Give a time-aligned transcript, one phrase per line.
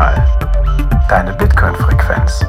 [0.00, 1.04] Notsignal.
[1.10, 2.46] Deine Bitcoin-Frequenz.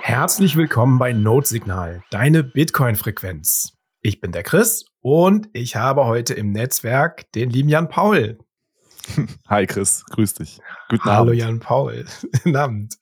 [0.00, 3.74] Herzlich willkommen bei Notsignal, deine Bitcoin-Frequenz.
[4.00, 8.38] Ich bin der Chris und ich habe heute im Netzwerk den lieben Jan Paul.
[9.48, 10.58] Hi Chris, grüß dich.
[10.88, 11.38] Guten Hallo Abend.
[11.38, 12.06] Jan Paul.
[12.32, 12.94] Guten Abend.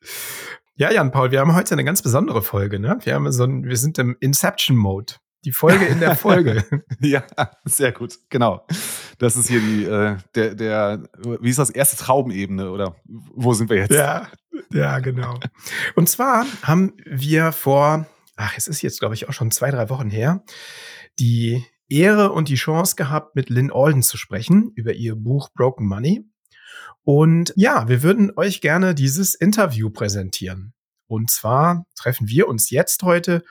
[0.74, 2.98] Ja, Jan Paul, wir haben heute eine ganz besondere Folge, ne?
[3.02, 5.14] Wir haben so ein, wir sind im Inception-Mode.
[5.44, 6.64] Die Folge in der Folge.
[7.00, 7.24] ja,
[7.64, 8.18] sehr gut.
[8.28, 8.66] Genau.
[9.18, 11.02] Das ist hier die, äh, der, der,
[11.40, 13.92] wie ist das, erste Traubenebene oder wo sind wir jetzt?
[13.92, 14.28] Ja,
[14.72, 15.38] ja, genau.
[15.94, 18.06] Und zwar haben wir vor,
[18.36, 20.42] ach, es ist jetzt, glaube ich, auch schon zwei, drei Wochen her,
[21.18, 25.86] die Ehre und die Chance gehabt, mit Lynn Alden zu sprechen über ihr Buch Broken
[25.86, 26.24] Money.
[27.04, 30.74] Und ja, wir würden euch gerne dieses Interview präsentieren.
[31.06, 33.42] Und zwar treffen wir uns jetzt heute,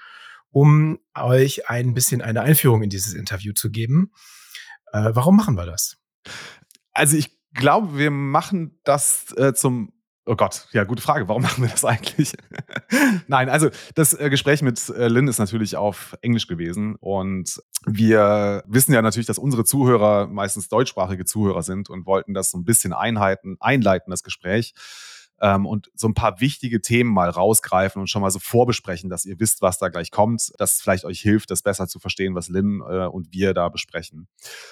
[0.57, 4.11] um euch ein bisschen eine Einführung in dieses Interview zu geben.
[4.91, 5.97] Äh, warum machen wir das?
[6.93, 9.93] Also ich glaube, wir machen das äh, zum
[10.25, 11.29] Oh Gott, ja, gute Frage.
[11.29, 12.33] Warum machen wir das eigentlich?
[13.27, 18.63] Nein, also das äh, Gespräch mit äh, Lynn ist natürlich auf Englisch gewesen und wir
[18.65, 22.65] wissen ja natürlich, dass unsere Zuhörer meistens deutschsprachige Zuhörer sind und wollten das so ein
[22.65, 24.73] bisschen einheiten, einleiten, das Gespräch
[25.41, 29.25] ähm, und so ein paar wichtige Themen mal rausgreifen und schon mal so vorbesprechen, dass
[29.25, 32.35] ihr wisst, was da gleich kommt, dass es vielleicht euch hilft, das besser zu verstehen,
[32.35, 34.27] was Lynn äh, und wir da besprechen.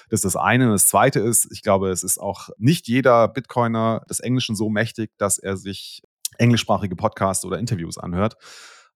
[0.08, 0.66] Das ist das eine.
[0.66, 4.68] Und das zweite ist, ich glaube, es ist auch nicht jeder Bitcoiner des Englischen so
[4.68, 6.02] mächtig, dass er sich
[6.38, 8.36] englischsprachige Podcasts oder Interviews anhört.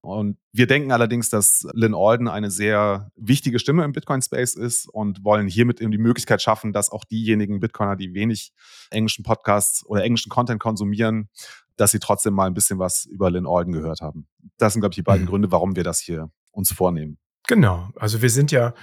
[0.02, 5.24] Und wir denken allerdings, dass Lynn Alden eine sehr wichtige Stimme im Bitcoin-Space ist und
[5.24, 8.52] wollen hiermit eben die Möglichkeit schaffen, dass auch diejenigen Bitcoiner, die wenig
[8.90, 11.28] englischen Podcasts oder englischen Content konsumieren,
[11.76, 14.26] dass sie trotzdem mal ein bisschen was über Lynn Alden gehört haben.
[14.56, 15.30] Das sind, glaube ich, die beiden mhm.
[15.30, 17.18] Gründe, warum wir das hier uns vornehmen.
[17.46, 17.90] Genau.
[17.96, 18.74] Also wir sind ja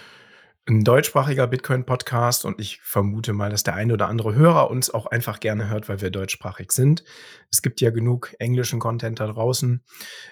[0.67, 5.05] ein deutschsprachiger Bitcoin-Podcast und ich vermute mal, dass der eine oder andere Hörer uns auch
[5.05, 7.03] einfach gerne hört, weil wir deutschsprachig sind.
[7.49, 9.83] Es gibt ja genug englischen Content da draußen.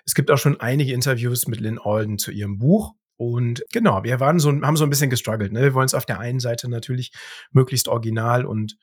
[0.06, 2.94] Es gibt auch schon einige Interviews mit Lynn Alden zu ihrem Buch.
[3.18, 5.54] Und genau, wir waren so, haben so ein bisschen gestruggelt.
[5.54, 5.62] Ne?
[5.62, 7.14] Wir wollen es auf der einen Seite natürlich
[7.52, 8.78] möglichst original und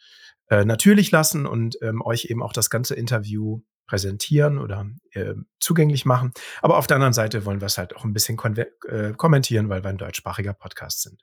[0.49, 6.05] äh, natürlich lassen und ähm, euch eben auch das ganze Interview präsentieren oder äh, zugänglich
[6.05, 6.33] machen.
[6.61, 9.83] Aber auf der anderen Seite wollen wir es halt auch ein bisschen äh, kommentieren, weil
[9.85, 11.21] wir ein deutschsprachiger Podcast sind.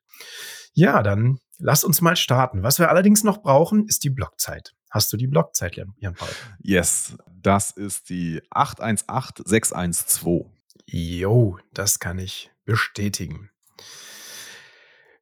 [0.73, 2.63] Ja, dann lass uns mal starten.
[2.63, 4.73] Was wir allerdings noch brauchen, ist die Blockzeit.
[4.89, 6.29] Hast du die Blockzeit, Jan Paul?
[6.59, 10.47] Yes, das ist die 818612.
[10.85, 13.51] Jo, das kann ich bestätigen.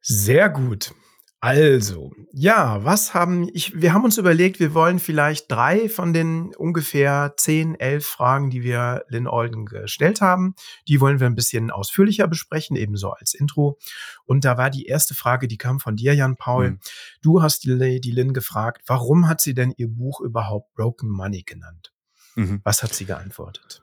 [0.00, 0.94] Sehr gut.
[1.40, 6.52] Also, ja, was haben ich wir haben uns überlegt, wir wollen vielleicht drei von den
[6.56, 10.56] ungefähr zehn, elf Fragen, die wir Lynn Alden gestellt haben,
[10.88, 13.78] die wollen wir ein bisschen ausführlicher besprechen, ebenso als Intro.
[14.24, 16.72] Und da war die erste Frage, die kam von dir, Jan Paul.
[16.72, 16.78] Mhm.
[17.22, 21.42] Du hast die, die Lynn gefragt, warum hat sie denn ihr Buch überhaupt Broken Money
[21.42, 21.92] genannt?
[22.34, 22.62] Mhm.
[22.64, 23.80] Was hat sie geantwortet?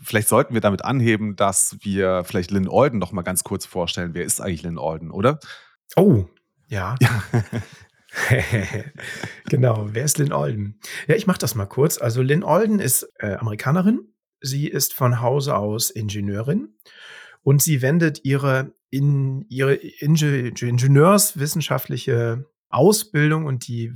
[0.00, 4.14] Vielleicht sollten wir damit anheben, dass wir vielleicht Lynn Alden noch mal ganz kurz vorstellen.
[4.14, 5.38] Wer ist eigentlich Lynn Alden, oder?
[5.96, 6.26] Oh,
[6.68, 6.96] ja.
[9.48, 9.88] genau.
[9.90, 10.78] Wer ist Lynn Alden?
[11.06, 11.98] Ja, ich mache das mal kurz.
[11.98, 14.12] Also Lynn Alden ist äh, Amerikanerin.
[14.40, 16.74] Sie ist von Hause aus Ingenieurin
[17.42, 23.92] und sie wendet ihre, in, ihre Inge ingenieurswissenschaftliche Ausbildung und die,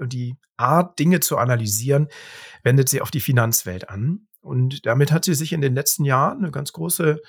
[0.00, 2.08] und die Art, Dinge zu analysieren,
[2.62, 4.26] wendet sie auf die Finanzwelt an.
[4.40, 7.20] Und damit hat sie sich in den letzten Jahren eine ganz große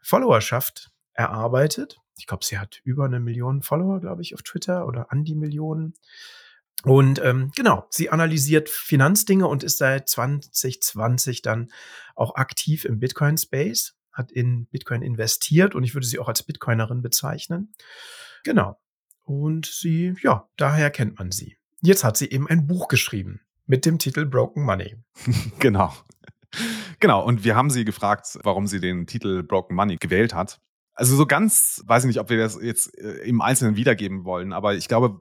[0.00, 2.00] Followerschaft erarbeitet.
[2.16, 5.34] Ich glaube, sie hat über eine Million Follower, glaube ich, auf Twitter oder an die
[5.34, 5.94] Millionen.
[6.84, 11.72] Und ähm, genau, sie analysiert Finanzdinge und ist seit 2020 dann
[12.14, 17.02] auch aktiv im Bitcoin-Space, hat in Bitcoin investiert und ich würde sie auch als Bitcoinerin
[17.02, 17.74] bezeichnen.
[18.44, 18.80] Genau.
[19.24, 21.58] Und sie, ja, daher kennt man sie.
[21.80, 24.96] Jetzt hat sie eben ein Buch geschrieben mit dem Titel Broken Money.
[25.58, 25.92] genau.
[27.00, 30.60] Genau, und wir haben sie gefragt, warum sie den Titel Broken Money gewählt hat.
[30.98, 34.52] Also so ganz, weiß ich nicht, ob wir das jetzt äh, im Einzelnen wiedergeben wollen,
[34.52, 35.20] aber ich glaube,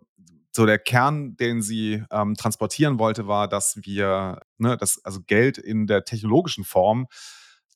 [0.52, 5.60] so der Kern, den sie ähm, transportieren wollte, war, dass wir, ne, dass also Geld
[5.60, 7.06] in der technologischen Form,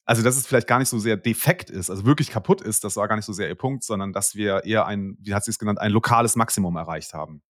[0.03, 2.95] also dass es vielleicht gar nicht so sehr defekt ist, also wirklich kaputt ist, das
[2.95, 5.51] war gar nicht so sehr ihr Punkt, sondern dass wir eher ein, wie hat sie
[5.51, 7.43] es genannt, ein lokales Maximum erreicht haben.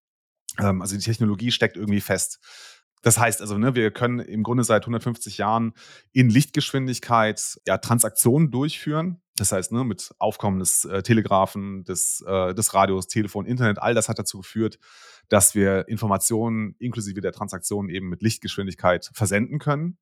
[0.59, 2.41] Ähm, also die Technologie steckt irgendwie fest.
[3.03, 5.73] Das heißt also, ne, wir können im Grunde seit 150 Jahren
[6.13, 9.23] in Lichtgeschwindigkeit ja, Transaktionen durchführen.
[9.37, 13.95] Das heißt, ne, mit Aufkommen des äh, Telegraphen, des, äh, des Radios, Telefon, Internet, all
[13.95, 14.79] das hat dazu geführt,
[15.31, 19.97] dass wir Informationen inklusive der Transaktionen eben mit Lichtgeschwindigkeit versenden können.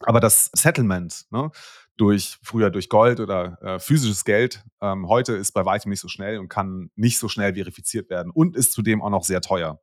[0.00, 1.50] Aber das Settlement, ne,
[1.96, 6.08] durch früher durch Gold oder äh, physisches Geld, ähm, heute ist bei weitem nicht so
[6.08, 9.80] schnell und kann nicht so schnell verifiziert werden und ist zudem auch noch sehr teuer.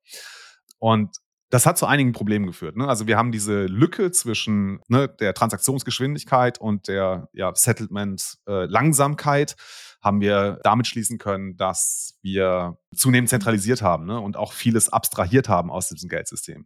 [0.79, 1.15] Und
[1.51, 2.77] das hat zu einigen Problemen geführt.
[2.77, 2.87] Ne?
[2.87, 9.55] Also wir haben diese Lücke zwischen ne, der Transaktionsgeschwindigkeit und der ja, Settlement-Langsamkeit äh,
[10.01, 14.19] haben wir damit schließen können, dass wir zunehmend zentralisiert haben ne?
[14.19, 16.65] und auch vieles abstrahiert haben aus diesem Geldsystem.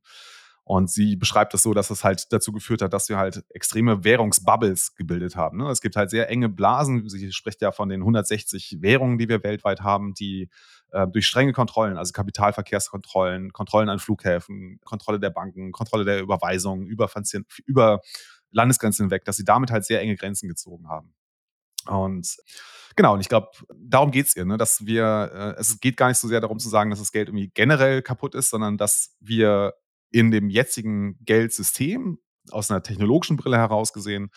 [0.67, 4.03] Und sie beschreibt das so, dass es halt dazu geführt hat, dass wir halt extreme
[4.03, 5.59] Währungsbubbles gebildet haben.
[5.59, 5.69] Ne?
[5.69, 7.07] Es gibt halt sehr enge Blasen.
[7.07, 10.49] Sie spricht ja von den 160 Währungen, die wir weltweit haben, die
[10.91, 16.87] äh, durch strenge Kontrollen, also Kapitalverkehrskontrollen, Kontrollen an Flughäfen, Kontrolle der Banken, Kontrolle der Überweisungen
[16.87, 17.11] über,
[17.67, 18.01] über
[18.49, 21.13] Landesgrenzen hinweg, dass sie damit halt sehr enge Grenzen gezogen haben.
[21.87, 22.37] Und
[22.95, 24.57] genau, und ich glaube, darum geht es ihr, ne?
[24.57, 27.29] dass wir, äh, es geht gar nicht so sehr darum zu sagen, dass das Geld
[27.29, 29.75] irgendwie generell kaputt ist, sondern dass wir
[30.15, 32.19] in dem jetzigen Geldsystem
[32.49, 34.29] aus einer technologischen Brille heraus gesehen,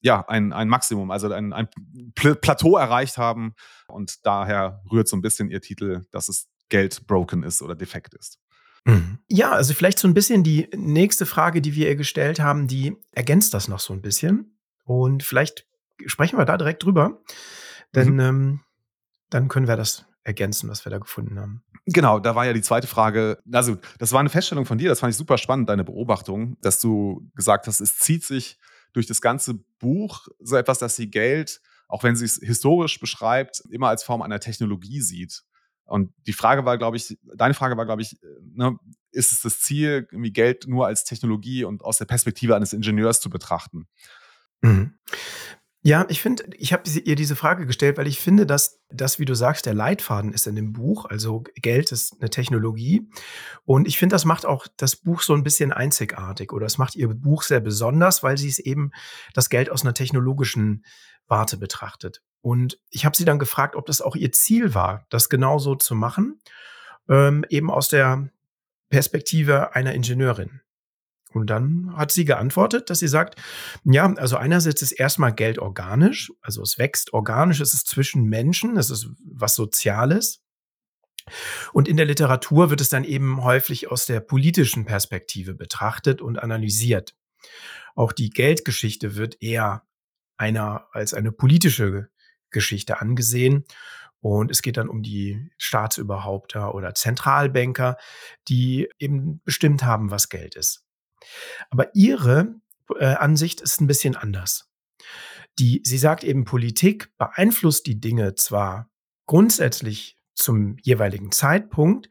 [0.00, 1.68] ja, ein, ein Maximum, also ein, ein
[2.14, 3.52] Plateau erreicht haben.
[3.88, 8.14] Und daher rührt so ein bisschen ihr Titel, dass es Geld broken ist oder defekt
[8.14, 8.38] ist.
[8.86, 9.18] Mhm.
[9.28, 12.96] Ja, also vielleicht so ein bisschen die nächste Frage, die wir ihr gestellt haben, die
[13.12, 14.58] ergänzt das noch so ein bisschen.
[14.84, 15.66] Und vielleicht
[16.06, 17.20] sprechen wir da direkt drüber,
[17.94, 18.20] denn mhm.
[18.20, 18.60] ähm,
[19.28, 21.64] dann können wir das ergänzen, was wir da gefunden haben.
[21.86, 23.38] Genau, da war ja die zweite Frage.
[23.50, 26.80] Also, das war eine Feststellung von dir, das fand ich super spannend, deine Beobachtung, dass
[26.80, 28.58] du gesagt hast, es zieht sich
[28.92, 33.62] durch das ganze Buch so etwas, dass sie Geld, auch wenn sie es historisch beschreibt,
[33.70, 35.44] immer als Form einer Technologie sieht.
[35.84, 38.20] Und die Frage war, glaube ich, deine Frage war, glaube ich,
[38.54, 38.76] ne,
[39.10, 43.20] ist es das Ziel, irgendwie Geld nur als Technologie und aus der Perspektive eines Ingenieurs
[43.20, 43.88] zu betrachten?
[44.60, 44.98] Mhm.
[45.88, 49.24] Ja, ich finde, ich habe ihr diese Frage gestellt, weil ich finde, dass das, wie
[49.24, 51.06] du sagst, der Leitfaden ist in dem Buch.
[51.06, 53.08] Also Geld ist eine Technologie.
[53.64, 56.94] Und ich finde, das macht auch das Buch so ein bisschen einzigartig oder es macht
[56.94, 58.90] ihr Buch sehr besonders, weil sie es eben
[59.32, 60.84] das Geld aus einer technologischen
[61.26, 62.20] Warte betrachtet.
[62.42, 65.94] Und ich habe sie dann gefragt, ob das auch ihr Ziel war, das genauso zu
[65.94, 66.38] machen,
[67.08, 68.28] ähm, eben aus der
[68.90, 70.60] Perspektive einer Ingenieurin.
[71.34, 73.40] Und dann hat sie geantwortet, dass sie sagt,
[73.84, 78.76] ja, also einerseits ist erstmal Geld organisch, also es wächst organisch, es ist zwischen Menschen,
[78.76, 80.40] es ist was Soziales.
[81.72, 86.38] Und in der Literatur wird es dann eben häufig aus der politischen Perspektive betrachtet und
[86.38, 87.14] analysiert.
[87.94, 89.82] Auch die Geldgeschichte wird eher
[90.38, 92.08] einer als eine politische
[92.50, 93.64] Geschichte angesehen.
[94.20, 97.96] Und es geht dann um die Staatsüberhaupter oder Zentralbanker,
[98.48, 100.87] die eben bestimmt haben, was Geld ist.
[101.70, 102.54] Aber ihre
[102.98, 104.68] äh, Ansicht ist ein bisschen anders.
[105.58, 108.88] Die, sie sagt eben, Politik beeinflusst die Dinge zwar
[109.26, 112.08] grundsätzlich zum jeweiligen Zeitpunkt,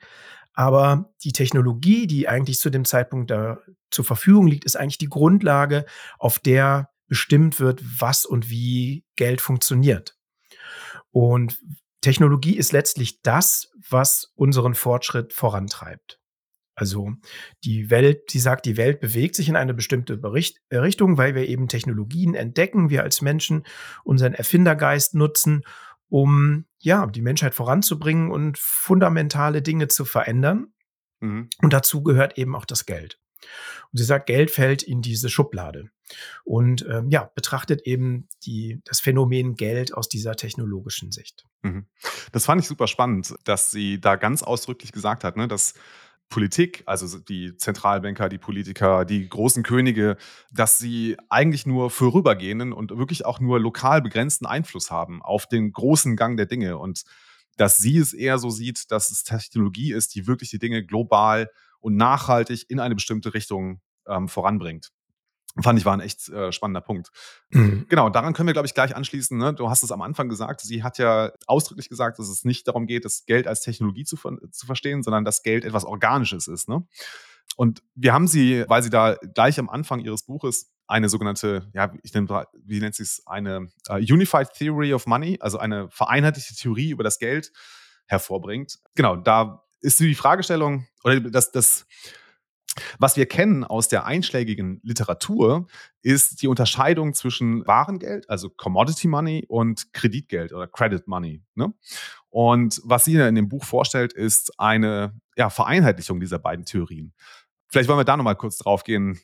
[0.54, 3.60] aber die Technologie, die eigentlich zu dem Zeitpunkt da
[3.92, 5.86] zur Verfügung liegt, ist eigentlich die Grundlage,
[6.18, 10.18] auf der bestimmt wird, was und wie Geld funktioniert.
[11.12, 11.60] Und
[12.02, 16.17] Technologie ist letztlich das, was unseren Fortschritt vorantreibt.
[16.78, 17.12] Also
[17.64, 21.34] die Welt, sie sagt, die Welt bewegt sich in eine bestimmte Bericht, äh, Richtung, weil
[21.34, 23.64] wir eben Technologien entdecken, wir als Menschen
[24.04, 25.64] unseren Erfindergeist nutzen,
[26.08, 30.68] um ja die Menschheit voranzubringen und fundamentale Dinge zu verändern.
[31.20, 31.50] Mhm.
[31.64, 33.20] Und dazu gehört eben auch das Geld.
[33.92, 35.90] Und sie sagt, Geld fällt in diese Schublade
[36.44, 41.46] und ähm, ja betrachtet eben die das Phänomen Geld aus dieser technologischen Sicht.
[41.64, 41.88] Mhm.
[42.32, 45.74] Das fand ich super spannend, dass sie da ganz ausdrücklich gesagt hat, ne, dass
[46.30, 50.18] Politik, also die Zentralbanker, die Politiker, die großen Könige,
[50.52, 55.72] dass sie eigentlich nur vorübergehenden und wirklich auch nur lokal begrenzten Einfluss haben auf den
[55.72, 57.04] großen Gang der Dinge und
[57.56, 61.50] dass sie es eher so sieht, dass es Technologie ist, die wirklich die Dinge global
[61.80, 64.92] und nachhaltig in eine bestimmte Richtung ähm, voranbringt.
[65.62, 67.12] Fand ich war ein echt äh, spannender Punkt.
[67.50, 67.86] Mhm.
[67.90, 69.38] Genau, daran können wir, glaube ich, gleich anschließen.
[69.38, 69.54] Ne?
[69.54, 72.86] Du hast es am Anfang gesagt, sie hat ja ausdrücklich gesagt, dass es nicht darum
[72.86, 76.70] geht, das Geld als Technologie zu, zu verstehen, sondern dass Geld etwas Organisches ist.
[76.70, 76.86] Ne?
[77.56, 81.92] Und wir haben sie, weil sie da gleich am Anfang ihres Buches eine sogenannte, ja,
[82.04, 86.56] ich nenne, wie nennt sie es, eine uh, Unified Theory of Money, also eine vereinheitlichte
[86.56, 87.52] Theorie über das Geld
[88.06, 88.80] hervorbringt.
[88.96, 91.86] Genau, da ist die Fragestellung, oder das, das
[93.00, 95.68] was wir kennen aus der einschlägigen Literatur,
[96.02, 101.44] ist die Unterscheidung zwischen Warengeld, also Commodity Money, und Kreditgeld oder Credit Money.
[101.56, 101.74] Ne?
[102.30, 107.14] Und was sie in dem Buch vorstellt, ist eine ja, Vereinheitlichung dieser beiden Theorien.
[107.70, 109.20] Vielleicht wollen wir da nochmal kurz drauf gehen.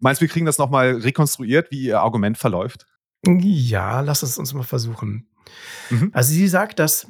[0.00, 2.86] Meinst du, wir kriegen das nochmal rekonstruiert, wie ihr Argument verläuft?
[3.26, 5.28] Ja, lass es uns mal versuchen.
[5.90, 6.10] Mhm.
[6.12, 7.06] Also sie sagt, dass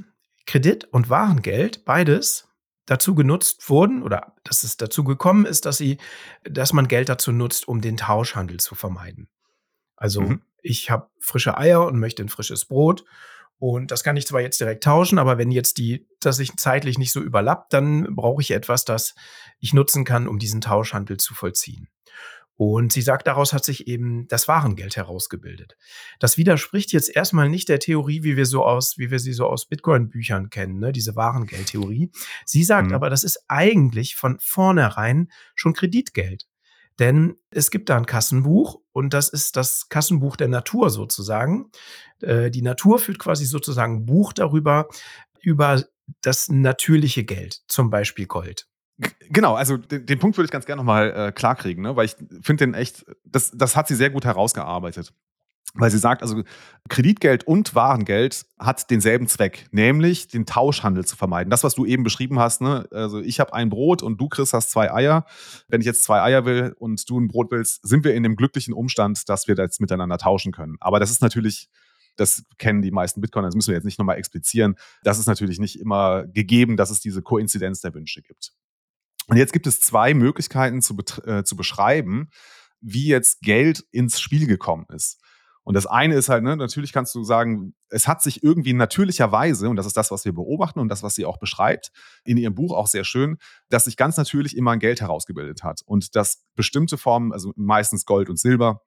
[0.47, 2.46] Kredit und Warengeld beides
[2.87, 5.99] dazu genutzt wurden oder dass es dazu gekommen ist, dass sie,
[6.45, 9.28] dass man Geld dazu nutzt, um den Tauschhandel zu vermeiden.
[9.97, 10.43] Also mhm.
[10.62, 13.05] ich habe frische Eier und möchte ein frisches Brot.
[13.59, 16.99] Und das kann ich zwar jetzt direkt tauschen, aber wenn jetzt die, dass sich zeitlich
[16.99, 19.14] nicht so überlappt, dann brauche ich etwas, das
[19.59, 21.88] ich nutzen kann, um diesen Tauschhandel zu vollziehen.
[22.57, 25.77] Und sie sagt, daraus hat sich eben das Warengeld herausgebildet.
[26.19, 29.47] Das widerspricht jetzt erstmal nicht der Theorie, wie wir so aus, wie wir sie so
[29.47, 30.93] aus Bitcoin-Büchern kennen, ne?
[30.93, 32.11] diese Warengeldtheorie.
[32.47, 32.95] Sie sagt mhm.
[32.95, 36.47] aber, das ist eigentlich von vornherein schon Kreditgeld.
[36.99, 41.71] Denn es gibt da ein Kassenbuch und das ist das Kassenbuch der Natur sozusagen.
[42.23, 44.89] Äh, die Natur führt quasi sozusagen ein Buch darüber,
[45.43, 45.85] über
[46.23, 48.67] das natürliche Geld, zum Beispiel Gold.
[49.29, 51.97] Genau, also den, den, Punkt würde ich ganz gerne nochmal äh, klarkriegen, ne?
[51.97, 55.12] weil ich finde den echt, das, das hat sie sehr gut herausgearbeitet.
[55.79, 56.43] Weil sie sagt, also
[56.88, 61.50] Kreditgeld und Warengeld hat denselben Zweck, nämlich den Tauschhandel zu vermeiden.
[61.50, 62.88] Das, was du eben beschrieben hast, ne?
[62.91, 65.26] also ich habe ein Brot und du, Chris, hast zwei Eier.
[65.69, 68.37] Wenn ich jetzt zwei Eier will und du ein Brot willst, sind wir in dem
[68.37, 70.76] glücklichen Umstand, dass wir das miteinander tauschen können.
[70.81, 71.69] Aber das ist natürlich,
[72.17, 74.76] das kennen die meisten Bitcoiner, das müssen wir jetzt nicht nochmal explizieren.
[75.03, 78.55] Das ist natürlich nicht immer gegeben, dass es diese Koinzidenz der Wünsche gibt.
[79.28, 82.28] Und jetzt gibt es zwei Möglichkeiten zu, äh, zu beschreiben,
[82.80, 85.21] wie jetzt Geld ins Spiel gekommen ist.
[85.66, 89.68] Und das eine ist halt, ne, natürlich kannst du sagen, es hat sich irgendwie natürlicherweise,
[89.68, 91.90] und das ist das, was wir beobachten und das, was sie auch beschreibt,
[92.25, 93.37] in ihrem Buch auch sehr schön,
[93.68, 95.80] dass sich ganz natürlich immer ein Geld herausgebildet hat.
[95.85, 98.83] Und dass bestimmte Formen, also meistens Gold und Silber,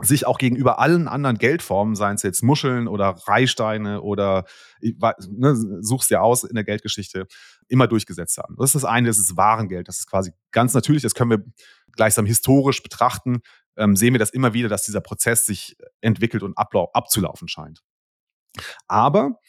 [0.00, 4.44] sich auch gegenüber allen anderen Geldformen, seien es jetzt Muscheln oder Reichsteine oder
[4.80, 7.26] ne, suchst ja aus in der Geldgeschichte,
[7.66, 8.54] immer durchgesetzt haben.
[8.56, 9.88] Das ist das eine, das ist Warengeld.
[9.88, 11.44] Das ist quasi ganz natürlich, das können wir
[11.92, 13.40] gleichsam historisch betrachten,
[13.76, 17.82] ähm, sehen wir das immer wieder, dass dieser Prozess sich entwickelt und abzulaufen scheint.
[18.86, 19.40] Aber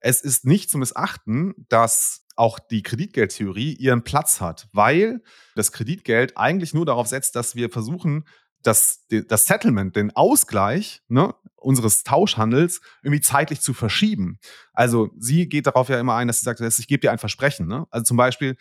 [0.00, 5.22] es ist nicht zu missachten, dass auch die Kreditgeldtheorie ihren Platz hat, weil
[5.54, 8.24] das Kreditgeld eigentlich nur darauf setzt, dass wir versuchen,
[8.66, 14.38] das, das Settlement, den Ausgleich ne, unseres Tauschhandels irgendwie zeitlich zu verschieben.
[14.72, 17.66] Also sie geht darauf ja immer ein, dass sie sagt, ich gebe dir ein Versprechen.
[17.66, 17.86] Ne?
[17.90, 18.56] Also zum Beispiel,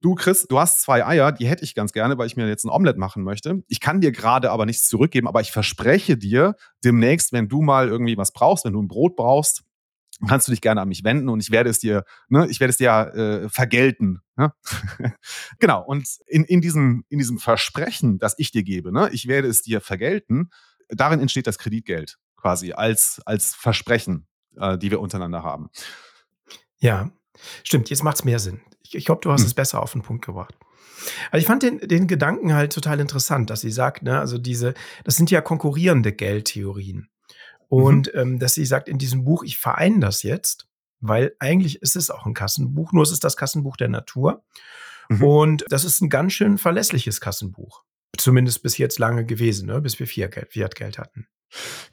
[0.00, 2.64] du Chris, du hast zwei Eier, die hätte ich ganz gerne, weil ich mir jetzt
[2.64, 3.62] ein Omelett machen möchte.
[3.68, 7.88] Ich kann dir gerade aber nichts zurückgeben, aber ich verspreche dir demnächst, wenn du mal
[7.88, 9.62] irgendwie was brauchst, wenn du ein Brot brauchst,
[10.26, 12.70] kannst du dich gerne an mich wenden und ich werde es dir, ne, ich werde
[12.70, 14.20] es dir äh, vergelten.
[14.36, 14.52] Ne?
[15.58, 15.82] genau.
[15.82, 19.62] Und in, in, diesem, in diesem Versprechen, das ich dir gebe, ne, ich werde es
[19.62, 20.50] dir vergelten,
[20.88, 24.26] darin entsteht das Kreditgeld quasi als, als Versprechen,
[24.56, 25.70] äh, die wir untereinander haben.
[26.78, 27.10] Ja,
[27.62, 27.90] stimmt.
[27.90, 28.60] Jetzt macht es mehr Sinn.
[28.82, 29.46] Ich, ich glaube, du hast hm.
[29.46, 30.54] es besser auf den Punkt gebracht.
[31.30, 34.74] Also ich fand den, den Gedanken halt total interessant, dass sie sagt, ne, also diese,
[35.04, 37.08] das sind ja konkurrierende Geldtheorien.
[37.70, 38.20] Und mhm.
[38.20, 40.66] ähm, dass sie sagt in diesem Buch, ich vereine das jetzt,
[41.00, 44.42] weil eigentlich ist es auch ein Kassenbuch, nur es ist das Kassenbuch der Natur.
[45.08, 45.22] Mhm.
[45.22, 47.84] Und das ist ein ganz schön verlässliches Kassenbuch.
[48.18, 49.80] Zumindest bis jetzt lange gewesen, ne?
[49.80, 51.28] bis wir Fiat-Geld hatten.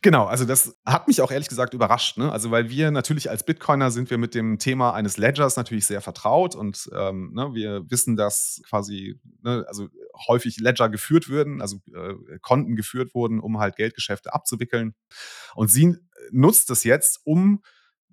[0.02, 2.18] Genau, also das hat mich auch ehrlich gesagt überrascht.
[2.18, 2.32] Ne?
[2.32, 6.02] Also weil wir natürlich als Bitcoiner sind wir mit dem Thema eines Ledgers natürlich sehr
[6.02, 9.88] vertraut und ähm, ne, wir wissen, dass quasi ne, also
[10.28, 14.94] häufig Ledger geführt würden, also äh, Konten geführt wurden, um halt Geldgeschäfte abzuwickeln.
[15.56, 15.96] Und sie
[16.32, 17.64] nutzt es jetzt, um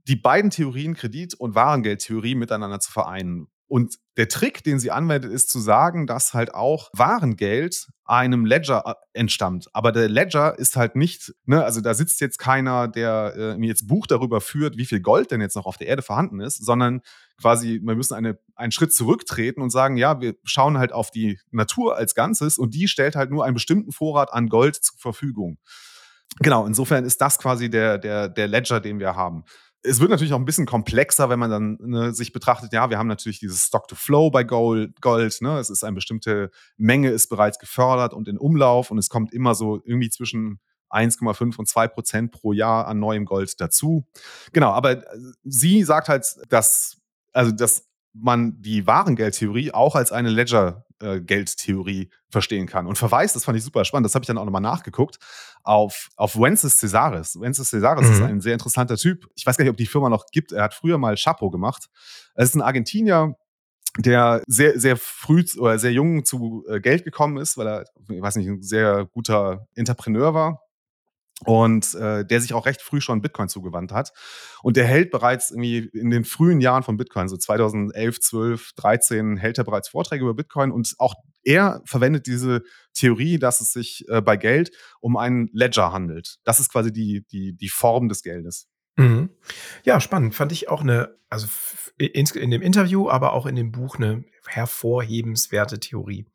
[0.06, 3.48] die beiden Theorien, Kredit- und Warengeldtheorie, miteinander zu vereinen.
[3.74, 8.84] Und der Trick, den sie anwendet, ist zu sagen, dass halt auch Warengeld einem Ledger
[8.86, 9.66] äh, entstammt.
[9.72, 13.66] Aber der Ledger ist halt nicht, ne, also da sitzt jetzt keiner, der äh, mir
[13.66, 16.64] jetzt Buch darüber führt, wie viel Gold denn jetzt noch auf der Erde vorhanden ist,
[16.64, 17.00] sondern
[17.40, 21.40] quasi, wir müssen eine, einen Schritt zurücktreten und sagen, ja, wir schauen halt auf die
[21.50, 25.58] Natur als Ganzes und die stellt halt nur einen bestimmten Vorrat an Gold zur Verfügung.
[26.38, 29.42] Genau, insofern ist das quasi der, der, der Ledger, den wir haben
[29.86, 32.98] es wird natürlich auch ein bisschen komplexer, wenn man dann ne, sich betrachtet, ja, wir
[32.98, 35.58] haben natürlich dieses Stock-to-Flow bei Gold, Gold ne?
[35.58, 39.54] es ist eine bestimmte Menge, ist bereits gefördert und in Umlauf und es kommt immer
[39.54, 40.58] so irgendwie zwischen
[40.90, 44.06] 1,5 und 2 Prozent pro Jahr an neuem Gold dazu.
[44.52, 45.02] Genau, aber
[45.42, 46.98] sie sagt halt, dass,
[47.32, 50.30] also, dass man die Warengeldtheorie auch als eine
[51.00, 54.44] Ledger-Geldtheorie verstehen kann und verweist, das fand ich super spannend, das habe ich dann auch
[54.44, 55.18] nochmal nachgeguckt,
[55.62, 57.40] auf, auf Wences Cesaris.
[57.40, 58.12] Wences Cesaris mhm.
[58.12, 59.26] ist ein sehr interessanter Typ.
[59.34, 60.52] Ich weiß gar nicht, ob die Firma noch gibt.
[60.52, 61.88] Er hat früher mal Chapo gemacht.
[62.34, 63.36] Er ist ein Argentinier,
[63.96, 68.20] der sehr, sehr früh oder sehr jung zu äh, Geld gekommen ist, weil er, ich
[68.20, 70.63] weiß nicht, ein sehr guter Entrepreneur war
[71.44, 74.12] und äh, der sich auch recht früh schon Bitcoin zugewandt hat.
[74.62, 79.36] Und der hält bereits irgendwie in den frühen Jahren von Bitcoin, so 2011, 12, 13,
[79.36, 82.62] hält er bereits Vorträge über Bitcoin und auch er verwendet diese
[82.94, 86.36] Theorie, dass es sich äh, bei Geld um einen Ledger handelt.
[86.44, 88.68] Das ist quasi die, die, die Form des Geldes.
[88.96, 89.30] Mhm.
[89.82, 90.34] Ja, spannend.
[90.34, 91.46] Fand ich auch eine, also
[91.98, 96.26] in, in dem Interview, aber auch in dem Buch eine hervorhebenswerte Theorie.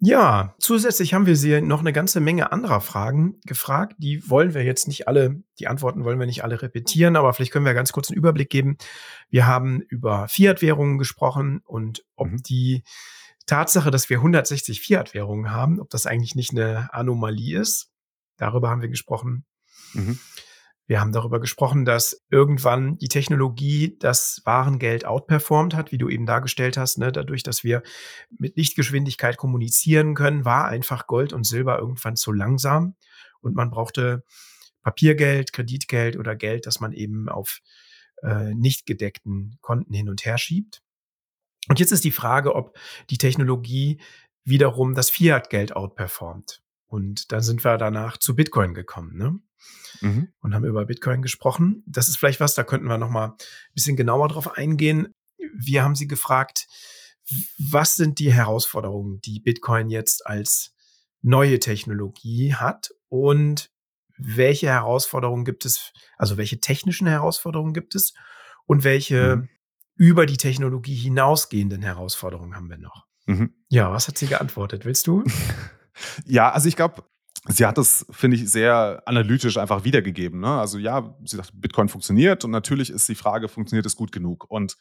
[0.00, 3.96] Ja, zusätzlich haben wir Sie noch eine ganze Menge anderer Fragen gefragt.
[3.98, 7.52] Die wollen wir jetzt nicht alle die Antworten wollen wir nicht alle repetieren, aber vielleicht
[7.52, 8.76] können wir ganz kurz einen Überblick geben.
[9.28, 12.42] Wir haben über Fiat-Währungen gesprochen und ob Mhm.
[12.44, 12.84] die
[13.46, 17.90] Tatsache, dass wir 160 Fiat-Währungen haben, ob das eigentlich nicht eine Anomalie ist.
[18.36, 19.46] Darüber haben wir gesprochen.
[19.94, 20.18] Mhm.
[20.88, 26.24] Wir haben darüber gesprochen, dass irgendwann die Technologie das Warengeld outperformt hat, wie du eben
[26.24, 26.96] dargestellt hast.
[26.96, 27.12] Ne?
[27.12, 27.82] Dadurch, dass wir
[28.30, 32.96] mit Lichtgeschwindigkeit kommunizieren können, war einfach Gold und Silber irgendwann zu langsam
[33.40, 34.24] und man brauchte
[34.82, 37.60] Papiergeld, Kreditgeld oder Geld, das man eben auf
[38.22, 40.82] äh, nicht gedeckten Konten hin und her schiebt.
[41.68, 42.78] Und jetzt ist die Frage, ob
[43.10, 44.00] die Technologie
[44.44, 46.62] wiederum das Fiat-Geld outperformt.
[46.86, 49.18] Und dann sind wir danach zu Bitcoin gekommen.
[49.18, 49.38] Ne?
[50.00, 50.28] Mhm.
[50.40, 51.82] und haben über Bitcoin gesprochen.
[51.86, 53.34] Das ist vielleicht was, da könnten wir noch mal ein
[53.74, 55.14] bisschen genauer drauf eingehen.
[55.56, 56.66] Wir haben Sie gefragt,
[57.58, 60.74] was sind die Herausforderungen, die Bitcoin jetzt als
[61.20, 63.70] neue Technologie hat und
[64.16, 68.14] welche Herausforderungen gibt es, also welche technischen Herausforderungen gibt es
[68.66, 69.48] und welche Mhm.
[69.96, 73.06] über die Technologie hinausgehenden Herausforderungen haben wir noch?
[73.26, 73.54] Mhm.
[73.68, 74.84] Ja, was hat sie geantwortet?
[74.84, 75.24] Willst du?
[76.24, 77.02] Ja, also ich glaube,
[77.46, 80.40] sie hat das, finde ich, sehr analytisch einfach wiedergegeben.
[80.40, 80.58] Ne?
[80.58, 84.44] Also ja, sie sagt, Bitcoin funktioniert und natürlich ist die Frage, funktioniert es gut genug?
[84.48, 84.76] Und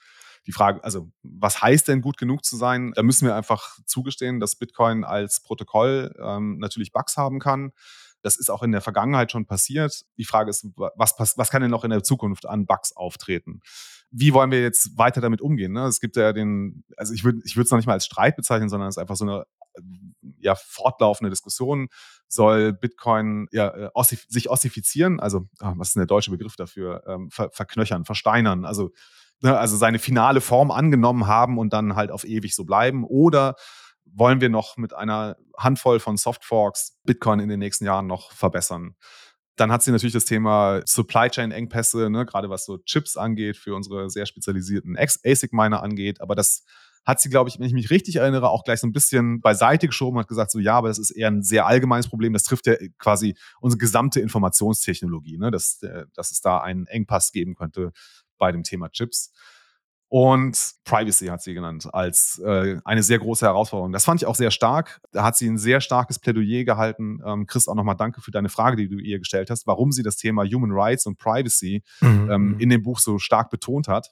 [0.45, 2.93] die Frage, also was heißt denn gut genug zu sein?
[2.95, 7.71] Da müssen wir einfach zugestehen, dass Bitcoin als Protokoll ähm, natürlich Bugs haben kann.
[8.21, 10.05] Das ist auch in der Vergangenheit schon passiert.
[10.17, 13.61] Die Frage ist, was, was kann denn noch in der Zukunft an Bugs auftreten?
[14.11, 15.73] Wie wollen wir jetzt weiter damit umgehen?
[15.73, 15.85] Ne?
[15.85, 18.35] Es gibt ja den, also ich würde ich würde es noch nicht mal als Streit
[18.35, 19.45] bezeichnen, sondern es ist einfach so eine
[20.39, 21.89] ja, fortlaufende Diskussion.
[22.27, 25.19] Soll Bitcoin ja, äh, ossif sich ossifizieren?
[25.19, 27.03] Also, ah, was ist denn der deutsche Begriff dafür?
[27.07, 28.65] Ähm, ver verknöchern, versteinern.
[28.65, 28.91] Also,
[29.41, 33.05] ne, also seine finale Form angenommen haben und dann halt auf ewig so bleiben?
[33.05, 33.55] Oder
[34.05, 38.95] wollen wir noch mit einer Handvoll von Softforks Bitcoin in den nächsten Jahren noch verbessern?
[39.57, 43.57] Dann hat sie natürlich das Thema Supply Chain Engpässe, ne, gerade was so Chips angeht,
[43.57, 46.21] für unsere sehr spezialisierten ASIC-Miner angeht.
[46.21, 46.63] Aber das
[47.07, 49.87] hat sie, glaube ich, wenn ich mich richtig erinnere, auch gleich so ein bisschen beiseite
[49.87, 52.33] geschoben und hat gesagt, so ja, aber das ist eher ein sehr allgemeines Problem.
[52.33, 57.31] Das trifft ja quasi unsere gesamte Informationstechnologie, ne, dass, äh, dass es da einen Engpass
[57.31, 57.93] geben könnte
[58.37, 59.31] bei dem Thema Chips.
[60.09, 63.91] Und Privacy hat sie genannt als äh, eine sehr große Herausforderung.
[63.91, 65.01] Das fand ich auch sehr stark.
[65.11, 67.19] Da hat sie ein sehr starkes Plädoyer gehalten.
[67.25, 70.03] Ähm, Chris, auch nochmal danke für deine Frage, die du ihr gestellt hast, warum sie
[70.03, 74.11] das Thema Human Rights und Privacy ähm, in dem Buch so stark betont hat.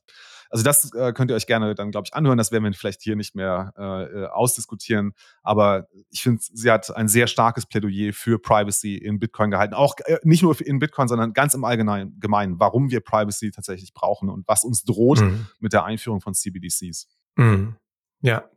[0.50, 2.38] Also das äh, könnt ihr euch gerne dann, glaube ich, anhören.
[2.38, 5.14] Das werden wir vielleicht hier nicht mehr äh, äh, ausdiskutieren.
[5.44, 9.74] Aber ich finde, sie hat ein sehr starkes Plädoyer für Privacy in Bitcoin gehalten.
[9.74, 13.94] Auch äh, nicht nur in Bitcoin, sondern ganz im Allgemeinen, gemein, warum wir Privacy tatsächlich
[13.94, 15.48] brauchen und was uns droht Mhm.
[15.60, 17.08] mit der Einführung von CBDCs.
[17.36, 17.76] Mhm.
[18.22, 18.50] Ja.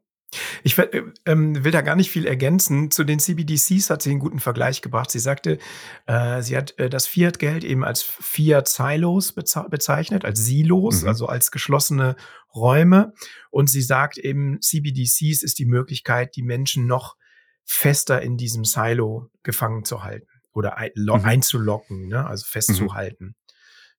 [0.62, 2.90] Ich will, äh, ähm, will da gar nicht viel ergänzen.
[2.90, 5.10] Zu den CBDCs hat sie einen guten Vergleich gebracht.
[5.10, 5.58] Sie sagte,
[6.06, 11.08] äh, sie hat äh, das Fiat-Geld eben als Fiat-Silos beze bezeichnet, als Silos, Mhm.
[11.08, 12.16] also als geschlossene
[12.54, 13.12] Räume.
[13.50, 17.16] Und sie sagt eben, CBDCs ist die Möglichkeit, die Menschen noch
[17.64, 21.10] fester in diesem Silo gefangen zu halten oder ein, Mhm.
[21.24, 22.26] einzulocken, ne?
[22.26, 23.34] also festzuhalten.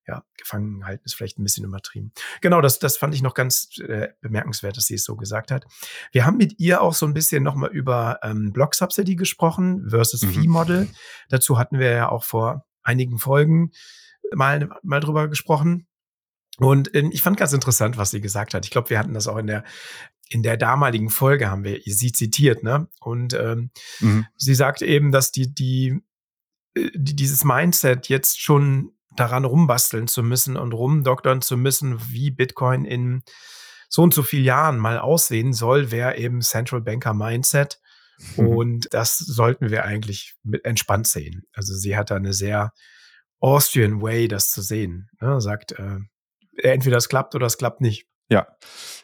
[0.06, 2.12] Ja, gefangen halten ist vielleicht ein bisschen übertrieben.
[2.40, 5.66] Genau, das, das fand ich noch ganz äh, bemerkenswert, dass sie es so gesagt hat.
[6.10, 10.22] Wir haben mit ihr auch so ein bisschen nochmal über ähm, Block Subsidy gesprochen versus
[10.22, 10.32] Mhm.
[10.32, 10.88] Fee Model.
[11.28, 13.70] Dazu hatten wir ja auch vor einigen Folgen
[14.34, 15.86] mal, mal drüber gesprochen.
[16.58, 18.64] Und ähm, ich fand ganz interessant, was sie gesagt hat.
[18.64, 19.64] Ich glaube, wir hatten das auch in der
[20.32, 22.88] in der damaligen Folge haben wir sie zitiert, ne?
[23.00, 24.26] Und ähm, Mhm.
[24.36, 26.00] sie sagt eben, dass die, die,
[26.74, 32.30] äh, die dieses Mindset jetzt schon daran rumbasteln zu müssen und rumdoktern zu müssen, wie
[32.30, 33.22] Bitcoin in
[33.88, 37.80] so und so vielen Jahren mal aussehen soll, wäre eben Central Banker Mindset.
[38.36, 41.44] Und das sollten wir eigentlich mit entspannt sehen.
[41.52, 42.72] Also sie hat da eine sehr
[43.40, 45.08] Austrian Way, das zu sehen.
[45.20, 45.40] Ne?
[45.40, 45.98] Sagt, äh,
[46.58, 48.06] entweder es klappt oder es klappt nicht.
[48.28, 48.46] Ja,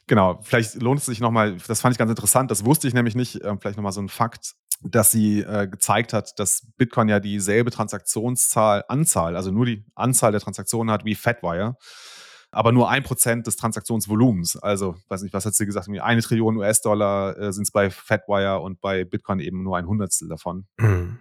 [0.06, 0.40] genau.
[0.42, 3.40] Vielleicht lohnt es sich nochmal, das fand ich ganz interessant, das wusste ich nämlich nicht,
[3.42, 7.70] äh, vielleicht nochmal so ein Fakt, dass sie äh, gezeigt hat, dass Bitcoin ja dieselbe
[7.70, 11.76] Transaktionszahl, Anzahl, also nur die Anzahl der Transaktionen hat wie Fatwire,
[12.50, 14.56] aber nur ein Prozent des Transaktionsvolumens.
[14.56, 15.88] Also, weiß nicht, was hat sie gesagt?
[15.88, 20.28] Eine Trillion US-Dollar äh, sind es bei Fatwire und bei Bitcoin eben nur ein Hundertstel
[20.28, 20.66] davon.
[20.78, 21.20] Mhm.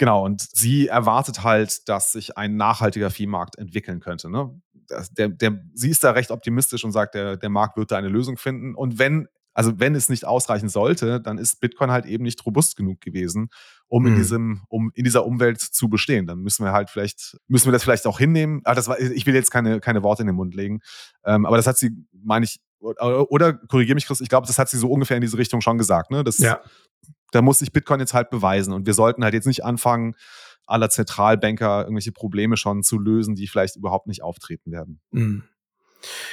[0.00, 4.30] Genau, und sie erwartet halt, dass sich ein nachhaltiger Viehmarkt entwickeln könnte.
[4.30, 4.58] Ne?
[5.10, 8.08] Der, der, sie ist da recht optimistisch und sagt, der, der Markt wird da eine
[8.08, 8.74] Lösung finden.
[8.74, 12.76] Und wenn, also wenn es nicht ausreichen sollte, dann ist Bitcoin halt eben nicht robust
[12.76, 13.48] genug gewesen,
[13.88, 14.16] um in Mhm.
[14.16, 16.26] diesem, um in dieser Umwelt zu bestehen.
[16.26, 18.60] Dann müssen wir halt vielleicht, müssen wir das vielleicht auch hinnehmen.
[18.64, 20.80] Ah, das war, ich will jetzt keine, keine Worte in den Mund legen.
[21.24, 24.58] Ähm, aber das hat sie, meine ich, oder, oder korrigiere mich, Chris, ich glaube, das
[24.58, 26.22] hat sie so ungefähr in diese Richtung schon gesagt, ne?
[26.24, 26.60] Dass, Ja.
[27.32, 28.72] Da muss sich Bitcoin jetzt halt beweisen.
[28.72, 30.14] Und wir sollten halt jetzt nicht anfangen,
[30.66, 35.00] aller Zentralbanker irgendwelche Probleme schon zu lösen, die vielleicht überhaupt nicht auftreten werden.
[35.10, 35.44] Mhm.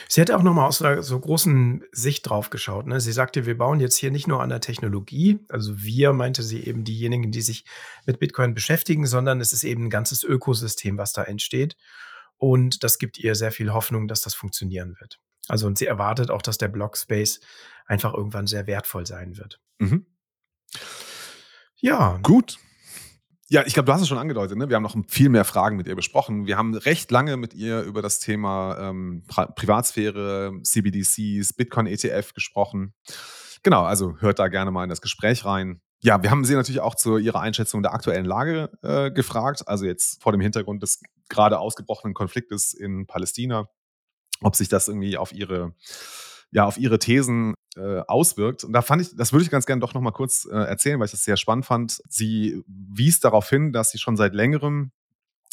[0.07, 2.87] Sie hätte auch nochmal aus einer so großen Sicht drauf geschaut.
[2.87, 2.99] Ne?
[3.01, 6.63] Sie sagte, wir bauen jetzt hier nicht nur an der Technologie, also wir meinte sie
[6.63, 7.65] eben diejenigen, die sich
[8.05, 11.75] mit Bitcoin beschäftigen, sondern es ist eben ein ganzes Ökosystem, was da entsteht.
[12.37, 15.19] Und das gibt ihr sehr viel Hoffnung, dass das funktionieren wird.
[15.47, 17.39] Also und sie erwartet auch, dass der Blockspace
[17.85, 19.59] einfach irgendwann sehr wertvoll sein wird.
[19.79, 20.05] Mhm.
[21.77, 22.19] Ja.
[22.21, 22.57] Gut.
[23.49, 24.57] Ja, ich glaube, du hast es schon angedeutet.
[24.57, 24.67] Ne?
[24.67, 26.47] Wir haben noch viel mehr Fragen mit ihr besprochen.
[26.47, 29.23] Wir haben recht lange mit ihr über das Thema ähm,
[29.55, 32.93] Privatsphäre, CBDCs, Bitcoin-ETF gesprochen.
[33.63, 35.81] Genau, also hört da gerne mal in das Gespräch rein.
[36.01, 39.63] Ja, wir haben sie natürlich auch zu ihrer Einschätzung der aktuellen Lage äh, gefragt.
[39.65, 43.69] Also jetzt vor dem Hintergrund des gerade ausgebrochenen Konfliktes in Palästina,
[44.41, 45.73] ob sich das irgendwie auf ihre
[46.51, 48.63] ja auf ihre Thesen äh, auswirkt.
[48.63, 51.05] Und da fand ich, das würde ich ganz gerne doch nochmal kurz äh, erzählen, weil
[51.05, 52.01] ich das sehr spannend fand.
[52.09, 54.91] Sie wies darauf hin, dass sie schon seit längerem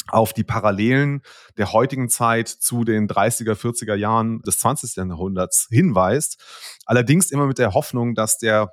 [0.07, 1.21] auf die Parallelen
[1.57, 4.95] der heutigen Zeit zu den 30er, 40er Jahren des 20.
[4.97, 6.41] Jahrhunderts hinweist.
[6.85, 8.71] Allerdings immer mit der Hoffnung, dass der,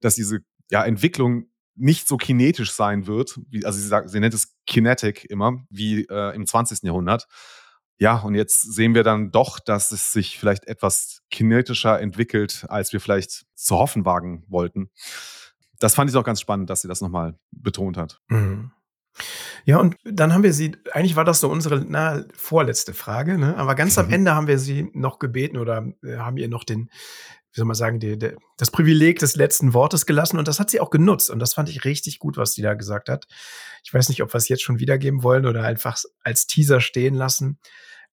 [0.00, 4.34] dass diese ja, Entwicklung nicht so kinetisch sein wird, wie, also sie sagt, sie nennt
[4.34, 6.82] es Kinetic immer, wie äh, im 20.
[6.82, 7.26] Jahrhundert,
[7.98, 12.92] ja, und jetzt sehen wir dann doch, dass es sich vielleicht etwas kinetischer entwickelt, als
[12.92, 14.90] wir vielleicht zu hoffen wagen wollten.
[15.78, 18.20] Das fand ich auch ganz spannend, dass sie das nochmal betont hat.
[18.28, 18.72] Mhm.
[19.64, 23.56] Ja, und dann haben wir sie, eigentlich war das so unsere na, vorletzte Frage, ne?
[23.56, 24.12] aber ganz am mhm.
[24.14, 26.90] Ende haben wir sie noch gebeten oder äh, haben ihr noch den,
[27.52, 30.70] wie soll man sagen, die, die, das Privileg des letzten Wortes gelassen und das hat
[30.70, 33.26] sie auch genutzt und das fand ich richtig gut, was sie da gesagt hat.
[33.84, 37.14] Ich weiß nicht, ob wir es jetzt schon wiedergeben wollen oder einfach als Teaser stehen
[37.14, 37.58] lassen.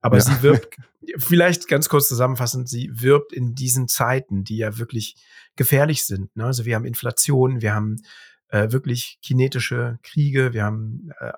[0.01, 0.23] Aber ja.
[0.23, 0.77] sie wirbt,
[1.17, 5.15] vielleicht ganz kurz zusammenfassend, sie wirbt in diesen Zeiten, die ja wirklich
[5.55, 6.35] gefährlich sind.
[6.35, 6.45] Ne?
[6.45, 7.97] Also wir haben Inflation, wir haben
[8.49, 11.31] äh, wirklich kinetische Kriege, wir haben äh,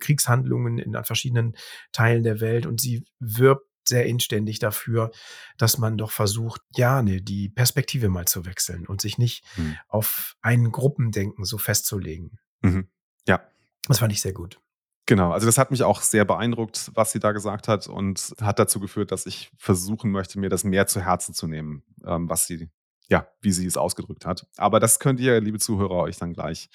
[0.00, 1.56] Kriegshandlungen in verschiedenen
[1.92, 5.10] Teilen der Welt und sie wirbt sehr inständig dafür,
[5.58, 9.76] dass man doch versucht, ja, ne, die Perspektive mal zu wechseln und sich nicht mhm.
[9.88, 12.38] auf ein Gruppendenken so festzulegen.
[12.62, 12.88] Mhm.
[13.26, 13.46] Ja.
[13.86, 14.60] Das fand ich sehr gut.
[15.06, 18.58] Genau, also das hat mich auch sehr beeindruckt, was sie da gesagt hat und hat
[18.58, 22.48] dazu geführt, dass ich versuchen möchte, mir das mehr zu Herzen zu nehmen, ähm, was
[22.48, 22.68] sie,
[23.08, 24.48] ja, wie sie es ausgedrückt hat.
[24.56, 26.70] Aber das könnt ihr, liebe Zuhörer, euch dann gleich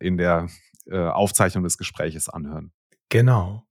[0.00, 0.48] in der
[0.86, 2.72] äh, Aufzeichnung des Gespräches anhören.
[3.14, 3.64] Genau.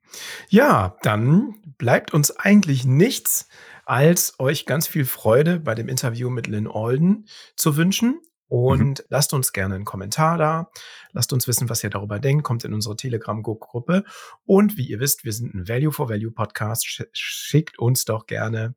[0.48, 3.50] Ja, dann bleibt uns eigentlich nichts,
[3.84, 7.28] als euch ganz viel Freude bei dem Interview mit Lynn Alden
[7.58, 8.22] zu wünschen.
[8.48, 9.06] Und mhm.
[9.10, 10.72] lasst uns gerne einen Kommentar da.
[11.12, 12.46] Lasst uns wissen, was ihr darüber denkt.
[12.46, 14.06] Kommt in unsere Telegram-Gruppe.
[14.46, 16.88] Und wie ihr wisst, wir sind ein Value for Value Podcast.
[17.12, 18.76] Schickt uns doch gerne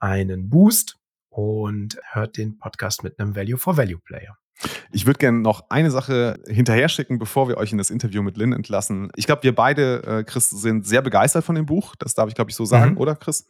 [0.00, 0.98] einen Boost
[1.30, 4.36] und hört den Podcast mit einem Value for Value Player.
[4.92, 8.36] Ich würde gerne noch eine Sache hinterher schicken, bevor wir euch in das Interview mit
[8.36, 9.10] Lynn entlassen.
[9.16, 11.94] Ich glaube, wir beide, äh, Chris, sind sehr begeistert von dem Buch.
[11.98, 12.98] Das darf ich, glaube ich, so sagen, mhm.
[12.98, 13.48] oder Chris?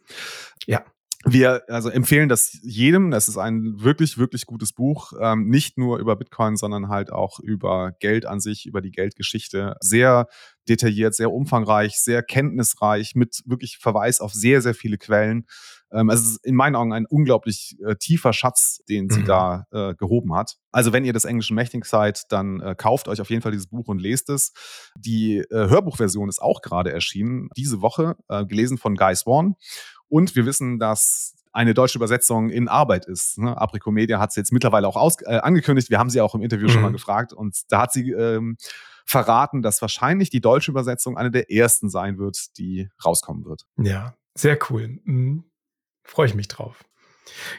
[0.65, 0.83] Ja
[1.27, 3.09] wir also empfehlen das jedem.
[3.09, 5.13] Das ist ein wirklich, wirklich gutes Buch.
[5.19, 9.75] Ähm, nicht nur über Bitcoin, sondern halt auch über Geld an sich, über die Geldgeschichte.
[9.81, 10.27] Sehr
[10.69, 15.45] detailliert, sehr umfangreich, sehr kenntnisreich, mit wirklich Verweis auf sehr, sehr viele Quellen.
[15.91, 19.25] Ähm, es ist in meinen Augen ein unglaublich äh, tiefer Schatz, den sie mhm.
[19.25, 20.57] da äh, gehoben hat.
[20.71, 23.67] Also wenn ihr des Englischen mächtig seid, dann äh, kauft euch auf jeden Fall dieses
[23.67, 24.53] Buch und lest es.
[24.97, 29.55] Die äh, Hörbuchversion ist auch gerade erschienen, diese Woche, äh, gelesen von Guy Swan.
[30.09, 33.37] Und wir wissen, dass eine deutsche Übersetzung in Arbeit ist.
[33.37, 33.57] Ne?
[33.57, 35.89] Aprico Media hat es jetzt mittlerweile auch aus, äh, angekündigt.
[35.89, 36.71] Wir haben sie auch im Interview mhm.
[36.71, 36.93] schon mal mhm.
[36.93, 37.31] gefragt.
[37.31, 38.57] Und da hat sie ähm,
[39.05, 43.65] verraten, dass wahrscheinlich die deutsche Übersetzung eine der ersten sein wird, die rauskommen wird.
[43.77, 44.99] Ja, sehr cool.
[45.05, 45.45] Mhm.
[46.03, 46.83] Freue ich mich drauf.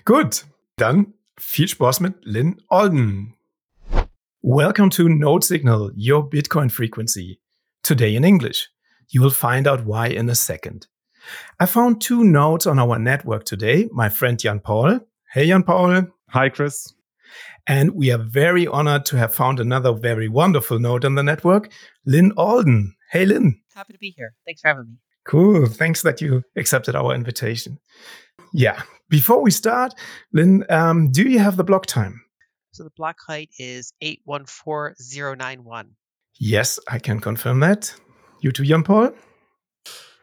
[0.04, 0.44] Gut,
[0.76, 3.34] dann viel Spaß mit Lynn Alden.
[4.42, 7.40] Welcome to Node Signal, your Bitcoin frequency.
[7.82, 8.70] Today in English.
[9.08, 10.88] You will find out why in a second.
[11.60, 13.88] I found two nodes on our network today.
[13.92, 15.00] My friend Jan Paul.
[15.32, 16.02] Hey, Jan Paul.
[16.30, 16.92] Hi, Chris.
[17.66, 21.70] And we are very honored to have found another very wonderful node on the network,
[22.04, 22.94] Lyn Alden.
[23.10, 23.60] Hey, Lyn.
[23.74, 24.32] Happy to be here.
[24.44, 24.96] Thanks for having me.
[25.26, 25.66] Cool.
[25.66, 27.78] Thanks that you accepted our invitation.
[28.52, 28.82] Yeah.
[29.08, 29.94] Before we start,
[30.32, 32.22] Lyn, um, do you have the block time?
[32.72, 35.90] So the block height is 814091.
[36.38, 37.94] Yes, I can confirm that.
[38.40, 39.12] You too, Jan Paul?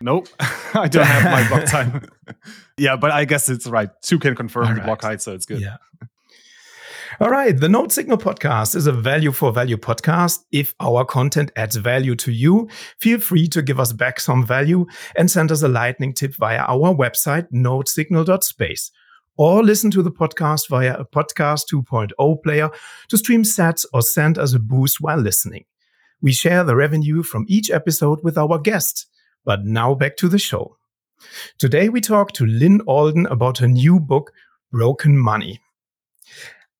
[0.01, 0.27] Nope,
[0.73, 2.05] I don't have my block time.
[2.77, 3.89] yeah, but I guess it's right.
[4.01, 5.61] Two can confirm All the block height, so it's good.
[5.61, 5.77] Yeah.
[7.19, 7.55] All right.
[7.57, 10.39] The Node Signal podcast is a value for value podcast.
[10.51, 12.67] If our content adds value to you,
[12.99, 16.61] feel free to give us back some value and send us a lightning tip via
[16.61, 18.91] our website, nodesignal.space.
[19.37, 22.69] or listen to the podcast via a Podcast 2.0 player
[23.09, 25.65] to stream sats or send us a boost while listening.
[26.21, 29.05] We share the revenue from each episode with our guests.
[29.45, 30.77] But now back to the show.
[31.57, 34.31] Today we talk to Lyn Alden about her new book,
[34.71, 35.61] Broken Money.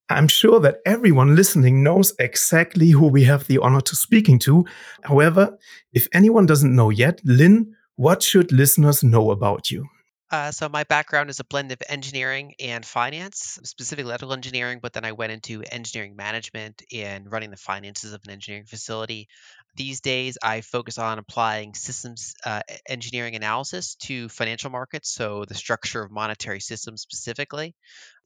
[0.10, 4.66] I'm sure that everyone listening knows exactly who we have the honor to speaking to.
[5.04, 5.58] However,
[5.94, 9.88] if anyone doesn't know yet, Lyn, what should listeners know about you?
[10.34, 14.92] Uh, so my background is a blend of engineering and finance, specifically electrical engineering, but
[14.92, 19.28] then I went into engineering management and running the finances of an engineering facility.
[19.76, 25.56] These days, I focus on applying systems uh, engineering analysis to financial markets, so the
[25.56, 27.76] structure of monetary systems specifically.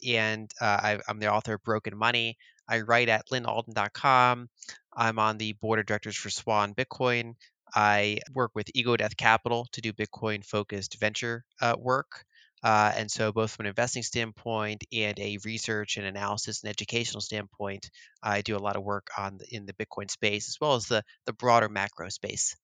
[0.05, 2.37] And uh, I, I'm the author of Broken Money.
[2.67, 4.49] I write at lynalden.com.
[4.95, 7.35] I'm on the board of directors for Swan Bitcoin.
[7.73, 12.25] I work with Ego Death Capital to do Bitcoin focused venture uh, work.
[12.63, 17.21] Uh, and so, both from an investing standpoint and a research and analysis and educational
[17.21, 17.89] standpoint,
[18.23, 20.85] I do a lot of work on the, in the Bitcoin space as well as
[20.85, 22.55] the the broader macro space.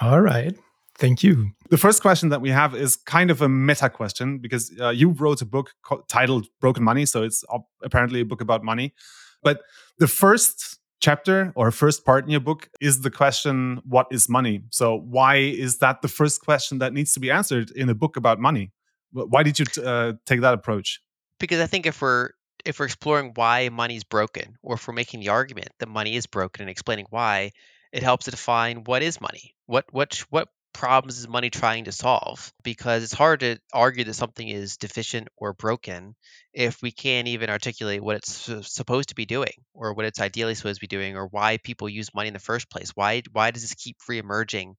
[0.00, 0.54] All right.
[0.98, 1.52] Thank you.
[1.70, 5.10] The first question that we have is kind of a meta question because uh, you
[5.10, 5.70] wrote a book
[6.08, 7.06] titled Broken Money.
[7.06, 7.44] So it's
[7.82, 8.94] apparently a book about money.
[9.42, 9.62] But
[9.98, 14.62] the first chapter or first part in your book is the question what is money
[14.70, 18.16] so why is that the first question that needs to be answered in a book
[18.16, 18.70] about money
[19.12, 21.00] why did you uh, take that approach
[21.38, 22.30] because i think if we're
[22.64, 26.16] if we're exploring why money is broken or if we're making the argument that money
[26.16, 27.50] is broken and explaining why
[27.92, 31.92] it helps to define what is money what what what problems is money trying to
[31.92, 32.52] solve?
[32.62, 36.14] Because it's hard to argue that something is deficient or broken
[36.52, 40.54] if we can't even articulate what it's supposed to be doing or what it's ideally
[40.54, 42.90] supposed to be doing or why people use money in the first place.
[42.94, 44.74] Why why does this keep reemerging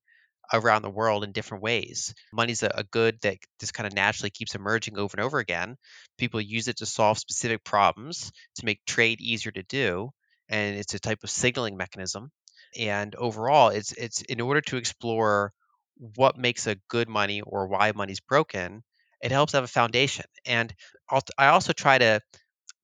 [0.52, 2.14] around the world in different ways?
[2.32, 5.76] Money's a, a good that just kind of naturally keeps emerging over and over again.
[6.18, 10.10] People use it to solve specific problems, to make trade easier to do,
[10.48, 12.30] and it's a type of signaling mechanism.
[12.78, 15.52] And overall, it's it's in order to explore
[16.16, 18.82] what makes a good money or why money's broken,
[19.22, 20.26] it helps have a foundation.
[20.44, 20.74] And
[21.38, 22.20] I also try to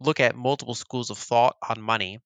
[0.00, 2.20] look at multiple schools of thought on money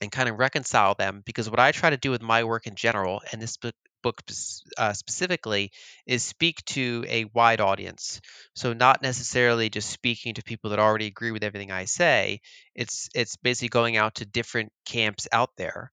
[0.00, 2.76] and kind of reconcile them because what I try to do with my work in
[2.76, 3.52] general, and this
[4.02, 4.22] book,
[4.76, 5.72] uh, specifically,
[6.06, 8.20] is speak to a wide audience.
[8.54, 12.40] So not necessarily just speaking to people that already agree with everything I say.
[12.74, 15.92] It's it's basically going out to different camps out there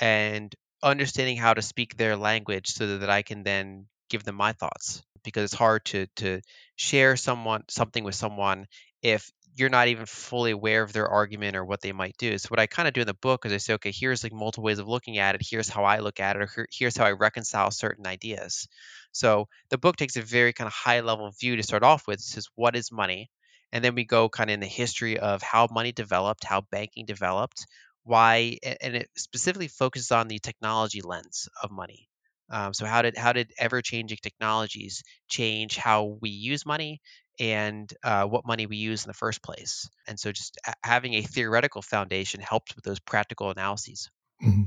[0.00, 4.52] and understanding how to speak their language so that I can then give them my
[4.52, 6.40] thoughts because it's hard to to
[6.76, 8.66] share someone something with someone
[9.02, 12.38] if you're not even fully aware of their argument or what they might do.
[12.38, 14.32] So what I kind of do in the book is I say, okay, here's like
[14.32, 15.42] multiple ways of looking at it.
[15.44, 18.68] Here's how I look at it, or here's how I reconcile certain ideas.
[19.12, 22.20] So the book takes a very kind of high level view to start off with.
[22.20, 23.30] It says, what is money?
[23.72, 27.06] And then we go kind of in the history of how money developed, how banking
[27.06, 27.66] developed,
[28.04, 32.08] why and it specifically focuses on the technology lens of money
[32.50, 37.00] um, so how did how did ever changing technologies change how we use money
[37.40, 41.22] and uh, what money we use in the first place and so just having a
[41.22, 44.10] theoretical foundation helps with those practical analyses
[44.42, 44.64] mm-hmm.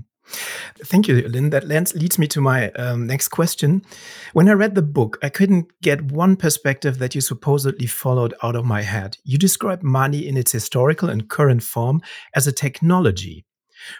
[0.85, 1.49] Thank you, Lyn.
[1.49, 3.83] That leads me to my um, next question.
[4.31, 8.55] When I read the book, I couldn't get one perspective that you supposedly followed out
[8.55, 9.17] of my head.
[9.23, 12.01] You describe money in its historical and current form
[12.33, 13.45] as a technology.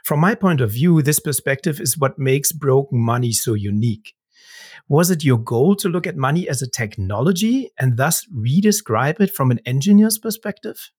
[0.03, 4.13] From my point of view, this perspective is what makes broken money so unique.
[4.87, 9.33] Was it your goal to look at money as a technology and thus redescribe it
[9.33, 10.91] from an engineer's perspective?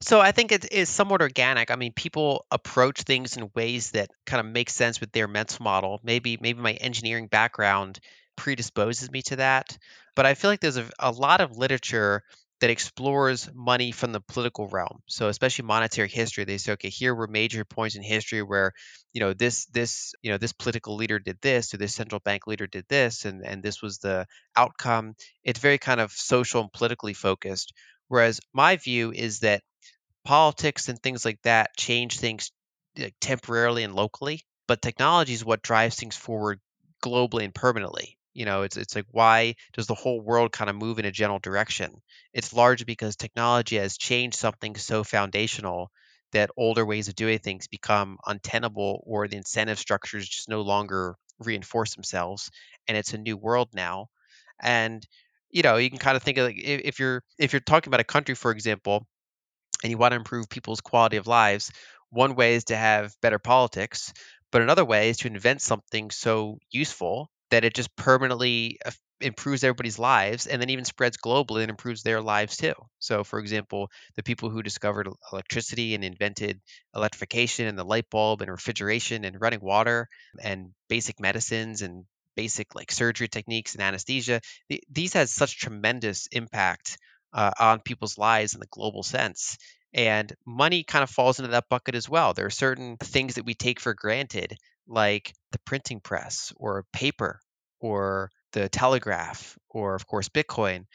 [0.00, 1.70] So I think it is somewhat organic.
[1.70, 5.62] I mean, people approach things in ways that kind of make sense with their mental
[5.62, 6.00] model.
[6.02, 8.00] Maybe maybe my engineering background
[8.36, 9.76] predisposes me to that,
[10.16, 12.22] but I feel like there's a, a lot of literature
[12.62, 15.00] that explores money from the political realm.
[15.08, 18.72] So especially monetary history, they say, okay, here were major points in history where,
[19.12, 22.46] you know, this this you know this political leader did this, or this central bank
[22.48, 25.14] leader did this, and and this was the outcome.
[25.44, 27.74] It's very kind of social and politically focused.
[28.08, 29.62] Whereas my view is that
[30.24, 32.52] politics and things like that change things
[32.98, 36.60] like, temporarily and locally, but technology is what drives things forward
[37.04, 38.18] globally and permanently.
[38.34, 41.10] You know, it's it's like why does the whole world kind of move in a
[41.12, 42.00] general direction?
[42.32, 45.90] It's largely because technology has changed something so foundational
[46.32, 51.16] that older ways of doing things become untenable or the incentive structures just no longer
[51.38, 52.50] reinforce themselves
[52.88, 54.08] and it's a new world now.
[54.60, 55.06] And
[55.50, 58.00] you know, you can kind of think of like if you're if you're talking about
[58.00, 59.06] a country, for example,
[59.82, 61.72] and you want to improve people's quality of lives,
[62.10, 64.12] one way is to have better politics,
[64.50, 68.78] but another way is to invent something so useful that it just permanently
[69.20, 72.74] improves everybody's lives and then even spreads globally and improves their lives too.
[72.98, 76.60] So, for example, the people who discovered electricity and invented
[76.94, 80.08] electrification and the light bulb and refrigeration and running water
[80.42, 82.04] and basic medicines and
[82.36, 84.40] basic like surgery techniques and anesthesia,
[84.90, 86.98] these had such tremendous impact
[87.32, 89.56] uh, on people's lives in the global sense.
[89.94, 92.34] And money kind of falls into that bucket as well.
[92.34, 97.40] There are certain things that we take for granted, like the printing press or paper
[97.82, 100.86] or the telegraph or, of course, Bitcoin.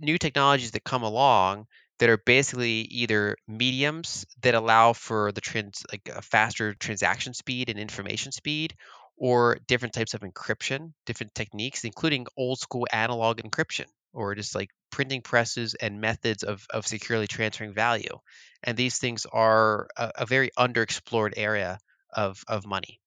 [0.00, 1.66] New technologies that come along
[1.98, 7.68] that are basically either mediums that allow for the trans like a faster transaction speed
[7.68, 8.74] and information speed
[9.18, 14.70] or different types of encryption different techniques including old school analog encryption or just like
[14.90, 18.18] printing presses and methods of, of securely transferring value.
[18.62, 21.78] And these things are a, a very underexplored area
[22.10, 22.98] of, of money.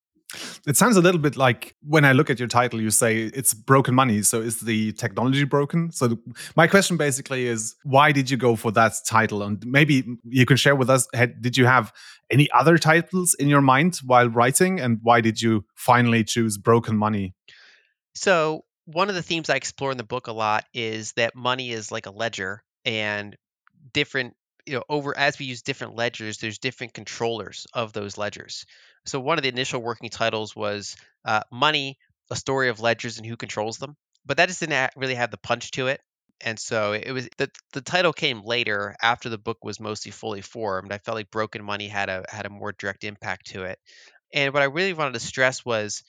[0.67, 3.53] It sounds a little bit like when I look at your title, you say it's
[3.53, 4.21] broken money.
[4.21, 5.91] So is the technology broken?
[5.91, 6.17] So the,
[6.55, 9.41] my question basically is, why did you go for that title?
[9.41, 11.91] And maybe you can share with us, had, did you have
[12.29, 14.79] any other titles in your mind while writing?
[14.79, 17.33] And why did you finally choose broken money?
[18.13, 21.71] So one of the themes I explore in the book a lot is that money
[21.71, 23.35] is like a ledger and
[23.93, 28.65] different you know over as we use different ledgers there's different controllers of those ledgers.
[29.05, 30.95] So one of the initial working titles was
[31.25, 31.97] uh, money
[32.31, 33.95] a story of ledgers and who controls them
[34.25, 36.01] but that just didn't really have the punch to it.
[36.41, 40.41] And so it was the, the title came later after the book was mostly fully
[40.41, 40.91] formed.
[40.93, 43.79] I felt like broken money had a had a more direct impact to it.
[44.33, 46.03] And what i really wanted to stress was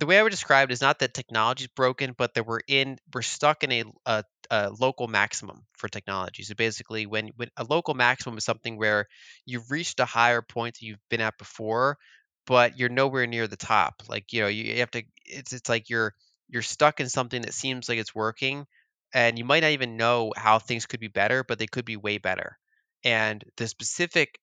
[0.00, 2.60] the way I would describe it is not that technology is broken, but that we're
[2.66, 6.42] in we're stuck in a, a, a, local maximum for technology.
[6.42, 9.06] So basically, when when a local maximum is something where
[9.44, 11.98] you've reached a higher point that you've been at before,
[12.46, 14.02] but you're nowhere near the top.
[14.08, 15.02] Like you know, you, you have to.
[15.26, 16.14] It's it's like you're
[16.48, 18.64] you're stuck in something that seems like it's working,
[19.12, 21.98] and you might not even know how things could be better, but they could be
[21.98, 22.58] way better.
[23.04, 24.38] And the specific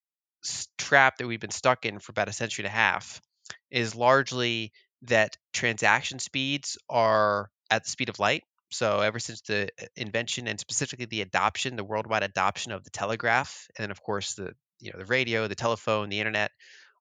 [0.78, 3.20] trap that we've been stuck in for about a century and a half
[3.72, 8.44] is largely that transaction speeds are at the speed of light.
[8.70, 12.90] So ever since the uh, invention and specifically the adoption, the worldwide adoption of the
[12.90, 16.50] telegraph, and then of course the you know the radio, the telephone, the internet,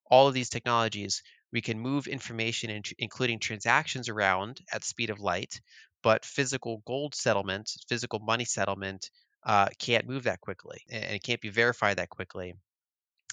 [0.10, 5.20] all of these technologies, we can move information, including transactions, around at the speed of
[5.20, 5.62] light.
[6.04, 9.10] But physical gold settlement, physical money settlement,
[9.44, 12.54] uh, can't move that quickly, and it can't be verified that quickly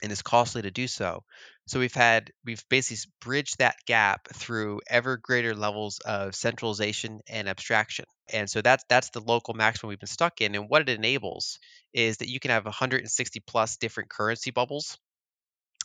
[0.05, 1.25] and it's costly to do so.
[1.67, 7.49] So we've had we've basically bridged that gap through ever greater levels of centralization and
[7.49, 8.05] abstraction.
[8.31, 10.55] And so that's that's the local maximum we've been stuck in.
[10.55, 11.59] And what it enables
[11.95, 14.99] is that you can have 160 plus different currency bubbles.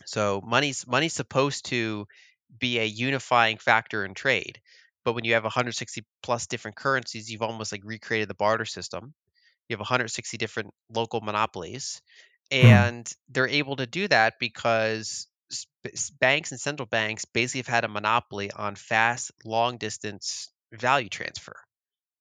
[0.06, 2.06] So money's money's supposed to
[2.60, 4.60] be a unifying factor in trade.
[5.06, 9.14] But when you have 160 plus different currencies, you've almost like recreated the barter system.
[9.70, 12.02] You have 160 different local monopolies
[12.62, 12.82] Hmm.
[12.82, 15.28] and they're able to do that because
[16.20, 21.56] banks and central banks basically have had a monopoly on fast long distance value transfer.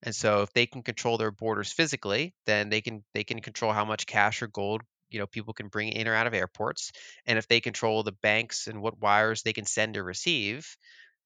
[0.03, 3.73] And so if they can control their borders physically then they can they can control
[3.73, 6.93] how much cash or gold you know people can bring in or out of airports.
[7.27, 10.77] And if they control the banks and what wires they can send or receive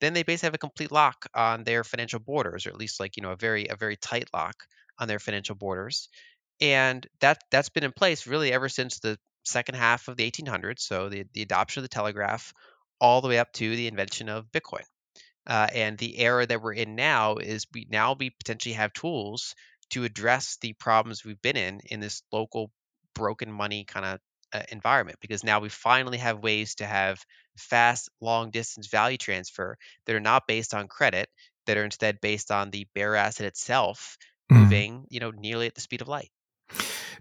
[0.00, 3.16] then they basically have a complete lock on their financial borders or at least like
[3.16, 4.56] you know a very a very tight lock
[4.98, 6.08] on their financial borders
[6.62, 10.78] and that that's been in place really ever since the second half of the 1800s.
[10.78, 12.54] So the the adoption of the telegraph,
[13.00, 14.84] all the way up to the invention of Bitcoin.
[15.44, 19.56] Uh, and the era that we're in now is we now we potentially have tools
[19.90, 22.70] to address the problems we've been in in this local
[23.14, 24.20] broken money kind of
[24.52, 27.24] uh, environment because now we finally have ways to have
[27.56, 31.28] fast long distance value transfer that are not based on credit
[31.66, 34.16] that are instead based on the bare asset itself
[34.50, 34.56] mm.
[34.56, 36.30] moving you know nearly at the speed of light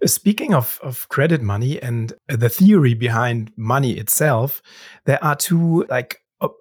[0.04, 4.62] Uh, speaking of, of credit money and uh, the theory behind money itself,
[5.06, 6.18] there are two like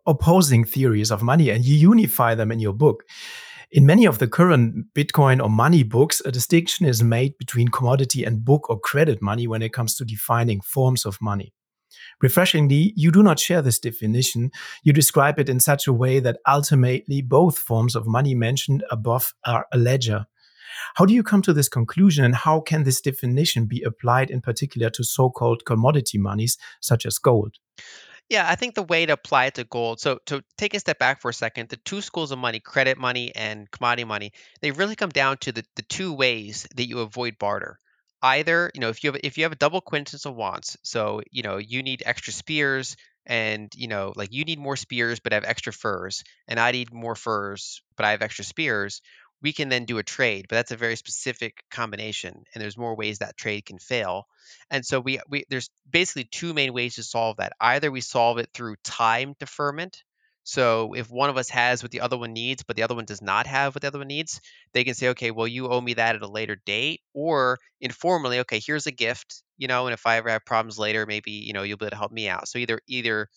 [0.07, 3.05] opposing theories of money, and you unify them in your book.
[3.73, 8.25] In many of the current Bitcoin or money books, a distinction is made between commodity
[8.25, 11.55] and book or credit money when it comes to defining forms of money.
[12.21, 14.51] Refreshingly, you do not share this definition.
[14.83, 19.35] You describe it in such a way that ultimately both forms of money mentioned above
[19.47, 20.27] are a ledger.
[20.95, 24.41] How do you come to this conclusion, and how can this definition be applied in
[24.41, 27.57] particular to so called commodity monies such as gold?
[28.31, 29.99] Yeah, I think the way to apply it to gold.
[30.01, 32.97] So to take a step back for a second, the two schools of money, credit
[32.97, 37.01] money and commodity money, they really come down to the, the two ways that you
[37.01, 37.77] avoid barter.
[38.23, 41.23] Either, you know, if you have if you have a double coincidence of wants, so
[41.33, 42.97] you know, you need extra spears
[43.27, 46.71] and you know, like you need more spears but I have extra furs, and I
[46.71, 49.01] need more furs but I have extra spears,
[49.43, 52.95] we can then do a trade, but that's a very specific combination, and there's more
[52.97, 54.27] ways that trade can fail.
[54.71, 57.53] And so we, we there's basically two main ways to solve that.
[57.61, 60.03] Either we solve it through time deferment.
[60.43, 63.05] So if one of us has what the other one needs, but the other one
[63.05, 64.41] does not have what the other one needs,
[64.73, 68.41] they can say, okay, well, you owe me that at a later date, or informally,
[68.41, 71.53] okay, here's a gift, you know, and if I ever have problems later, maybe you
[71.53, 72.49] know you'll be able to help me out.
[72.49, 73.29] So either either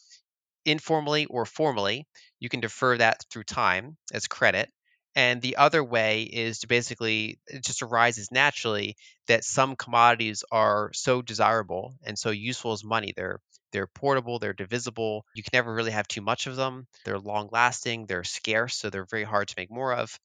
[0.66, 2.08] informally or formally,
[2.40, 4.70] you can defer that through time as credit.
[5.16, 8.96] And the other way is to basically, it just arises naturally
[9.28, 13.14] that some commodities are so desirable and so useful as money.
[13.16, 13.40] They're
[13.72, 15.26] they're portable, they're divisible.
[15.34, 16.88] You can never really have too much of them.
[17.06, 20.20] They're long lasting, they're scarce, so they're very hard to make more of.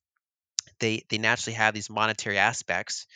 [0.80, 3.06] They they naturally have these monetary aspects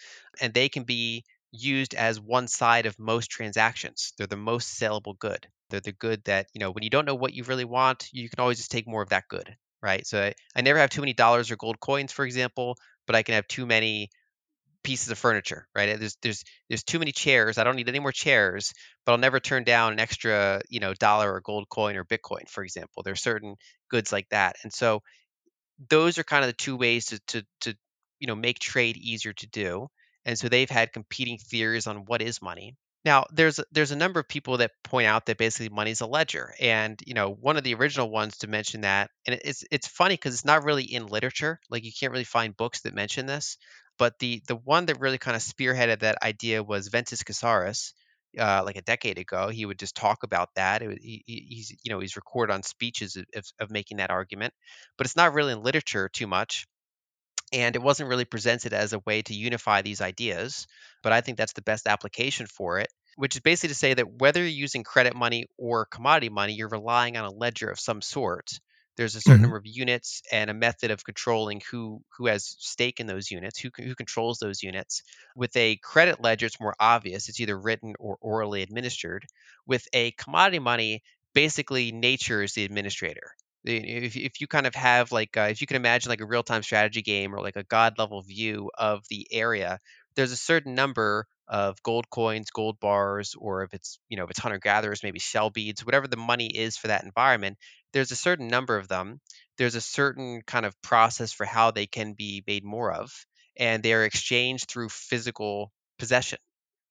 [0.41, 4.13] and they can be used as one side of most transactions.
[4.17, 5.47] They're the most saleable good.
[5.71, 8.29] They're the good that, you know, when you don't know what you really want, you
[8.29, 10.07] can always just take more of that good, right?
[10.07, 12.77] So I, I never have too many dollars or gold coins, for example,
[13.07, 14.11] but I can have too many
[14.85, 15.99] pieces of furniture, right?
[15.99, 17.59] There's there's there's too many chairs.
[17.59, 18.73] I don't need any more chairs,
[19.05, 22.49] but I'll never turn down an extra, you know, dollar or gold coin or Bitcoin,
[22.49, 23.03] for example.
[23.03, 23.57] There's certain
[23.91, 24.57] goods like that.
[24.65, 25.03] And so
[25.91, 27.75] those are kind of the two ways to to to
[28.21, 29.89] you know make trade easier to do.
[30.25, 32.77] And so they've had competing theories on what is money.
[33.05, 36.55] Now, there's there's a number of people that point out that basically money's a ledger,
[36.61, 40.15] and you know one of the original ones to mention that, and it's it's funny
[40.15, 43.57] because it's not really in literature, like you can't really find books that mention this,
[43.99, 47.93] but the the one that really kind of spearheaded that idea was Wences Casares,
[48.39, 49.49] uh, like a decade ago.
[49.49, 50.87] He would just talk about that.
[50.87, 54.55] Was, he, he's you know he's recorded on speeches of, of making that argument,
[54.97, 56.67] but it's not really in literature too much
[57.53, 60.67] and it wasn't really presented as a way to unify these ideas
[61.03, 64.21] but i think that's the best application for it which is basically to say that
[64.21, 68.03] whether you're using credit money or commodity money you're relying on a ledger of some
[68.03, 68.59] sort.
[68.97, 69.43] There's a certain mm-hmm.
[69.43, 73.59] number of units and a method of controlling who who has stake in those units
[73.59, 75.03] who, who controls those units.
[75.35, 79.25] With a credit ledger it's more obvious it's either written or orally administered.
[79.67, 81.03] With a commodity money
[81.35, 83.35] basically nature is the administrator
[83.65, 86.63] if, if you kind of have like uh, if you can imagine like a real-time
[86.63, 89.79] strategy game or like a god level view of the area
[90.15, 94.31] there's a certain number of gold coins gold bars or if it's you know if
[94.31, 97.57] it's hunter gatherers maybe shell beads whatever the money is for that environment
[97.93, 99.21] there's a certain number of them.
[99.59, 103.13] There's a certain kind of process for how they can be made more of
[103.57, 106.39] and they're exchanged through physical possession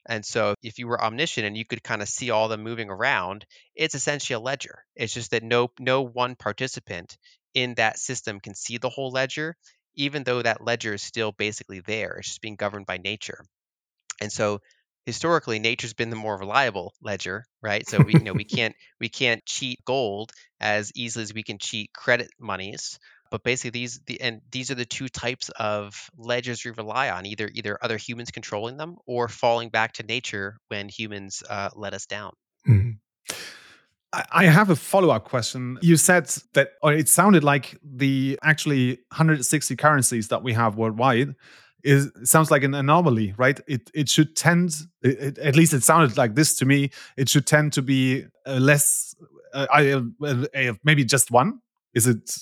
[0.07, 2.89] and so if you were omniscient and you could kind of see all them moving
[2.89, 3.45] around,
[3.75, 4.83] it's essentially a ledger.
[4.95, 7.17] It's just that no no one participant
[7.53, 9.55] in that system can see the whole ledger,
[9.95, 12.17] even though that ledger is still basically there.
[12.17, 13.43] It's just being governed by nature.
[14.21, 14.61] And so
[15.05, 17.87] historically nature's been the more reliable ledger, right?
[17.87, 21.57] So we you know we can't we can't cheat gold as easily as we can
[21.57, 22.99] cheat credit monies
[23.31, 27.25] but basically these the and these are the two types of ledgers we rely on
[27.25, 31.93] either either other humans controlling them or falling back to nature when humans uh, let
[31.93, 32.33] us down
[32.67, 32.91] mm-hmm.
[34.33, 35.79] I have a follow-up question.
[35.81, 41.33] You said that, or it sounded like the actually 160 currencies that we have worldwide
[41.83, 43.57] is sounds like an anomaly, right?
[43.67, 46.91] It it should tend, it, at least it sounded like this to me.
[47.15, 49.15] It should tend to be less,
[49.53, 51.61] uh, uh, maybe just one.
[51.93, 52.37] Is it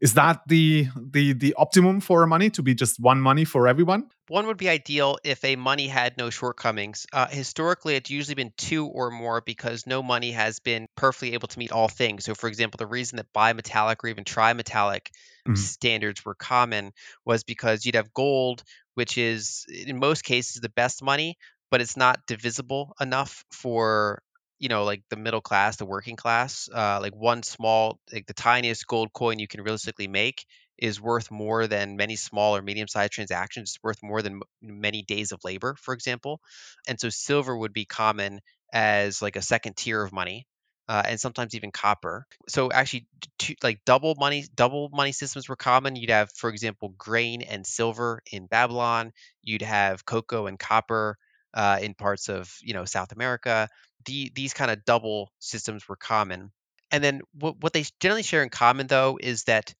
[0.00, 4.10] is that the the the optimum for money to be just one money for everyone?
[4.28, 7.06] One would be ideal if a money had no shortcomings.
[7.12, 11.48] Uh, historically it's usually been two or more because no money has been perfectly able
[11.48, 12.24] to meet all things.
[12.24, 15.08] So for example the reason that bimetallic or even trimetallic
[15.46, 15.54] mm-hmm.
[15.54, 16.92] standards were common
[17.24, 18.62] was because you'd have gold
[18.94, 21.36] which is in most cases the best money
[21.70, 24.22] but it's not divisible enough for
[24.58, 28.34] you know like the middle class the working class uh, like one small like the
[28.34, 30.44] tiniest gold coin you can realistically make
[30.78, 33.70] is worth more than many small or medium sized transactions.
[33.70, 36.40] It's worth more than many days of labor for example.
[36.86, 38.40] And so silver would be common
[38.72, 40.46] as like a second tier of money
[40.88, 42.26] uh, and sometimes even copper.
[42.48, 43.06] So actually
[43.38, 45.96] two, like double money double money systems were common.
[45.96, 49.12] You'd have for example grain and silver in babylon.
[49.42, 51.16] You'd have cocoa and copper
[51.54, 53.68] uh, in parts of you know South America.
[54.06, 56.52] The, these kind of double systems were common.
[56.90, 59.74] And then what, what they generally share in common though is that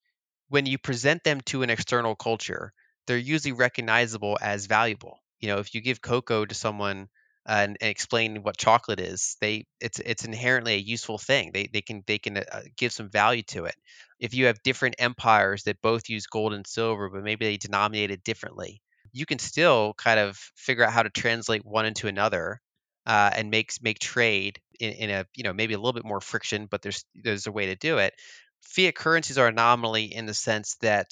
[0.49, 2.73] when you present them to an external culture,
[3.07, 5.19] they're usually recognizable as valuable.
[5.41, 7.09] You know, if you give cocoa to someone
[7.49, 11.53] and, and, explain what chocolate is, they it's it's inherently a useful thing.
[11.53, 13.75] They they can they can uh, give some value to it.
[14.19, 18.11] If you have different empires that both use gold and silver, but maybe they denominate
[18.11, 18.81] it differently,
[19.13, 22.61] you can still kind of figure out how to translate one into another
[23.07, 26.21] uh, and make make trade in, in, a you know maybe a little bit more
[26.21, 28.15] friction, but there's there's a way to do it.
[28.63, 31.07] Fiat currencies are anomaly in the sense that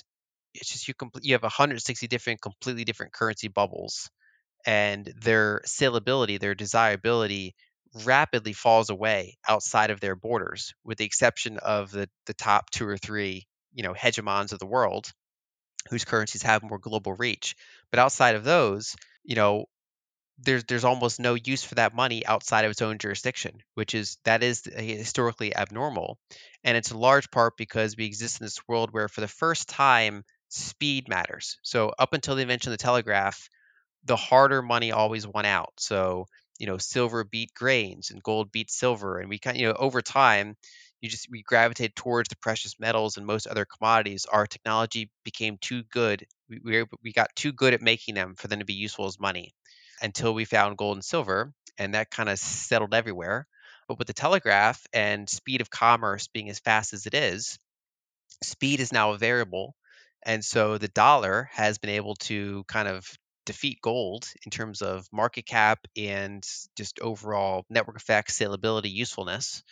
[0.55, 4.11] it's just you you have 160 different completely different currency bubbles
[4.67, 7.55] and their saleability their desirability
[8.05, 12.87] rapidly falls away outside of their borders with the exception of the the top two
[12.87, 15.13] or three you know hegemons of the world
[15.91, 17.57] whose currencies have more global reach
[17.91, 19.67] but outside of those you know
[20.39, 24.19] there's there's almost no use for that money outside of its own jurisdiction, which is
[24.25, 26.19] that is uh, historically abnormal,
[26.65, 29.69] and it's in large part because we exist in this world where for the first
[29.69, 31.59] time speed matters.
[31.63, 33.49] So up until the invention of the telegraph,
[34.05, 35.73] the harder money always won out.
[35.79, 36.27] So
[36.59, 40.03] you know silver beat grains and gold beat silver, and we kind you know over
[40.03, 40.57] time
[41.01, 44.27] you just we gravitate towards the precious metals and most other commodities.
[44.27, 46.27] Our technology became too good.
[46.49, 49.19] We, we, we got too good at making them for them to be useful as
[49.21, 49.55] money
[50.05, 53.49] until we found gold and silver, and that kind of settled everywhere.
[53.89, 57.59] But with the telegraph and speed of commerce being as fast as it is,
[58.43, 59.75] speed is now a variable.
[60.25, 63.11] And so the dollar has been able to kind of
[63.47, 66.47] defeat gold in terms of market cap and
[66.77, 69.63] just overall network effect, salability, usefulness.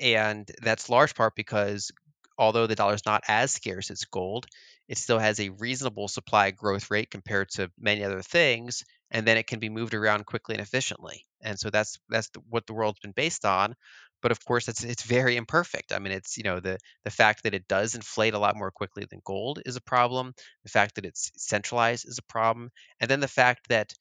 [0.00, 1.92] And that's large part because
[2.38, 4.46] although the dollar is not as scarce as gold,
[4.88, 9.36] it still has a reasonable supply growth rate compared to many other things and then
[9.36, 11.24] it can be moved around quickly and efficiently.
[11.42, 13.74] And so that's that's what the world's been based on.
[14.22, 15.92] But of course, it's it's very imperfect.
[15.92, 18.70] I mean, it's you know the the fact that it does inflate a lot more
[18.70, 20.34] quickly than gold is a problem.
[20.64, 23.92] The fact that it's centralized is a problem, and then the fact that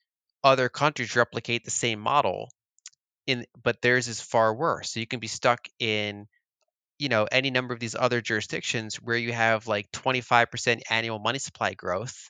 [0.43, 2.49] other countries replicate the same model,
[3.27, 4.91] in but theirs is far worse.
[4.91, 6.27] So you can be stuck in
[6.99, 11.39] you know any number of these other jurisdictions where you have like 25% annual money
[11.39, 12.29] supply growth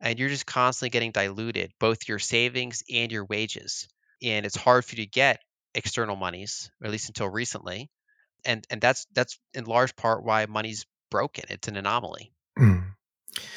[0.00, 3.88] and you're just constantly getting diluted, both your savings and your wages.
[4.22, 5.40] And it's hard for you to get
[5.74, 7.90] external monies, at least until recently.
[8.44, 11.44] And and that's that's in large part why money's broken.
[11.48, 12.32] It's an anomaly.
[12.58, 12.93] Mm.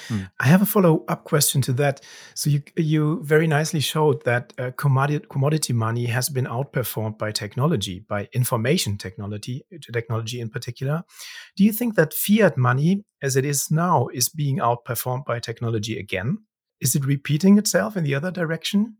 [0.10, 0.30] Mm.
[0.40, 2.02] I have a follow up question to that.
[2.34, 7.32] So you you very nicely showed that uh, commodity commodity money has been outperformed by
[7.32, 9.64] technology, by information technology,
[9.94, 11.04] technology in particular.
[11.56, 16.00] Do you think that fiat money, as it is now, is being outperformed by technology
[16.00, 16.40] again?
[16.80, 18.98] Is it repeating itself in the other direction?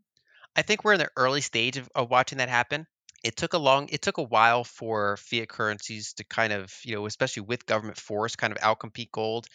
[0.56, 2.86] I think we're in the early stage of, of watching that happen
[3.28, 6.94] it took a long it took a while for fiat currencies to kind of you
[6.94, 9.46] know especially with government force kind of outcompete gold.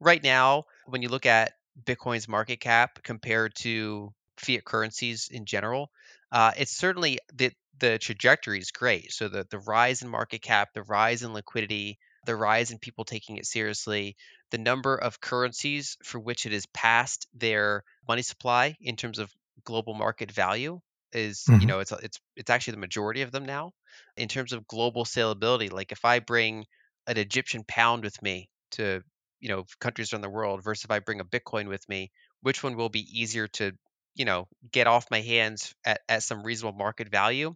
[0.00, 1.52] Right now when you look at
[1.84, 5.92] bitcoin's market cap compared to fiat currencies in general
[6.32, 9.12] uh, it's certainly the the trajectory is great.
[9.12, 13.04] So the the rise in market cap the rise in liquidity the rise in people
[13.04, 14.16] taking it seriously
[14.50, 19.32] the number of currencies for which it has passed their money supply in terms of
[19.64, 20.80] global market value
[21.12, 21.66] is you mm-hmm.
[21.66, 23.72] know it's it's it's actually the majority of them now.
[24.16, 26.64] In terms of global saleability like if i bring
[27.06, 29.02] an egyptian pound with me to
[29.40, 32.10] you know countries around the world versus if i bring a bitcoin with me
[32.42, 33.72] which one will be easier to
[34.14, 37.54] you know get off my hands at, at some reasonable market value?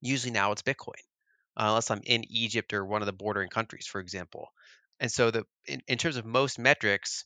[0.00, 1.02] Usually now it's bitcoin
[1.56, 4.48] uh, unless i'm in egypt or one of the bordering countries for example.
[5.02, 7.24] And so the in, in terms of most metrics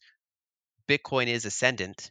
[0.88, 2.10] bitcoin is ascendant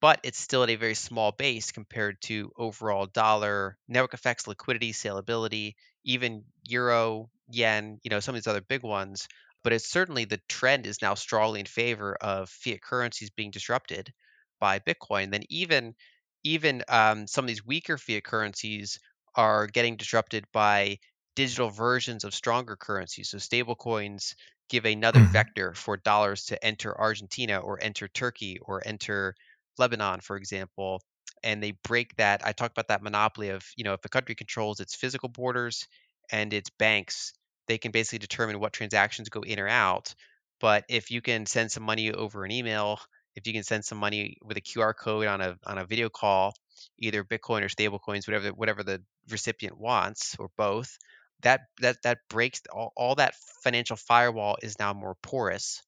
[0.00, 4.92] but it's still at a very small base compared to overall dollar network effects, liquidity,
[4.92, 5.74] saleability,
[6.04, 9.28] even euro, yen, you know, some of these other big ones.
[9.62, 14.10] But it's certainly the trend is now strongly in favor of fiat currencies being disrupted
[14.58, 15.30] by Bitcoin.
[15.30, 15.94] Then even
[16.42, 18.98] even um, some of these weaker fiat currencies
[19.34, 20.98] are getting disrupted by
[21.36, 23.28] digital versions of stronger currencies.
[23.28, 24.34] So stablecoins
[24.70, 25.32] give another mm-hmm.
[25.32, 29.34] vector for dollars to enter Argentina or enter Turkey or enter
[29.78, 31.02] Lebanon, for example,
[31.42, 32.46] and they break that.
[32.46, 35.86] I talked about that monopoly of, you know, if a country controls its physical borders
[36.30, 37.32] and its banks,
[37.66, 40.14] they can basically determine what transactions go in or out.
[40.60, 43.00] But if you can send some money over an email,
[43.34, 46.08] if you can send some money with a QR code on a on a video
[46.08, 46.52] call,
[46.98, 50.98] either Bitcoin or stablecoins, whatever whatever the recipient wants, or both,
[51.42, 55.82] that that that breaks all, all that financial firewall is now more porous,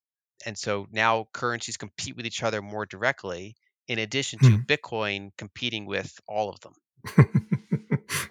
[0.47, 3.57] and so now currencies compete with each other more directly,
[3.89, 4.63] in addition to hmm.
[4.63, 6.73] Bitcoin competing with all of them.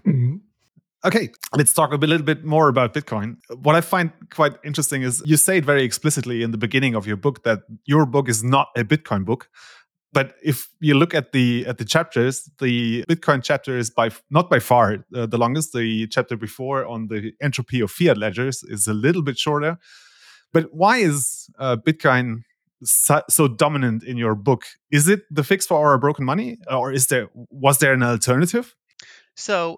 [0.06, 0.36] mm-hmm.
[1.04, 3.38] Okay, let's talk a little bit more about Bitcoin.
[3.64, 7.08] What I find quite interesting is you say it very explicitly in the beginning of
[7.08, 9.49] your book that your book is not a Bitcoin book.
[10.14, 14.47] But if you look at the at the chapters, the Bitcoin chapter is by not
[14.49, 15.74] by far uh, the longest.
[15.74, 19.80] The chapter before on the entropy of fiat ledgers is a little bit shorter.
[20.54, 22.43] But why is uh, Bitcoin
[22.84, 26.79] so, so, dominant in your book is it the fix for our broken money uh,
[26.79, 28.75] or is there was there an alternative
[29.36, 29.77] so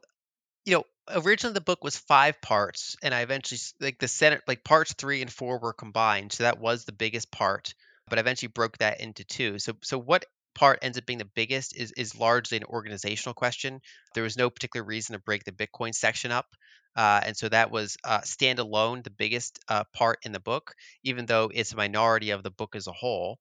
[0.66, 0.84] you know
[1.16, 5.22] originally the book was five parts and i eventually like the senate like parts three
[5.22, 7.74] and four were combined so that was the biggest part
[8.10, 9.60] but I eventually broke that into two.
[9.60, 10.26] So so what
[10.56, 13.82] part ends up being the biggest is is largely an organizational question.
[14.14, 16.48] There was no particular reason to break the Bitcoin section up.
[16.96, 20.74] Uh, and so that was uh, standalone, the biggest uh, part in the book,
[21.04, 23.40] even though it's a minority of the book as a whole.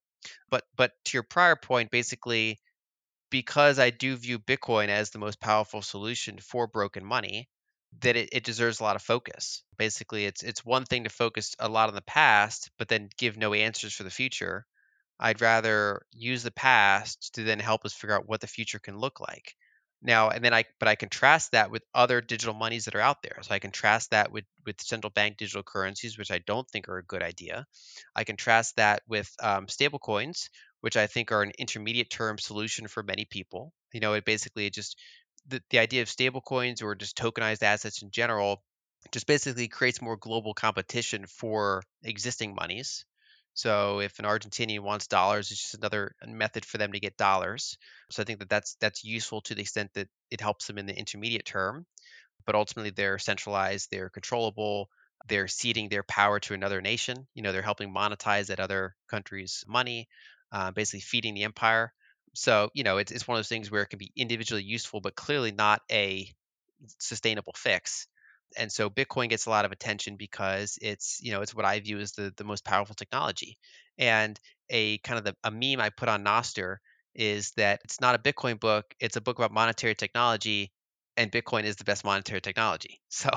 [0.50, 2.58] But but to your prior point, basically,
[3.30, 7.48] because I do view Bitcoin as the most powerful solution for broken money,
[8.00, 9.64] that it, it deserves a lot of focus.
[9.76, 13.36] Basically, it's it's one thing to focus a lot on the past, but then give
[13.36, 14.66] no answers for the future.
[15.20, 18.98] I'd rather use the past to then help us figure out what the future can
[18.98, 19.54] look like.
[20.02, 23.22] Now, and then I, but I contrast that with other digital monies that are out
[23.22, 23.38] there.
[23.42, 26.98] So I contrast that with with central bank digital currencies, which I don't think are
[26.98, 27.66] a good idea.
[28.14, 30.50] I contrast that with um, stable coins,
[30.80, 33.72] which I think are an intermediate term solution for many people.
[33.92, 34.98] You know, it basically it just
[35.46, 38.62] the, the idea of stable coins or just tokenized assets in general
[39.12, 43.04] just basically creates more global competition for existing monies
[43.54, 47.76] so if an Argentinian wants dollars, it's just another method for them to get dollars.
[48.10, 50.86] So I think that that's that's useful to the extent that it helps them in
[50.86, 51.86] the intermediate term,
[52.46, 54.88] but ultimately they're centralized, they're controllable,
[55.28, 57.26] they're ceding their power to another nation.
[57.34, 60.08] You know, they're helping monetize that other country's money,
[60.52, 61.92] uh, basically feeding the empire.
[62.34, 65.00] So you know, it's it's one of those things where it can be individually useful,
[65.00, 66.28] but clearly not a
[66.98, 68.06] sustainable fix
[68.56, 71.80] and so Bitcoin gets a lot of attention because it's you know it's what I
[71.80, 73.58] view as the the most powerful technology.
[73.98, 74.38] And
[74.70, 76.76] a kind of the, a meme I put on Nostr
[77.14, 80.72] is that it's not a Bitcoin book; it's a book about monetary technology,
[81.16, 83.00] and Bitcoin is the best monetary technology.
[83.10, 83.30] So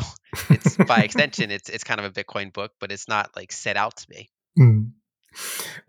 [0.50, 3.78] it's by extension, it's it's kind of a Bitcoin book, but it's not like set
[3.78, 4.30] out to be.
[4.58, 4.92] Mm.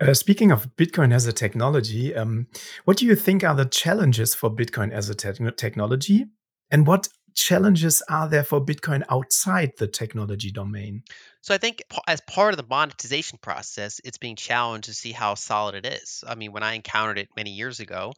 [0.01, 2.49] Uh, speaking of Bitcoin as a technology, um,
[2.85, 6.27] what do you think are the challenges for Bitcoin as a te technology?
[6.71, 11.03] And what challenges are there for Bitcoin outside the technology domain?
[11.43, 15.35] So I think as part of the monetization process, it's being challenged to see how
[15.35, 16.25] solid it is.
[16.27, 18.13] I mean, when I encountered it many years ago,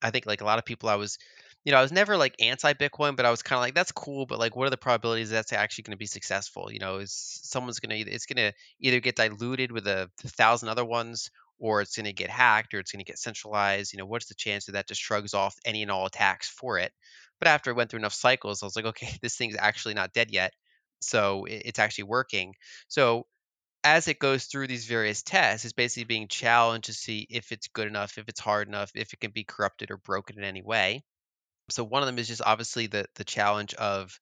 [0.00, 1.18] I think like a lot of people, I was,
[1.64, 3.92] you know, I was never like anti Bitcoin, but I was kind of like, that's
[3.92, 6.72] cool, but like, what are the probabilities that's actually going to be successful?
[6.72, 10.70] You know, is someone's going to, it's going to either get diluted with a, thousand
[10.70, 13.92] other ones, or it's going to get hacked, or it's going to get centralized.
[13.92, 16.78] You know, what's the chance that that just shrugs off any and all attacks for
[16.78, 16.92] it?
[17.40, 20.12] But after I went through enough cycles, I was like, okay, this thing's actually not
[20.12, 20.52] dead yet.
[21.00, 22.54] So it's actually working.
[22.88, 23.26] So
[23.82, 27.68] as it goes through these various tests, it's basically being challenged to see if it's
[27.68, 30.62] good enough, if it's hard enough, if it can be corrupted or broken in any
[30.62, 31.02] way.
[31.70, 34.18] So one of them is just obviously the the challenge of,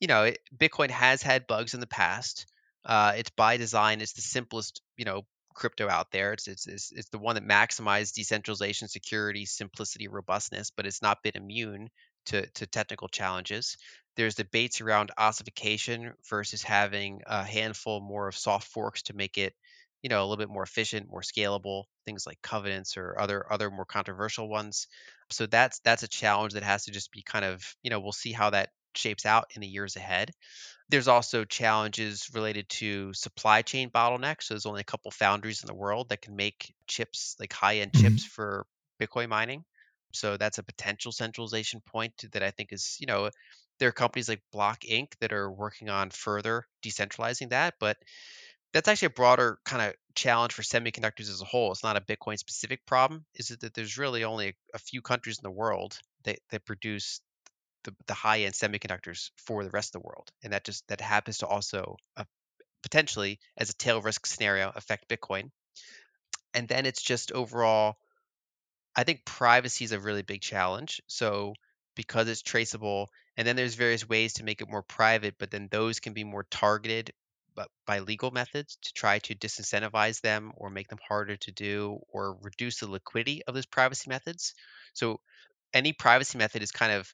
[0.00, 2.46] you know, it, Bitcoin has had bugs in the past.
[2.84, 4.00] Uh, it's by design.
[4.00, 5.22] It's the simplest, you know,
[5.54, 6.34] crypto out there.
[6.34, 11.22] It's, it's it's it's the one that maximized decentralization, security, simplicity, robustness, but it's not
[11.22, 11.88] been immune
[12.26, 13.76] to, to technical challenges.
[14.16, 19.54] There's debates around ossification versus having a handful more of soft forks to make it,
[20.02, 21.84] you know, a little bit more efficient, more scalable.
[22.06, 24.86] Things like covenants or other other more controversial ones.
[25.30, 28.12] So that's that's a challenge that has to just be kind of, you know, we'll
[28.12, 30.30] see how that shapes out in the years ahead.
[30.90, 34.44] There's also challenges related to supply chain bottlenecks.
[34.44, 37.78] So there's only a couple foundries in the world that can make chips, like high
[37.78, 38.08] end mm-hmm.
[38.08, 38.66] chips for
[39.00, 39.64] Bitcoin mining.
[40.14, 43.30] So that's a potential centralization point that I think is, you know,
[43.78, 45.12] there are companies like Block Inc.
[45.20, 47.96] that are working on further decentralizing that, but
[48.72, 51.72] that's actually a broader kind of challenge for semiconductors as a whole.
[51.72, 53.24] It's not a Bitcoin specific problem.
[53.34, 56.64] Is it that there's really only a, a few countries in the world that, that
[56.64, 57.20] produce
[57.84, 61.00] the, the high end semiconductors for the rest of the world, and that just that
[61.00, 62.24] happens to also uh,
[62.82, 65.50] potentially as a tail risk scenario affect Bitcoin.
[66.52, 67.96] And then it's just overall
[68.96, 71.00] I think privacy is a really big challenge.
[71.06, 71.54] So
[71.96, 75.68] because it's traceable, and then there's various ways to make it more private, but then
[75.70, 77.12] those can be more targeted
[77.54, 82.00] but by legal methods to try to disincentivize them or make them harder to do
[82.08, 84.54] or reduce the liquidity of those privacy methods.
[84.92, 85.20] So
[85.72, 87.12] any privacy method is kind of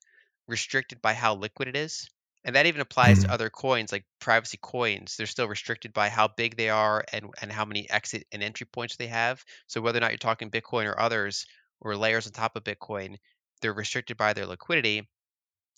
[0.48, 2.08] restricted by how liquid it is.
[2.42, 3.28] And that even applies mm-hmm.
[3.28, 5.16] to other coins like privacy coins.
[5.16, 8.66] They're still restricted by how big they are and, and how many exit and entry
[8.66, 9.44] points they have.
[9.66, 11.44] So whether or not you're talking Bitcoin or others,
[11.80, 13.16] or layers on top of Bitcoin,
[13.60, 15.08] they're restricted by their liquidity.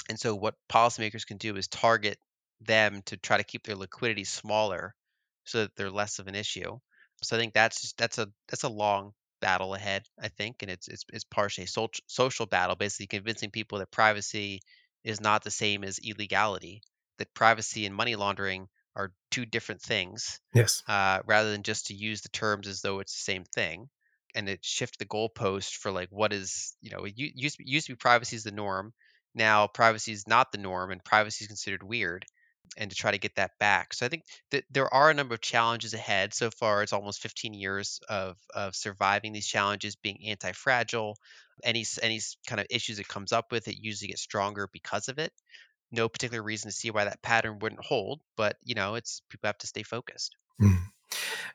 [0.08, 2.18] And so, what policymakers can do is target
[2.60, 4.94] them to try to keep their liquidity smaller,
[5.44, 6.78] so that they're less of an issue.
[7.22, 10.06] So I think that's just, that's a that's a long battle ahead.
[10.20, 13.90] I think, and it's it's, it's partially a social social battle, basically convincing people that
[13.90, 14.60] privacy
[15.04, 16.82] is not the same as illegality.
[17.18, 20.40] That privacy and money laundering are two different things.
[20.54, 20.82] Yes.
[20.86, 23.88] Uh, rather than just to use the terms as though it's the same thing
[24.34, 27.92] and it shift the goalpost for like what is you know it used, used to
[27.92, 28.92] be privacy is the norm
[29.34, 32.24] now privacy is not the norm and privacy is considered weird
[32.76, 33.92] and to try to get that back.
[33.92, 36.32] So I think that there are a number of challenges ahead.
[36.32, 41.16] So far, it's almost 15 years of of surviving these challenges, being anti-fragile.
[41.62, 45.18] Any any kind of issues it comes up with, it usually gets stronger because of
[45.18, 45.32] it.
[45.90, 49.48] No particular reason to see why that pattern wouldn't hold, but you know, it's people
[49.48, 50.36] have to stay focused.
[50.60, 50.92] Mm.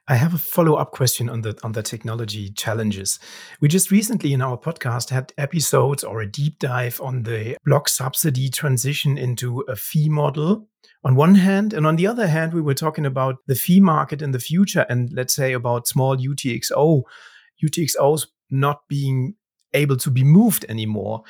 [0.09, 3.19] I have a follow-up question on the on the technology challenges.
[3.59, 7.89] We just recently in our podcast had episodes or a deep dive on the block
[7.89, 10.69] subsidy transition into a fee model
[11.03, 14.21] on one hand, and on the other hand, we were talking about the fee market
[14.21, 17.03] in the future, and let's say about small UTXO,
[17.63, 19.35] UTXOs not being
[19.73, 21.23] able to be moved anymore.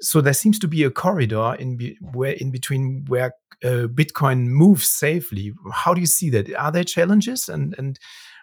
[0.00, 3.32] So there seems to be a corridor in be, where in between where
[3.62, 5.52] uh, Bitcoin moves safely.
[5.72, 6.52] How do you see that?
[6.54, 7.98] Are there challenges and and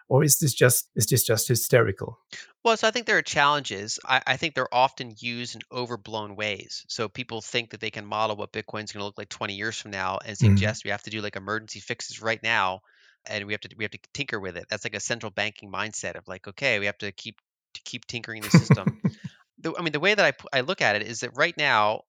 [0.09, 2.19] or is this just is this just hysterical?
[2.63, 3.99] Well, so I think there are challenges.
[4.05, 6.85] I, I think they're often used in overblown ways.
[6.89, 9.77] So people think that they can model what Bitcoin's going to look like 20 years
[9.79, 10.39] from now and Mhm.
[10.39, 12.81] suggest we have to do like emergency fixes right now,
[13.25, 14.65] and we have to we have to tinker with it.
[14.69, 17.37] That's like a central banking mindset of like, okay, we have to keep
[17.73, 19.01] to keep tinkering the system.
[19.59, 22.01] The, I mean, the way that I look at it is that right now,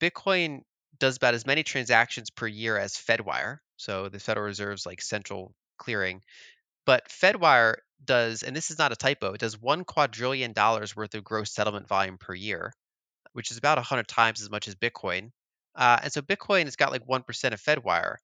[0.00, 0.62] Bitcoin
[0.98, 3.58] does about as many transactions per year as Fedwire.
[3.76, 6.22] So the Federal Reserve's like central clearing.
[6.86, 11.14] But Fedwire does, and this is not a typo, it does one quadrillion dollars worth
[11.14, 12.72] of gross settlement volume per year,
[13.32, 15.30] which is about 100 times as much as Bitcoin.
[15.74, 18.16] Uh, and so Bitcoin has got like 1% of Fedwire.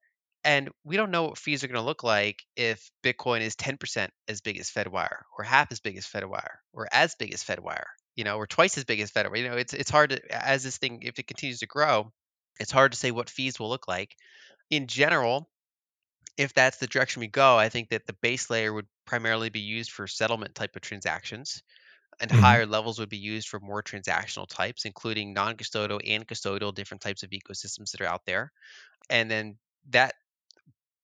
[0.44, 4.08] And we don't know what fees are going to look like if Bitcoin is 10%
[4.28, 7.84] as big as Fedwire, or half as big as Fedwire, or as big as Fedwire,
[8.18, 9.38] you know, or twice as big as Fedwire.
[9.38, 12.12] You know, it's it's hard to as this thing if it continues to grow,
[12.60, 14.16] it's hard to say what fees will look like.
[14.70, 15.50] In general,
[16.36, 19.60] if that's the direction we go, I think that the base layer would primarily be
[19.60, 21.62] used for settlement type of transactions,
[22.20, 22.32] and Mhm.
[22.32, 27.22] higher levels would be used for more transactional types, including non-custodial and custodial different types
[27.24, 28.52] of ecosystems that are out there.
[29.10, 29.58] And then
[29.90, 30.14] that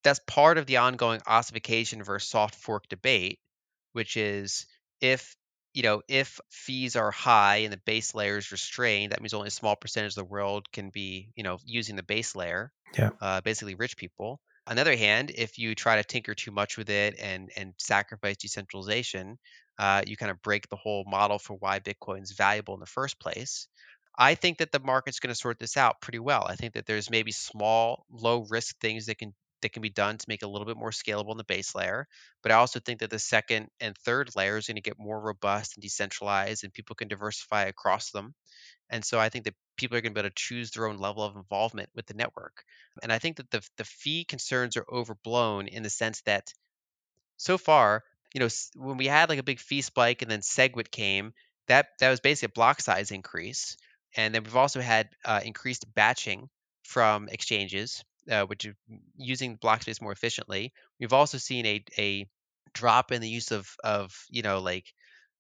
[0.03, 3.41] that's part of the ongoing ossification versus soft fork debate,
[3.93, 4.67] which is
[5.01, 5.37] if
[5.75, 9.49] you know if fees are high and the base layer is restrained, that means only
[9.49, 13.11] a small percentage of the world can be you know using the base layer, Yeah.
[13.21, 14.41] uh, basically rich people.
[14.67, 17.75] On the other hand, if you try to tinker too much with it and and
[17.79, 19.39] sacrifice decentralization,
[19.79, 23.21] uh, you kind of break the whole model for why Bitcoin's valuable in the first
[23.21, 23.69] place.
[24.17, 26.45] I think that the market's going to sort this out pretty well.
[26.47, 30.17] I think that there's maybe small, low risk things that can that can be done
[30.19, 32.07] to make it a little bit more scalable in the base layer.
[32.43, 35.21] But I also think that the second and third layer is going to get more
[35.21, 38.35] robust and decentralized, and people can diversify across them.
[38.91, 40.99] And so I think that people are going to be able to choose their own
[40.99, 42.63] level of involvement with the network.
[43.03, 46.53] And I think that the the fee concerns are overblown in the sense that
[47.37, 48.05] so far,
[48.35, 51.33] you know, when we had like a big fee spike and then SegWit came,
[51.69, 53.77] that that was basically a block size increase,
[54.17, 56.49] and then we've also had uh, increased batching
[56.83, 58.75] from exchanges, uh, which are
[59.17, 60.73] using block space more efficiently.
[61.01, 62.27] We've also seen a a
[62.73, 64.93] drop in the use of of you know like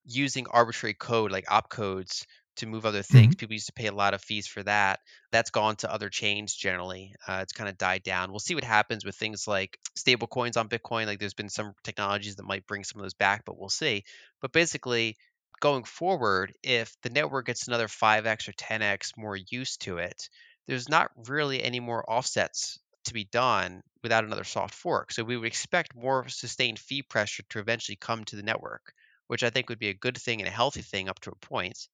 [0.05, 2.25] using arbitrary code like opcodes
[2.57, 3.35] to move other things.
[3.35, 3.35] Mhm.
[3.35, 5.01] People used to pay a lot of fees for that.
[5.33, 7.15] That's gone to other chains generally.
[7.27, 8.31] Uh, it's kind of died down.
[8.31, 11.07] We'll see what happens with things like stable coins on Bitcoin.
[11.07, 14.05] Like there's been some technologies that might bring some of those back, but we'll see.
[14.41, 15.17] But basically,
[15.61, 20.29] going forward, if the network gets another 5x or 10x more use to it,
[20.67, 25.13] there's not really any more offsets to be done without another soft fork.
[25.13, 28.93] So we would expect more sustained fee pressure to eventually come to the network,
[29.29, 31.37] which I think would be a good thing and a healthy thing up to a
[31.37, 31.89] point.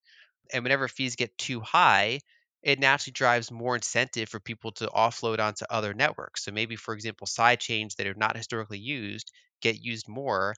[0.52, 2.20] and whenever fees get too high,
[2.62, 6.44] it naturally drives more incentive for people to offload onto other networks.
[6.44, 9.30] So maybe, for example, side chains that are not historically used
[9.62, 10.54] get used more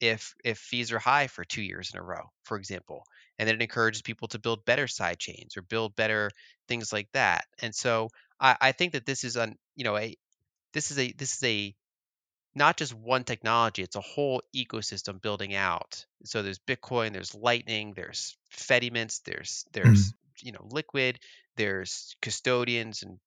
[0.00, 3.04] if if fees are high for two years in a row, for example.
[3.38, 6.30] And then it encourages people to build better side chains or build better
[6.68, 7.46] things like that.
[7.60, 8.08] And so
[8.40, 10.16] I, I think that this is an you know a
[10.74, 11.76] this is a this is a
[12.54, 16.04] not just one technology, it's a whole ecosystem building out.
[16.24, 20.16] So there's Bitcoin, there's Lightning, there's Fedimints, there's there's Mhm.
[20.42, 21.20] you know Liquid,
[21.56, 23.18] there's custodians and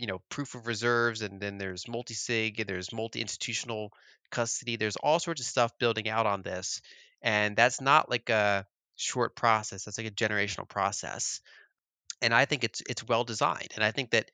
[0.00, 3.92] you know proof of reserves, and then there's multi-sig, and there's multi-institutional
[4.30, 4.76] custody.
[4.76, 6.82] There's all sorts of stuff building out on this,
[7.22, 9.84] and that's not like a short process.
[9.84, 11.40] That's like a generational process
[12.22, 13.70] and I think it's it's well designed.
[13.74, 14.30] And I think that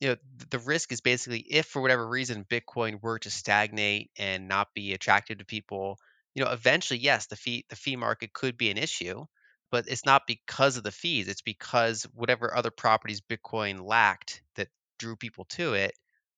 [0.00, 0.16] you know
[0.50, 4.92] the risk is basically if for whatever reason Bitcoin were to stagnate and not be
[4.94, 5.98] attractive to people,
[6.34, 9.24] you know, eventually yes, the fee the fee market could be an issue,
[9.70, 11.28] but it's not because of the fees.
[11.28, 14.68] It's because whatever other properties Bitcoin lacked that
[15.00, 15.92] drew people to it,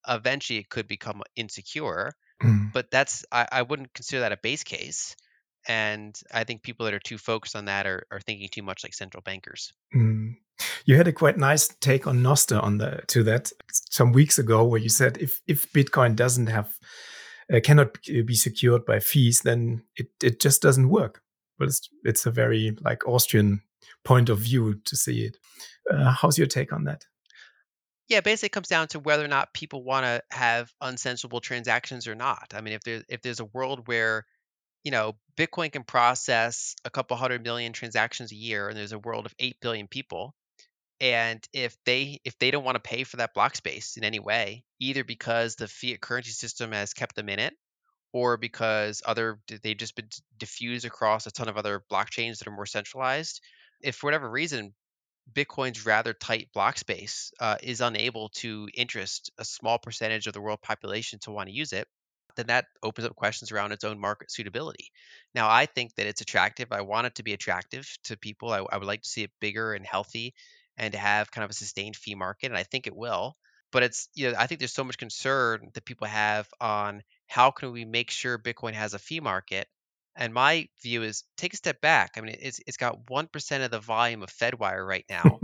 [0.08, 2.12] eventually it could become insecure.
[2.42, 2.72] Mhm.
[2.72, 5.16] But that's I, I wouldn't consider that a base case.
[5.68, 8.82] And I think people that are too focused on that are, are thinking too much
[8.82, 9.72] like central bankers.
[9.94, 10.36] Mm.
[10.84, 14.64] You had a quite nice take on Nostr on the to that some weeks ago,
[14.64, 16.78] where you said if if Bitcoin doesn't have
[17.52, 21.22] uh, cannot be secured by fees, then it it just doesn't work.
[21.58, 23.62] But it's it's a very like Austrian
[24.04, 25.36] point of view to see it.
[25.90, 27.06] Uh, how's your take on that?
[28.08, 32.06] Yeah, basically it comes down to whether or not people want to have uncensorable transactions
[32.06, 32.52] or not.
[32.54, 34.26] I mean, if there if there's a world where
[34.84, 38.98] you know Bitcoin can process a couple hundred million transactions a year, and there's a
[38.98, 40.34] world of eight billion people,
[41.00, 44.20] and if they if they don't want to pay for that block space in any
[44.20, 47.54] way, either because the fiat currency system has kept them in it,
[48.12, 52.52] or because other they've just been diffused across a ton of other blockchains that are
[52.52, 53.40] more centralized.
[53.82, 54.74] If for whatever reason
[55.30, 60.40] Bitcoin's rather tight block space uh, is unable to interest a small percentage of the
[60.40, 61.86] world population to want to use it,
[62.36, 64.90] then that opens up questions around its own market suitability.
[65.34, 66.68] Now, I think that it's attractive.
[66.72, 68.50] I want it to be attractive to people.
[68.50, 70.34] I, I would like to see it bigger and healthy
[70.76, 73.36] and to have kind of a sustained fee market, and I think it will.
[73.70, 77.50] But it's you know I think there's so much concern that people have on how
[77.50, 79.66] can we make sure Bitcoin has a fee market.
[80.16, 82.12] And my view is take a step back.
[82.16, 85.40] I mean, it's it's got one percent of the volume of FedWire right now.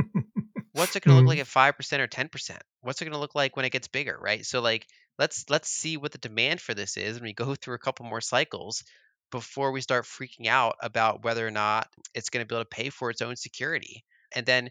[0.73, 1.41] What's it going to look like Mm.
[1.41, 2.63] at five percent or ten percent?
[2.81, 4.45] What's it going to look like when it gets bigger, right?
[4.45, 4.87] So like
[5.19, 8.07] let's let's see what the demand for this is, and we go through a couple
[8.07, 8.85] more cycles
[9.31, 12.69] before we start freaking out about whether or not it's going to be able to
[12.69, 14.05] pay for its own security.
[14.35, 14.71] And then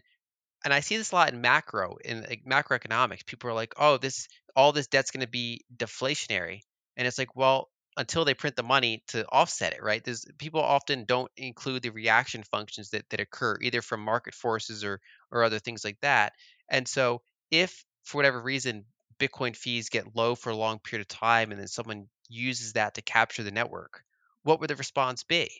[0.64, 3.26] and I see this a lot in macro in like macroeconomics.
[3.26, 6.60] People are like, "Oh, this all this debt's going to be deflationary,"
[6.96, 10.02] and it's like, well, until they print the money to offset it, right?
[10.02, 14.84] There's people often don't include the reaction functions that that occur either from market forces
[14.84, 16.32] or or other things like that.
[16.70, 18.86] And so, if for whatever reason
[19.18, 22.94] Bitcoin fees get low for a long period of time, and then someone uses that
[22.94, 24.04] to capture the network,
[24.44, 25.50] what would the response be?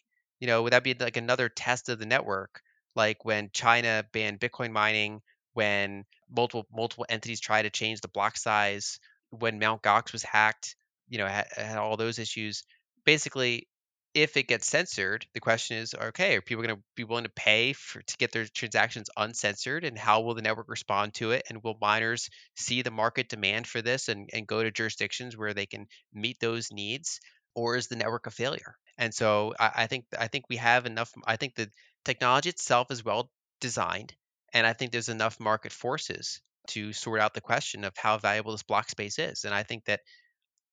[0.40, 2.62] You know, would that be like another test of the network?
[2.94, 5.22] like when China banned Bitcoin mining,
[5.54, 8.98] when multiple multiple entities tried to change the block size,
[9.30, 9.82] when Mt.
[9.82, 10.76] Gox was hacked,
[11.08, 12.64] you know, had, had all those issues.
[13.04, 13.68] Basically,
[14.14, 17.30] if it gets censored, the question is, okay, are people going to be willing to
[17.30, 21.42] pay for to get their transactions uncensored, and how will the network respond to it?
[21.48, 25.54] And will miners see the market demand for this and, and go to jurisdictions where
[25.54, 27.20] they can meet those needs,
[27.54, 28.74] or is the network a failure?
[28.96, 31.12] And so I, I think I think we have enough.
[31.26, 31.70] I think the
[32.04, 33.30] technology itself is well
[33.60, 34.14] designed,
[34.52, 38.52] and I think there's enough market forces to sort out the question of how valuable
[38.52, 39.44] this block space is.
[39.44, 40.00] And I think that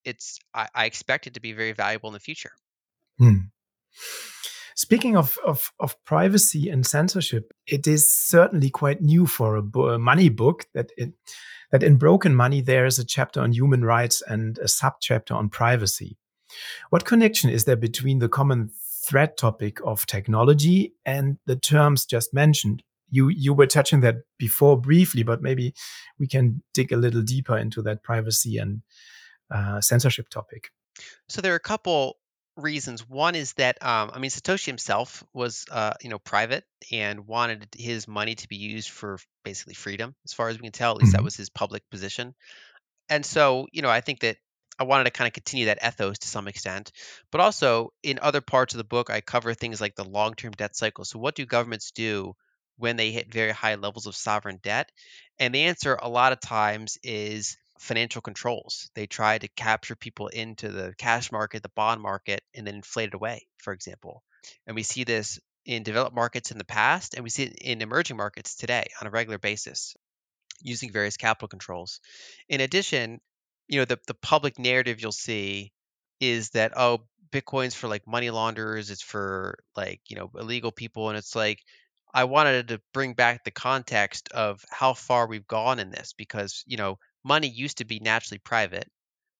[0.06, 2.52] it's I, I expect it to be very valuable in the future.
[3.18, 3.50] Hmm.
[4.76, 9.90] Speaking of, of, of privacy and censorship, it is certainly quite new for a, bo-
[9.90, 11.14] a money book that it,
[11.72, 15.48] that in Broken Money there is a chapter on human rights and a subchapter on
[15.48, 16.18] privacy.
[16.90, 18.72] What connection is there between the common
[19.06, 22.84] thread topic of technology and the terms just mentioned?
[23.10, 25.74] You you were touching that before briefly, but maybe
[26.20, 28.82] we can dig a little deeper into that privacy and
[29.52, 30.72] uh, censorship topic.
[31.30, 32.18] So there are a couple
[32.58, 33.08] reasons.
[33.08, 37.68] One is that um, I mean Satoshi himself was uh, you know private and wanted
[37.78, 40.92] his money to be used for basically freedom, as far as we can tell.
[40.92, 41.24] At least that Mhm.
[41.24, 42.34] was his public position.
[43.10, 44.38] And so you know I think that
[44.80, 46.92] I wanted to kind of continue that ethos to some extent,
[47.32, 50.76] but also in other parts of the book I cover things like the long-term debt
[50.76, 51.06] cycle.
[51.06, 52.34] So what do governments do
[52.78, 54.92] when they hit very high levels of sovereign debt?
[55.40, 58.90] And the answer a lot of times is financial controls.
[58.96, 63.10] They try to capture people into the cash market, the bond market, and then inflate
[63.10, 64.24] it away, for example.
[64.66, 67.82] And we see this in developed markets in the past, and we see it in
[67.82, 69.96] emerging markets today on a regular basis
[70.62, 72.00] using various capital controls.
[72.48, 73.20] In addition,
[73.68, 75.72] you know, the, the public narrative you'll see
[76.20, 81.10] is that, oh, Bitcoin's for like money launderers, it's for like, you know, illegal people.
[81.10, 81.60] And it's like,
[82.14, 86.64] I wanted to bring back the context of how far we've gone in this because,
[86.66, 88.88] you know, money used to be naturally private.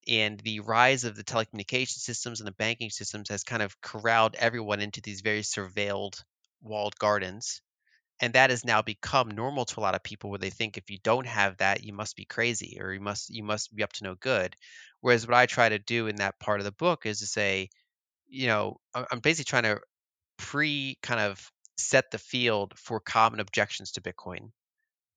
[0.08, 4.36] And the rise of the telecommunication systems and the banking systems has kind of corralled
[4.36, 6.22] everyone into these very surveilled
[6.62, 7.62] walled gardens
[8.22, 10.90] and that has now become normal to a lot of people where they think if
[10.90, 13.94] you don't have that you must be crazy or you must you must be up
[13.94, 14.56] to no good
[15.02, 17.70] whereas what i try to do in that part of the book is to say
[18.28, 19.80] you know i'm basically trying to
[20.38, 24.52] pre kind of set the field for common objections to bitcoin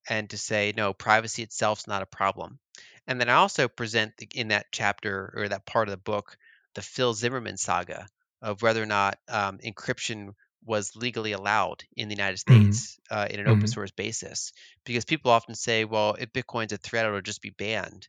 [0.08, 2.58] and to say no privacy itself is not a problem
[3.06, 6.36] and then i also present in that chapter or that part of the book
[6.74, 8.06] the Phil Zimmermann saga
[8.42, 10.34] of whether or not um, encryption
[10.64, 12.78] was legally allowed in the united Mhm.
[12.78, 13.68] states uh, in an open Mhm.
[13.68, 14.52] source basis
[14.84, 18.08] because people often say well if bitcoin's a threat it'll just be banned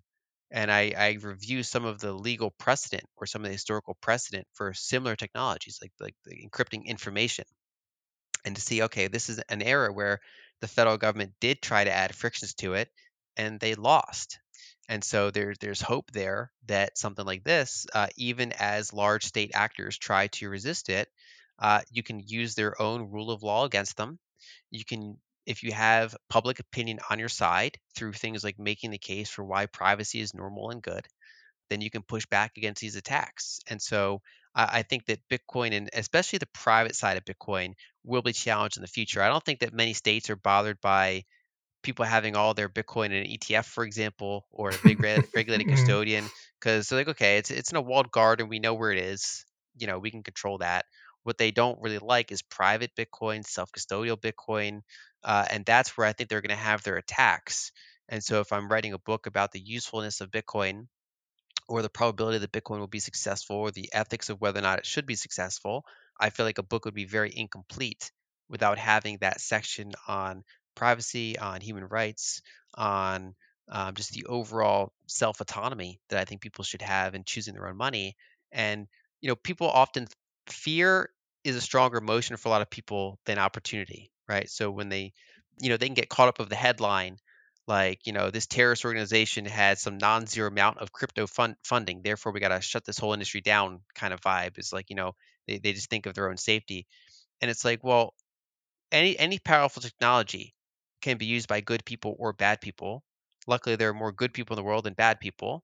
[0.52, 4.47] and I, I review some of the legal precedent or some of the historical precedent
[4.54, 7.45] for similar technologies like like the encrypting information
[8.45, 10.20] and to see okay this is an era where
[10.62, 12.89] the federal government did try to add frictions to it,
[13.38, 14.39] and they lost.
[14.89, 19.51] And so there's there's hope there that something like this, uh, even as large state
[19.53, 21.07] actors try to resist it,
[21.60, 24.20] uh, you can use their own rule of law against them.
[24.72, 28.97] You can, if you have public opinion on your side through things like making the
[28.97, 31.07] case for why privacy is normal and good,
[31.70, 33.60] then you can push back against these attacks.
[33.70, 34.22] And so
[34.56, 37.74] I, I think that Bitcoin and especially the private side of Bitcoin
[38.04, 39.22] will be challenged in the future.
[39.22, 41.24] I don't think that many states are bothered by
[41.84, 45.68] people having all their Bitcoin in an ETF, for example, or a big re- regulated
[45.70, 45.72] Mm.
[45.72, 46.30] custodian,
[46.60, 49.45] because they're like, okay, it's it's in a walled garden, we know where it is,
[49.78, 50.86] you know, we can control that.
[51.24, 54.82] What they don't really like is private Bitcoin, self-custodial Bitcoin,
[55.24, 57.72] uh, and that's where I think they're going to have their attacks.
[58.10, 60.88] And so, if I'm writing a book about the usefulness of Bitcoin,
[61.70, 64.80] or the probability that Bitcoin will be successful or the ethics of whether or not
[64.80, 65.86] it should be successful,
[66.20, 68.11] I feel like a book would be very incomplete
[68.49, 70.43] without having that section on
[70.76, 72.41] privacy, on human rights,
[72.76, 73.36] on
[73.72, 77.67] um, just the overall self autonomy that I think people should have in choosing their
[77.67, 78.15] own money.
[78.51, 78.88] And,
[79.22, 80.07] you know, people often
[80.47, 81.11] fear
[81.43, 84.49] is a stronger emotion for a lot of people than opportunity, right?
[84.49, 85.13] So when they,
[85.59, 87.17] you know, they can get caught up of the headline
[87.70, 92.34] like you know this terrorist organization had some non-zero amount of crypto fund funding therefore
[92.34, 95.13] we got to shut this whole industry down kind of vibe is like you know
[95.49, 96.88] they, they just think of their own safety.
[97.41, 98.13] And it's like well
[98.91, 100.53] any any powerful technology
[101.01, 103.03] can be used by good people or bad people.
[103.47, 105.63] Luckily there are more good people in the world than bad people.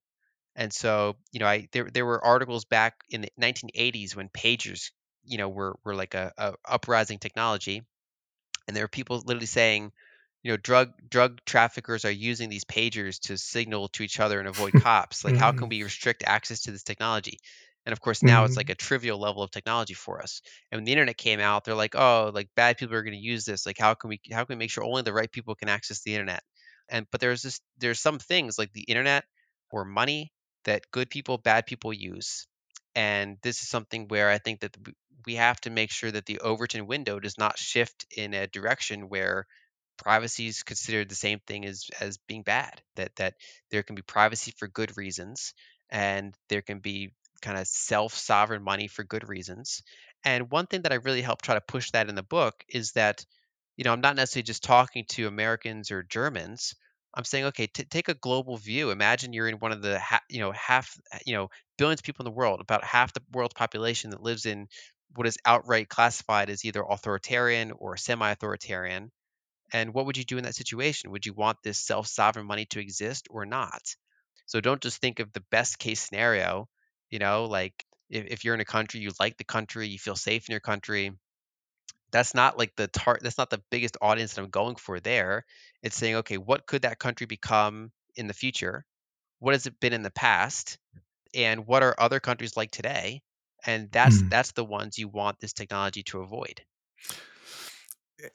[0.55, 4.91] And so you know i there, there were articles back in the 1980s when pagers
[5.23, 7.83] you know were were like a, a uprising technology.
[8.67, 9.91] And there were people literally saying
[10.45, 14.47] you know drug drug traffickers are using these pagers to signal to each other and
[14.47, 15.71] avoid cops like how can Mhm.
[15.71, 17.39] we restrict access to this technology?
[17.85, 20.41] And of course now it's like a trivial level of technology for us.
[20.71, 23.19] And when the internet came out they're like oh like bad people are going to
[23.19, 23.65] use this.
[23.65, 26.01] Like how can we how can we make sure only the right people can access
[26.03, 26.43] the internet?
[26.89, 29.25] And but there's this there's some things like the internet
[29.71, 30.33] or money
[30.65, 32.47] that good people bad people use.
[32.95, 34.77] And this is something where i think that
[35.25, 39.09] we have to make sure that the overton window does not shift in a direction
[39.09, 39.45] where
[39.97, 43.35] privacy is considered the same thing as as being bad that that
[43.71, 45.53] there can be privacy for good reasons
[45.89, 49.81] and there can be kind of self-sovereign money for good reasons
[50.23, 52.91] and one thing that i really help try to push that in the book is
[52.93, 53.25] that
[53.77, 56.75] you know i'm not necessarily just talking to americans or germans
[57.13, 60.21] i'm saying okay t- take a global view imagine you're in one of the ha-
[60.29, 63.53] you know half you know billions of people in the world about half the world's
[63.53, 64.67] population that lives in
[65.15, 69.11] what is outright classified as either authoritarian or semi-authoritarian
[69.73, 71.11] and what would you do in that situation?
[71.11, 73.81] Would you want this self sovereign money to exist or not?
[74.45, 76.69] So don't just think of the best case scenario,
[77.09, 80.15] you know, like if, if you're in a country, you like the country, you feel
[80.15, 81.11] safe in your country.
[82.11, 85.45] That's not like the tar- that's not the biggest audience that I'm going for there.
[85.83, 88.85] It's saying, okay, what could that country become in the future?
[89.39, 90.79] What has it been in the past?
[91.35, 93.23] And what are other countries like today?
[93.65, 94.29] And that's Mm.
[94.29, 96.65] that's the ones you want this technology to avoid.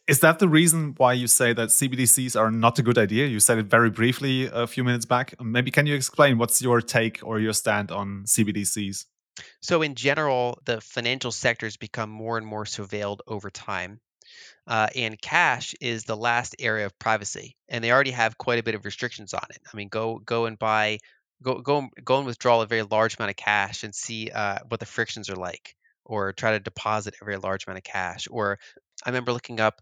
[0.06, 3.26] Is that the reason why you say that CBDCs are not a good idea?
[3.26, 5.34] You said it very briefly a few minutes back.
[5.40, 9.06] Maybe can you explain what's your take or your stand on CBDCs?
[9.60, 14.00] So, in general, the financial sector has become more and more surveilled over time.
[14.66, 18.62] Uh, and cash is the last area of privacy, and they already have quite a
[18.62, 19.60] bit of restrictions on it.
[19.72, 20.98] I mean, go go and buy,
[21.42, 24.80] go go go and withdraw a very large amount of cash and see uh, what
[24.80, 25.74] the frictions are like,
[26.04, 28.28] or try to deposit a very large amount of cash.
[28.30, 28.58] Or
[29.04, 29.80] I remember looking up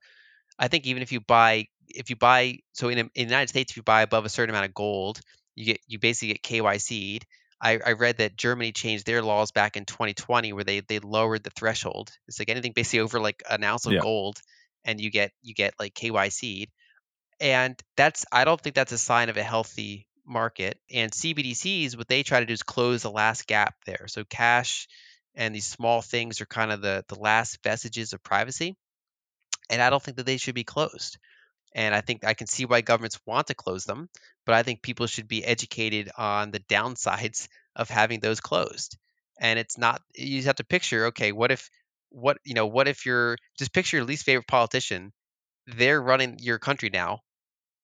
[0.59, 3.73] I think even if you buy if you buy so in, in the United States
[3.73, 5.21] if you buy above a certain amount of gold,
[5.55, 7.27] you get you basically get KYC'd.
[7.61, 11.43] I, I read that Germany changed their laws back in 2020 where they they lowered
[11.45, 12.11] the threshold.
[12.29, 13.99] It's like anything basically over like an ounce of Yeah.
[13.99, 14.41] gold
[14.85, 16.71] and you get you get like KYC'd.
[17.41, 20.81] And that's I don't think that's a sign of a healthy market.
[20.93, 24.07] And CBDCs, what they try to do is close the last gap there.
[24.09, 24.89] So cash
[25.35, 28.77] and these small things are kind of the the last vestiges of privacy.
[29.71, 31.19] And I don't think that they should be closed.
[31.75, 34.09] And I think I can see why governments want to close them,
[34.47, 38.97] but I think people should be educated on the downsides of having those closed.
[39.41, 41.71] And it's not you just have to picture, okay, what if
[42.11, 45.13] what you know, what if you're just picture your least favorite politician,
[45.67, 47.21] they're running your country now.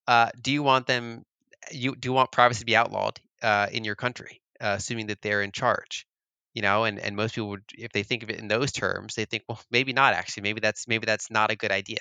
[0.09, 1.25] Uh, do you want them
[1.71, 5.23] you do you want privacy to be outlawed uh, in your country, uh, assuming that
[5.23, 6.07] they're in charge?
[6.55, 9.15] You know, and, and most people would if they think of it in those terms,
[9.17, 10.45] they think, well, maybe not actually.
[10.45, 11.99] Maybe that's maybe that's not a good idea.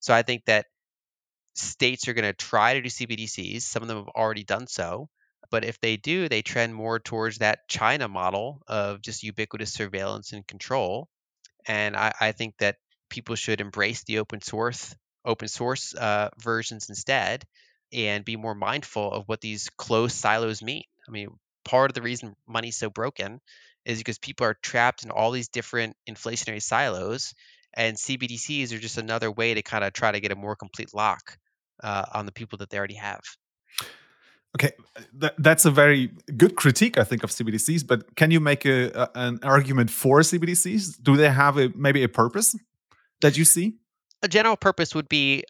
[0.00, 0.66] So I think that
[1.54, 3.62] states are going to try to do CBDCs.
[3.62, 5.08] Some of them have already done so.
[5.50, 10.32] But if they do, they trend more towards that China model of just ubiquitous surveillance
[10.32, 11.08] and control.
[11.66, 12.76] And I, I think that
[13.10, 17.44] people should embrace the open source open source uh, versions instead
[17.92, 20.84] and be more mindful of what these closed silos mean.
[21.08, 21.28] I mean,
[21.66, 23.40] part of the reason money's so broken
[23.84, 27.34] is because people are trapped in all these different inflationary silos,
[27.74, 30.94] and CBDCs are just another way to kind of try to get a more complete
[30.94, 31.36] lock
[31.82, 33.20] uh, on the people that they already have.
[34.56, 34.72] Okay,
[35.20, 37.86] Th- that's a very good critique, I think, of CBDCs.
[37.86, 41.02] But can you make a, a, an argument for CBDCs?
[41.02, 42.56] Do they have a maybe a purpose
[43.20, 43.74] that you see?
[44.22, 45.44] A general purpose would be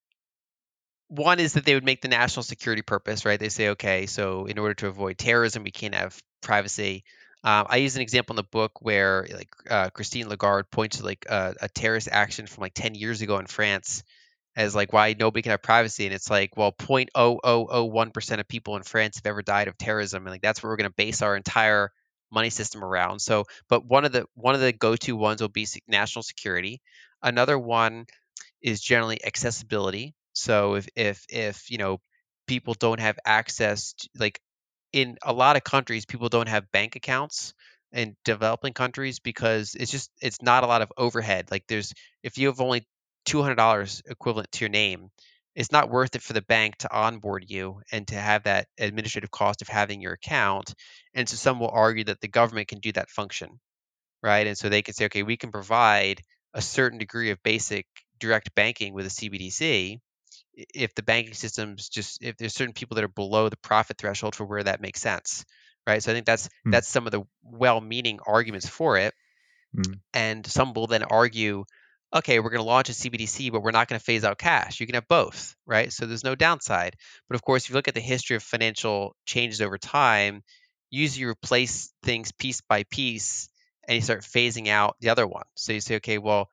[1.09, 3.39] one is that they would make the national security purpose, right?
[3.39, 7.05] They say, okay, so in order to avoid terrorism, we can't have privacy.
[7.45, 11.05] Um, I use an example in the book where like uh, Christine Lagarde points to
[11.05, 14.03] like uh, a terrorist action from like 10 years ago in France
[14.57, 18.83] as like why nobody can have privacy and it's like well 0.0001% of people in
[18.83, 21.37] france have ever died of terrorism and like that's what we're going to base our
[21.37, 21.93] entire
[22.33, 25.67] money system around so but one of the one of the go-to ones will be
[25.87, 26.81] national security
[27.23, 28.07] another one
[28.63, 32.01] is generally accessibility so if if if you know
[32.47, 34.41] people don't have access to, like
[34.93, 37.55] in a lot of countries people don't have bank accounts
[37.93, 42.39] in developing countries because it's just it's not a lot of overhead like there's if
[42.39, 42.87] you have only
[43.27, 45.11] $200 equivalent to your name,
[45.55, 49.31] it's not worth it for the bank to onboard you and to have that administrative
[49.31, 50.75] cost of having your account.
[51.15, 53.59] And so some will argue that the government can do that function,
[54.23, 54.47] right?
[54.47, 56.23] And so they can say, okay, we can provide
[56.55, 57.87] a certain degree of basic
[58.19, 59.99] direct banking with a CBDC
[60.57, 64.35] if the banking systems just if there's certain people that are below the profit threshold
[64.35, 65.45] for where that makes sense
[65.87, 66.73] right so i think that's mm.
[66.73, 69.15] that's some of the well-meaning arguments for it
[69.77, 69.99] mm.
[70.15, 71.65] and some will then argue
[72.15, 74.81] okay, we're going to launch a CBDC, but we're not going to phase out cash.
[74.81, 75.93] You can have both, right?
[75.93, 76.97] So there's no downside.
[77.29, 80.43] But of course, if you look at the history of financial changes over time,
[80.91, 83.49] usually you replace things piece by piece
[83.87, 85.45] and you start phasing out the other one.
[85.55, 86.49] So you say, okay, well,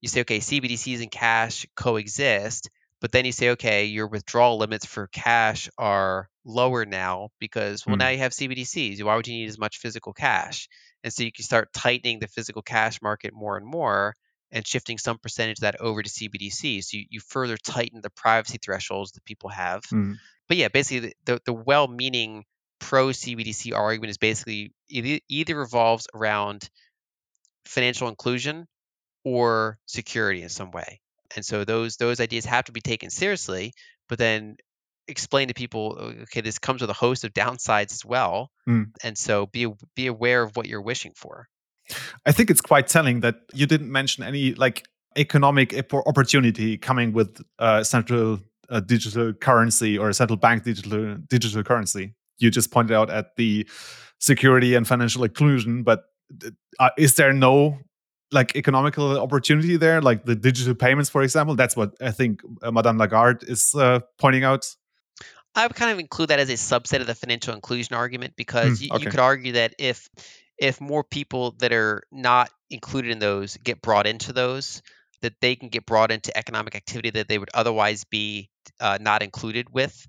[0.00, 2.68] you say, okay, CBDCs and cash coexist,
[3.00, 7.96] but then you say, okay, your withdrawal limits for cash are lower now because, well,
[7.96, 8.00] mm.
[8.00, 9.02] now you have CBDCs.
[9.02, 10.68] Why would you need as much physical cash?
[11.04, 14.14] And so you can start tightening the physical cash market more and more
[14.50, 16.82] and shifting some percentage of that over to CBDC.
[16.84, 19.82] So you, you further tighten the privacy thresholds that people have.
[19.92, 20.16] Mm.
[20.48, 22.44] But yeah, basically the, the, the well-meaning
[22.78, 26.70] pro CBDC argument is basically either, either revolves around
[27.66, 28.66] financial inclusion
[29.24, 31.00] or security in some way.
[31.34, 33.72] And so those those ideas have to be taken seriously,
[34.08, 34.56] but then
[35.08, 38.50] explain to people, okay, this comes with a host of downsides as well.
[38.68, 38.92] Mm.
[39.02, 41.48] And so be be aware of what you're wishing for.
[42.24, 47.40] I think it's quite telling that you didn't mention any like economic opportunity coming with
[47.58, 52.14] uh, central uh, digital currency or central bank digital digital currency.
[52.38, 53.68] You just pointed out at the
[54.18, 56.04] security and financial inclusion, but
[56.80, 57.78] uh, is there no
[58.32, 61.54] like economical opportunity there, like the digital payments, for example?
[61.54, 64.66] That's what I think uh, Madame Lagarde is uh, pointing out.
[65.54, 68.80] I would kind of include that as a subset of the financial inclusion argument because
[68.80, 69.04] mm, okay.
[69.04, 70.08] you could argue that if
[70.58, 74.82] if more people that are not included in those get brought into those,
[75.22, 78.50] that they can get brought into economic activity that they would otherwise be
[78.80, 80.06] uh, not included with.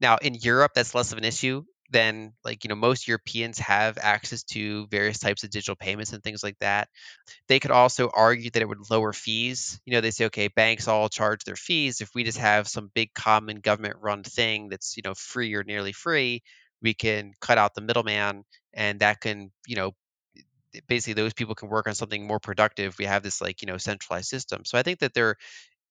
[0.00, 1.64] Now, in Europe, that's less of an issue
[1.94, 6.22] than like you know most Europeans have access to various types of digital payments and
[6.22, 6.90] things like that.
[7.48, 9.80] They could also argue that it would lower fees.
[9.86, 12.00] You know, they say okay, banks all charge their fees.
[12.00, 15.64] If we just have some big common government run thing that's you know free or
[15.64, 16.42] nearly free,
[16.82, 19.92] we can cut out the middleman and that can you know
[20.88, 23.76] basically those people can work on something more productive we have this like you know
[23.78, 25.36] centralized system so i think that there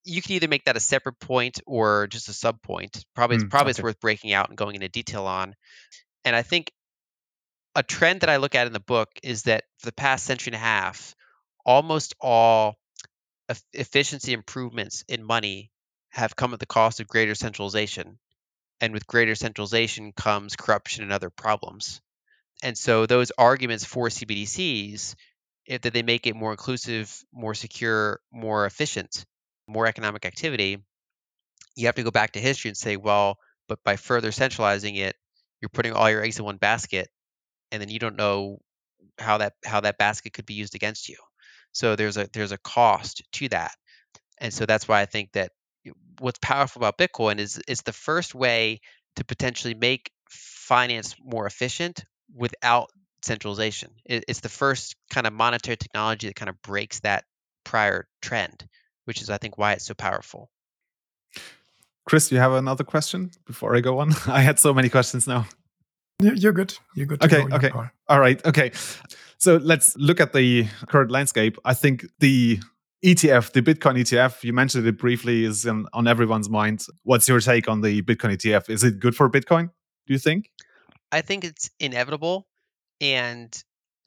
[0.05, 3.05] you can either make that a separate point or just a sub point.
[3.15, 3.80] Probably mm, probably okay.
[3.80, 5.55] it's worth breaking out and going into detail on.
[6.25, 6.71] And i think
[7.75, 10.51] a trend that i look at in the book is that for the past century
[10.51, 11.15] and a half
[11.65, 12.77] almost all
[13.73, 15.71] efficiency improvements in money
[16.09, 18.19] have come at the cost of greater centralization.
[18.81, 22.01] And with greater centralization comes corruption and other problems.
[22.61, 25.15] And so those arguments for CBDCs,
[25.65, 29.25] if that they make it more inclusive, more secure, more efficient,
[29.73, 30.77] more economic activity,
[31.75, 33.37] you have to go back to history and say, well,
[33.67, 35.15] but by further centralizing it,
[35.61, 37.09] you're putting all your eggs in one basket,
[37.71, 38.59] and then you don't know
[39.17, 41.17] how that how that basket could be used against you.
[41.71, 43.71] So there's a there's a cost to that,
[44.39, 45.51] and so that's why I think that
[46.19, 48.81] what's powerful about Bitcoin is it's the first way
[49.15, 52.03] to potentially make finance more efficient
[52.35, 52.89] without
[53.21, 53.91] centralization.
[54.05, 57.23] It, it's the first kind of monetary technology that kind of breaks that
[57.63, 58.67] prior trend,
[59.05, 60.49] which is, I think, why it's so powerful.
[62.05, 64.13] Chris, you have another question before I go on?
[64.27, 65.47] I had so many questions now.
[66.19, 66.77] You're good.
[66.95, 67.23] You're good.
[67.23, 67.43] okay.
[67.51, 67.71] Okay.
[68.07, 68.43] All right.
[68.45, 68.71] Okay.
[69.38, 71.57] So let's look at the current landscape.
[71.65, 72.59] I think the
[73.03, 76.85] ETF, the Bitcoin ETF, you mentioned it briefly, is in, on everyone's mind.
[77.03, 78.69] What's your take on the Bitcoin ETF?
[78.69, 79.69] Is it good for Bitcoin,
[80.07, 80.49] do you think?
[81.11, 82.47] I think it's inevitable.
[83.01, 83.53] And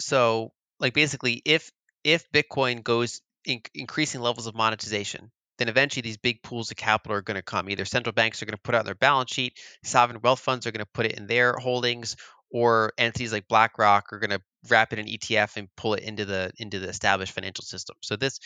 [0.00, 1.70] so, like, basically, if
[2.04, 7.16] if Bitcoin goes in, increasing levels of monetization, then eventually these big pools of capital
[7.16, 7.70] are going to come.
[7.70, 10.72] Either central banks are going to put out their balance sheet, sovereign wealth funds are
[10.72, 12.16] going to put it in their holdings,
[12.50, 16.24] or entities like BlackRock are going to wrap it in ETF and pull it into
[16.24, 17.96] the into the established financial system.
[18.02, 18.38] So this,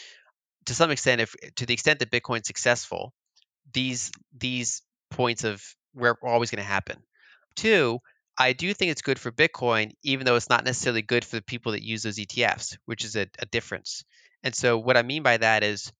[0.67, 3.13] to some extent, if to the extent that Bitcoin's successful,
[3.73, 5.63] these these points of
[5.93, 7.03] where are always going to happen.
[7.57, 7.99] Two,
[8.39, 11.43] I do think it's good for Bitcoin, even though it's not necessarily good for the
[11.43, 14.05] people that use those ETFs, which is a, a difference.
[14.43, 15.93] And so what I mean by that is,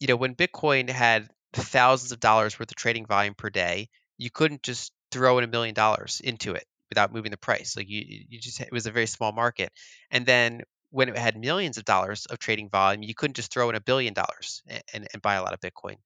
[0.00, 3.88] you know, when Bitcoin had thousands of dollars worth of trading volume per day,
[4.18, 7.76] you couldn't just throw in a million dollars into it without moving the price.
[7.76, 9.70] Like you, you just it was a very small market.
[10.10, 13.68] And then when it had millions of dollars of trading volume, you couldn't just throw
[13.70, 15.96] in a billion dollars and, and, and buy a lot of Bitcoin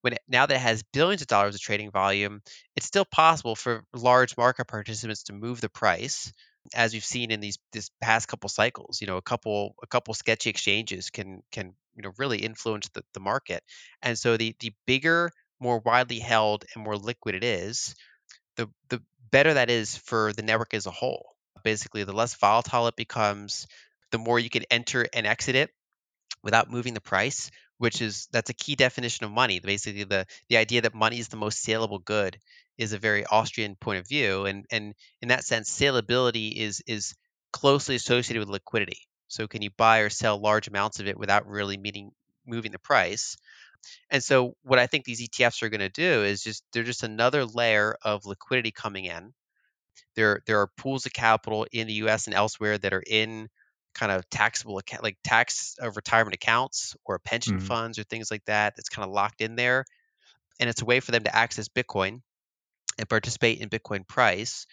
[0.00, 2.42] when it, now that it has billions of dollars of trading volume,
[2.76, 6.32] it's still possible for large market participants to move the price,
[6.74, 9.00] as we've seen in these this past couple cycles.
[9.00, 13.02] You know, a couple a couple sketchy exchanges can can you know really influence the,
[13.14, 13.62] the market,
[14.02, 15.30] and so the the bigger,
[15.60, 17.94] more widely held, and more liquid it is,
[18.56, 21.26] the the better that is for the network as a whole.
[21.64, 23.66] Basically, the less volatile it becomes,
[24.12, 25.70] the more you can enter and exit it
[26.42, 27.50] without moving the price
[27.80, 29.58] which is that's a key definition of money.
[29.58, 32.38] Basically, the the idea that money is the most saleable good
[32.76, 37.14] is a very Austrian point of view, and and in that sense, saleability is is
[37.54, 39.08] closely associated with liquidity.
[39.28, 42.10] So, can you buy or sell large amounts of it without really meeting
[42.46, 43.38] moving the price?
[44.10, 47.02] And so, what I think these ETFs are going to do is just they're just
[47.02, 49.32] another layer of liquidity coming in.
[50.16, 52.26] There there are pools of capital in the U.S.
[52.26, 53.48] and elsewhere that are in
[53.94, 57.66] kind of taxable account, like tax of retirement accounts or pension mm-hmm.
[57.66, 59.84] funds or things like that that's kind of locked in there
[60.60, 62.20] and it's a way for them to access bitcoin
[62.98, 64.66] and participate in bitcoin price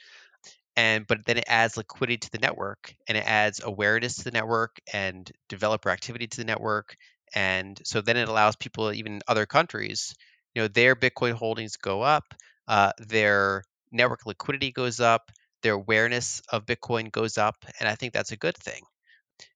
[0.75, 4.31] and but then it adds liquidity to the network and it adds awareness to the
[4.31, 6.95] network and developer activity to the network
[7.33, 10.13] and so then it allows people even in other countries
[10.53, 12.33] you know their bitcoin holdings go up
[12.67, 15.31] uh, their network liquidity goes up
[15.63, 18.83] their awareness of bitcoin goes up and i think that's a good thing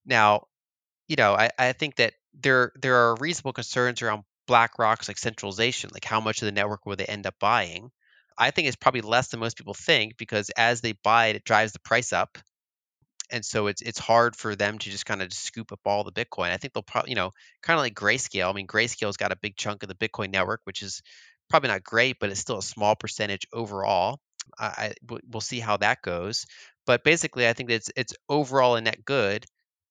[0.05, 0.47] now,
[1.07, 5.91] you know, I, I think that there there are reasonable concerns around BlackRock's like centralization,
[5.93, 7.91] like how much of the network will they end up buying.
[8.37, 11.43] I think it's probably less than most people think because as they buy it, it
[11.43, 12.37] drives the price up,
[13.31, 16.11] and so it's it's hard for them to just kind of scoop up all the
[16.11, 16.51] Bitcoin.
[16.51, 17.31] I think they'll probably, you know,
[17.61, 18.49] kind of like Grayscale.
[18.49, 21.01] I mean, Grayscale's got a big chunk of the Bitcoin network, which is
[21.49, 24.19] probably not great, but it's still a small percentage overall.
[24.57, 24.93] I, I
[25.29, 26.45] we'll see how that goes.
[26.85, 29.45] But basically, I think it's it's overall a net good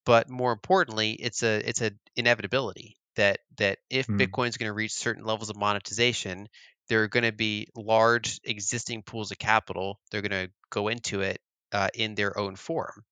[0.05, 4.19] but more importantly, it's a it's a inevitability that that if mm.
[4.19, 6.47] Bitcoin is going to reach certain levels of monetization,
[6.87, 9.99] there are going to be large existing pools of capital.
[10.09, 11.39] They're going to go into it
[11.71, 13.03] uh, in their own form.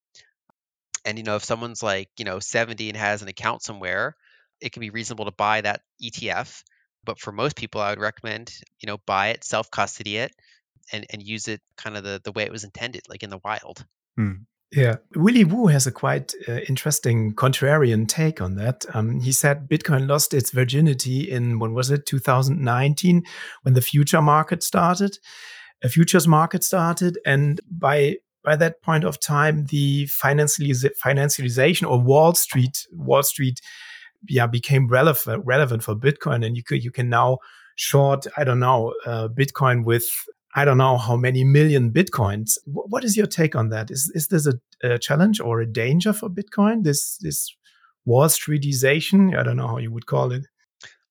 [1.05, 4.15] And you know, if someone's like you know 70 and has an account somewhere,
[4.59, 6.63] it can be reasonable to buy that ETF.
[7.05, 10.33] But for most people, I would recommend you know buy it, self custody it,
[10.91, 13.39] and and use it kind of the the way it was intended, like in the
[13.43, 13.85] wild.
[14.19, 14.45] Mm.
[14.71, 18.85] Yeah, Willy Woo has a quite uh, interesting contrarian take on that.
[18.93, 23.23] Um, he said Bitcoin lost its virginity in when was it 2019
[23.63, 25.17] when the future market started,
[25.83, 32.35] a futures market started, and by by that point of time, the financialization or Wall
[32.35, 33.59] Street Wall Street
[34.27, 37.39] yeah became relevant relevant for Bitcoin, and you could you can now
[37.75, 40.05] short I don't know uh, Bitcoin with
[40.55, 42.57] I don't know how many million bitcoins.
[42.65, 43.91] What is your take on that?
[43.91, 46.83] Is is this a, a challenge or a danger for Bitcoin?
[46.83, 47.55] This this
[48.05, 49.37] Wall Streetization?
[49.37, 50.45] I don't know how you would call it.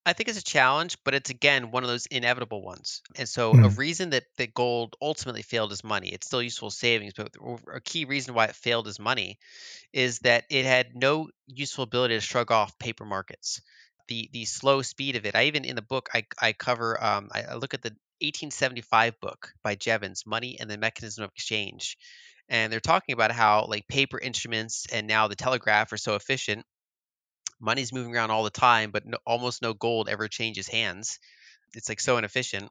[0.05, 3.01] I think it's a challenge, but it's again one of those inevitable ones.
[3.15, 3.65] And so, mm.
[3.65, 7.35] a reason that, that gold ultimately failed as money, it's still useful savings, but
[7.73, 9.37] a key reason why it failed as money
[9.93, 13.61] is that it had no useful ability to shrug off paper markets.
[14.07, 15.35] The the slow speed of it.
[15.35, 19.53] I even in the book I, I cover um, I look at the 1875 book
[19.63, 21.97] by Jevons, Money and the Mechanism of Exchange.
[22.47, 26.65] And they're talking about how like paper instruments and now the telegraph are so efficient.
[27.59, 31.19] Money's moving around all the time, but no, almost no gold ever changes hands.
[31.75, 32.69] It's like so inefficient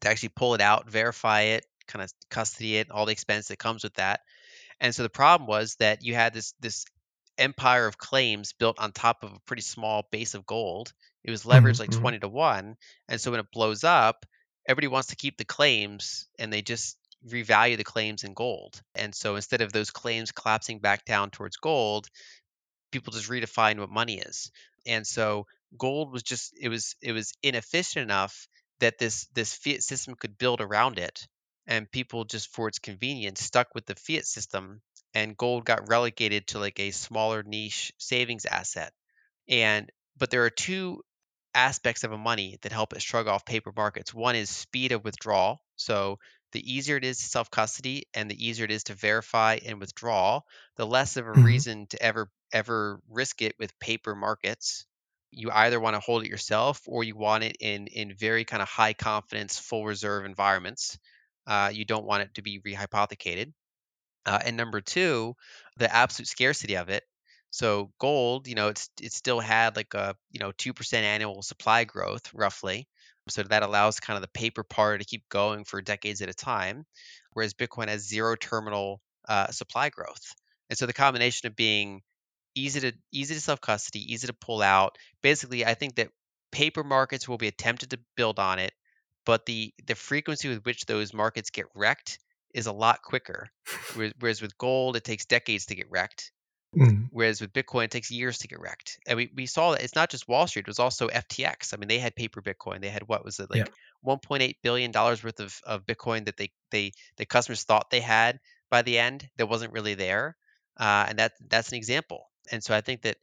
[0.00, 3.58] to actually pull it out, verify it, kind of custody it, all the expense that
[3.58, 4.20] comes with that.
[4.80, 6.84] And so the problem was that you had this this
[7.36, 10.92] empire of claims built on top of a pretty small base of gold.
[11.24, 12.00] It was leveraged mm-hmm, like mm-hmm.
[12.00, 12.76] 20 to 1.
[13.08, 14.26] And so when it blows up,
[14.68, 16.96] everybody wants to keep the claims and they just
[17.26, 18.80] revalue the claims in gold.
[18.94, 22.08] And so instead of those claims collapsing back down towards gold,
[22.92, 24.50] people just redefine what money is.
[24.86, 25.46] And so
[25.76, 28.48] gold was just it was it was inefficient enough
[28.80, 31.26] that this this fiat system could build around it
[31.66, 34.80] and people just for its convenience stuck with the fiat system
[35.14, 38.92] and gold got relegated to like a smaller niche savings asset
[39.48, 41.02] and but there are two
[41.54, 44.14] aspects of a money that help it shrug off paper markets.
[44.14, 45.60] One is speed of withdrawal.
[45.76, 46.18] So
[46.52, 49.80] the easier it is to self custody and the easier it is to verify and
[49.80, 50.40] withdraw
[50.76, 51.62] the less of a Mhm.
[51.62, 54.86] reason to ever ever risk it with paper markets.
[55.30, 58.62] You either want to hold it yourself or you want it in in very kind
[58.62, 60.98] of high confidence full reserve environments.
[61.46, 63.52] Uh, you don't want it to be rehypothecated.
[64.26, 65.34] Uh, and number two
[65.76, 67.04] the absolute scarcity of it
[67.58, 71.84] so gold you know it's it still had like a you know 2% annual supply
[71.84, 72.86] growth roughly
[73.28, 76.34] so that allows kind of the paper part to keep going for decades at a
[76.34, 76.84] time
[77.32, 80.34] whereas bitcoin has zero terminal uh, supply growth
[80.70, 82.02] and so the combination of being
[82.54, 84.96] easy to easy to self custody, easy to pull out.
[85.22, 86.10] Basically, I think that
[86.52, 88.72] paper markets will be attempted to build on it,
[89.24, 92.18] but the the frequency with which those markets get wrecked
[92.54, 93.48] is a lot quicker.
[93.94, 96.32] Whereas, whereas with gold, it takes decades to get wrecked.
[96.76, 97.08] Mhm.
[97.10, 98.98] Whereas with Bitcoin, it takes years to get wrecked.
[99.06, 101.72] And we, we saw that it's not just Wall Street, it was also FTX.
[101.72, 102.80] I mean, they had paper Bitcoin.
[102.82, 103.64] They had what was it Yeah.
[103.64, 103.70] like
[104.02, 108.40] 1.8 billion dollars worth of, of Bitcoin that they they the customers thought they had
[108.70, 110.36] by the end that wasn't really there.
[110.78, 112.30] Uh, and that that's an example.
[112.52, 113.16] And so I think that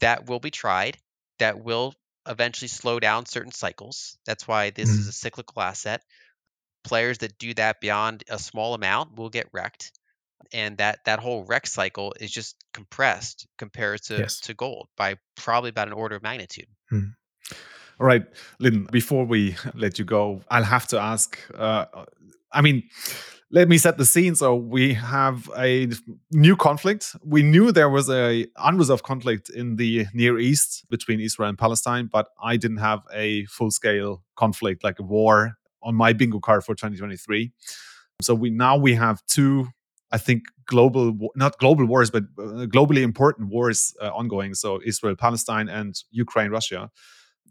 [0.00, 0.98] that will be tried.
[1.38, 1.94] That will
[2.26, 4.18] eventually slow down certain cycles.
[4.26, 5.08] That's why this is Mhm.
[5.08, 6.02] a cyclical asset.
[6.84, 9.92] Players that do that beyond a small amount will get wrecked
[10.52, 14.40] and that that whole wreck cycle is just compressed compared to Yes.
[14.40, 16.66] to gold by probably about an order of magnitude.
[16.92, 17.14] Mhm.
[18.00, 18.24] All right,
[18.58, 21.38] Lyn, before we let you go, I'll have to ask.
[21.54, 21.86] Uh,
[22.50, 22.82] I mean,
[23.50, 24.34] let me set the scene.
[24.34, 25.88] So we have a
[26.30, 27.14] new conflict.
[27.24, 32.08] We knew there was a unresolved conflict in the Near East between Israel and Palestine,
[32.10, 36.64] but I didn't have a full scale conflict like a war on my bingo card
[36.64, 37.52] for 2023.
[38.22, 39.68] So we now we have two,
[40.12, 44.54] I think, global not global wars, but uh, globally important wars uh, ongoing.
[44.54, 46.90] So Israel, Palestine, and Ukraine, Russia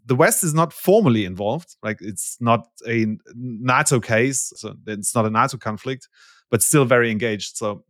[0.06, 1.76] the West is not formally involved.
[1.82, 6.08] Like it's not a NATO case, so it's not a NATO conflict,
[6.50, 7.56] but still very engaged.
[7.56, 7.84] So,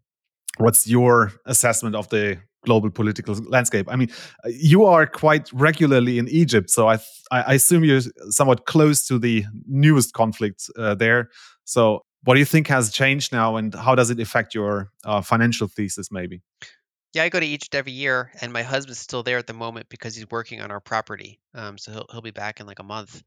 [0.59, 3.87] what's your assessment of the global political landscape?
[3.89, 4.11] I mean,
[4.47, 6.99] you are quite regularly in Egypt, so I
[7.31, 11.31] I assume you're somewhat close to the newest conflict uh, there.
[11.65, 15.21] So, what do you think has changed now, and how does it affect your uh,
[15.21, 16.11] financial thesis?
[16.11, 16.43] Maybe.
[17.15, 19.89] Yeah, I go to Egypt every year, and my husband's still there at the moment
[19.89, 21.41] because he's working on our property.
[21.55, 23.23] Um, so he'll he'll be back in like a month.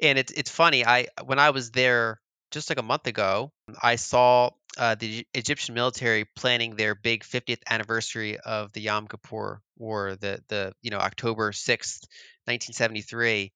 [0.00, 0.84] And it's it's funny.
[0.84, 2.20] I when I was there
[2.50, 3.50] just like a month ago,
[3.82, 9.60] I saw uh, the Egyptian military planning their big 50th anniversary of the Yom Kippur
[9.78, 12.04] War, the the you know October 6th,
[12.44, 13.52] 1973.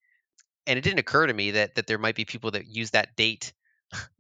[0.67, 3.17] And it didn't occur to me that that there might be people that use that
[3.17, 3.53] date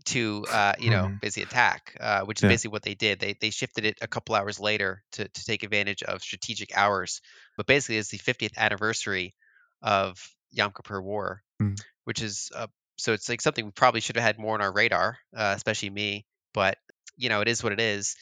[0.06, 1.20] to uh, you know Mhm.
[1.20, 2.48] basically attack, uh, which is Yeah.
[2.48, 3.20] basically what they did.
[3.20, 7.20] They they shifted it a couple hours later to to take advantage of strategic hours.
[7.56, 9.34] But basically, it's the 50th anniversary
[9.82, 10.18] of
[10.50, 11.76] Yom Kippur War, Mm.
[12.04, 12.68] which is uh,
[12.98, 15.90] so it's like something we probably should have had more on our radar, uh, especially
[15.90, 16.26] me.
[16.54, 16.78] But
[17.16, 18.16] you know, it is what it is.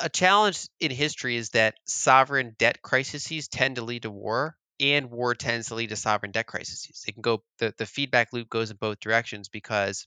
[0.00, 5.10] A challenge in history is that sovereign debt crises tend to lead to war, and
[5.10, 6.88] war tends to lead to sovereign debt crises.
[7.06, 10.06] It can go the, the feedback loop goes in both directions because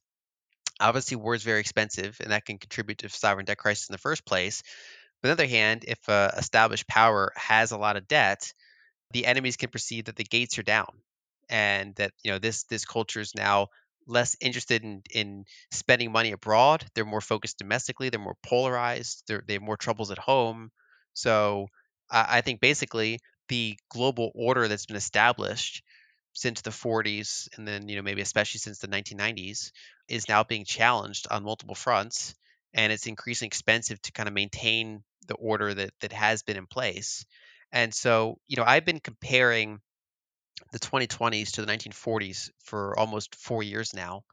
[0.81, 3.99] obviously war is very expensive and that can contribute to sovereign debt crisis in the
[3.99, 4.63] first place.
[5.21, 8.53] But on the other hand, if a established power has a lot of debt,
[9.11, 10.89] the enemies can perceive that the gates are down
[11.49, 13.67] and that you know this this culture is now
[14.07, 16.85] less interested in in spending money abroad.
[16.95, 18.09] They're more focused domestically.
[18.09, 19.23] They're more polarized.
[19.27, 20.71] They're, they have more troubles at home.
[21.13, 21.67] So
[22.09, 25.83] I think basically the global order that's been established
[26.33, 29.71] since the 40s and then you know maybe especially since the 1990s
[30.07, 32.35] is now being challenged on multiple fronts
[32.73, 36.67] and it's increasingly expensive to kind of maintain the order that that has been in
[36.67, 37.25] place
[37.71, 39.81] and so you know i've been comparing
[40.71, 44.23] the 2020s to the 1940s for almost four years now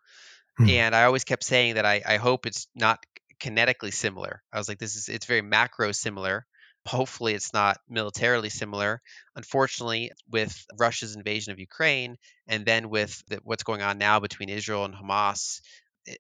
[0.59, 0.69] Hmm.
[0.69, 3.05] and I always kept saying that I, I hope it's not
[3.41, 4.43] kinetically similar.
[4.53, 6.47] I was like, this is it's very macro similar.
[6.89, 9.03] Hopefully, it's not militarily similar.
[9.37, 12.17] Unfortunately, with Russia's invasion of Ukraine,
[12.47, 15.61] and then with the, what's going on now between Israel and Hamas,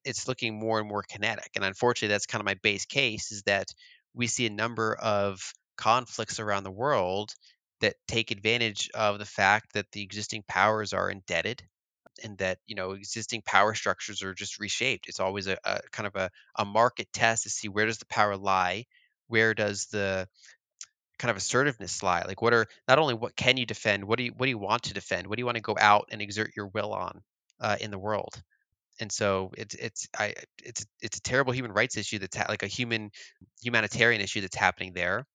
[0.04, 1.50] it's looking more and more kinetic.
[1.56, 3.68] And unfortunately, that's kind of my base case is that
[4.14, 5.40] we see a number of
[5.76, 7.32] conflicts around the world
[7.80, 11.62] that take advantage of the fact that the existing powers are indebted
[12.24, 16.08] and that you know existing power structures are just reshaped it's always a, a kind
[16.08, 18.84] of a, a market test to see where does the power lie
[19.28, 20.26] where does the
[21.18, 22.22] kind of assertiveness lie.
[22.26, 24.58] Like, what are not only what can you defend, what do you what do you
[24.58, 25.26] want to defend?
[25.26, 27.22] What do you want to go out and exert your will on
[27.60, 28.42] uh, in the world?
[29.00, 30.34] And so it's it's I
[30.64, 33.10] it's it's a terrible human rights issue that's ha- like a human
[33.62, 35.26] humanitarian issue that's happening there.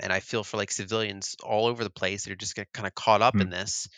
[0.00, 2.94] And I feel for like civilians all over the place that are just kind of
[2.94, 3.42] caught up Hmm.
[3.42, 3.88] in this,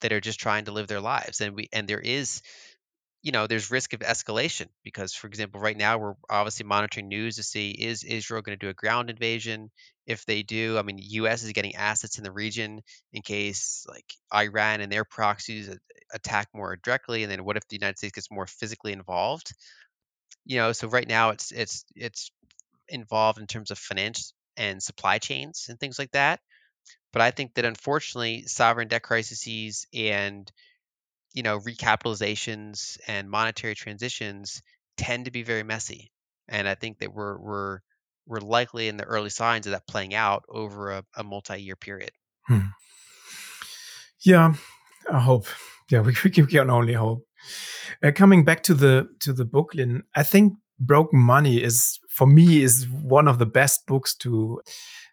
[0.00, 1.40] that are just trying to live their lives.
[1.42, 2.42] And we and there is
[3.22, 7.36] you know, there's risk of escalation because, for example, right now we're obviously monitoring news
[7.36, 9.70] to see is Israel going to do a ground invasion?
[10.06, 11.42] If they do, I mean, U.S.
[11.42, 12.80] is getting assets in the region
[13.12, 15.68] in case like Iran and their proxies
[16.14, 19.52] attack more directly, and then what if the United States gets more physically involved?
[20.44, 22.30] You know, so right now it's it's it's
[22.88, 26.40] involved in terms of finance and supply chains and things like that.
[27.12, 30.50] But I think that unfortunately, sovereign debt crises and
[31.32, 34.62] you know, recapitalizations and monetary transitions
[34.96, 36.10] tend to be very messy.
[36.48, 37.78] And I think that we're we're
[38.26, 42.10] we're likely in the early signs of that playing out over a, a multi-year period.
[42.46, 42.68] Hmm.
[44.20, 44.54] Yeah,
[45.10, 45.46] I hope.
[45.90, 47.24] Yeah, we, we can only hope.
[48.02, 52.26] Uh, coming back to the to the book, Lyn, I think Broken Money is for
[52.26, 54.60] me is one of the best books to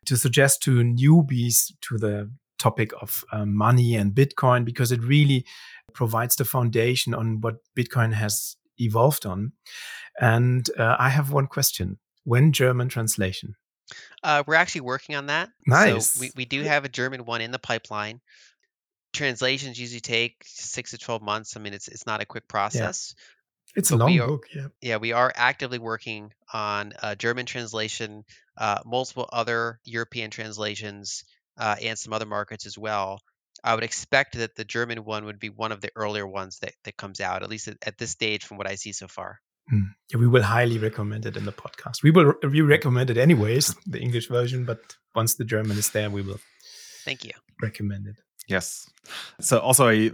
[0.05, 5.45] to suggest to newbies to the topic of um, money and Bitcoin because it really
[5.95, 9.53] provides the foundation on what Bitcoin has evolved on.
[10.21, 13.55] And uh, I have one question: When German translation?
[14.23, 15.49] Uh, we're actually working on that.
[15.67, 16.11] Nice.
[16.11, 18.21] So we, we do have a German one in the pipeline.
[19.13, 21.55] Translations usually take six to twelve months.
[21.55, 23.15] I mean, it's it's not a quick process.
[23.75, 24.47] It's a long are- book.
[24.53, 24.67] Yeah.
[24.81, 28.23] Yeah, we are actively working on a German translation,
[28.57, 31.25] uh, multiple other European translations,
[31.57, 33.19] uh, and some other markets as well.
[33.63, 36.73] I would expect that the German one would be one of the earlier ones that,
[36.83, 39.39] that comes out, at least at, at this stage from what I see so far.
[39.73, 39.89] Mm.
[40.11, 42.03] Yeah, we will highly recommend it in the podcast.
[42.03, 44.79] We will we recommend it anyways, the English version, but
[45.15, 46.39] once the German is there, we will
[47.03, 47.31] Thank you.
[47.61, 48.15] recommend it.
[48.47, 48.87] Yes.
[49.39, 50.11] So also, I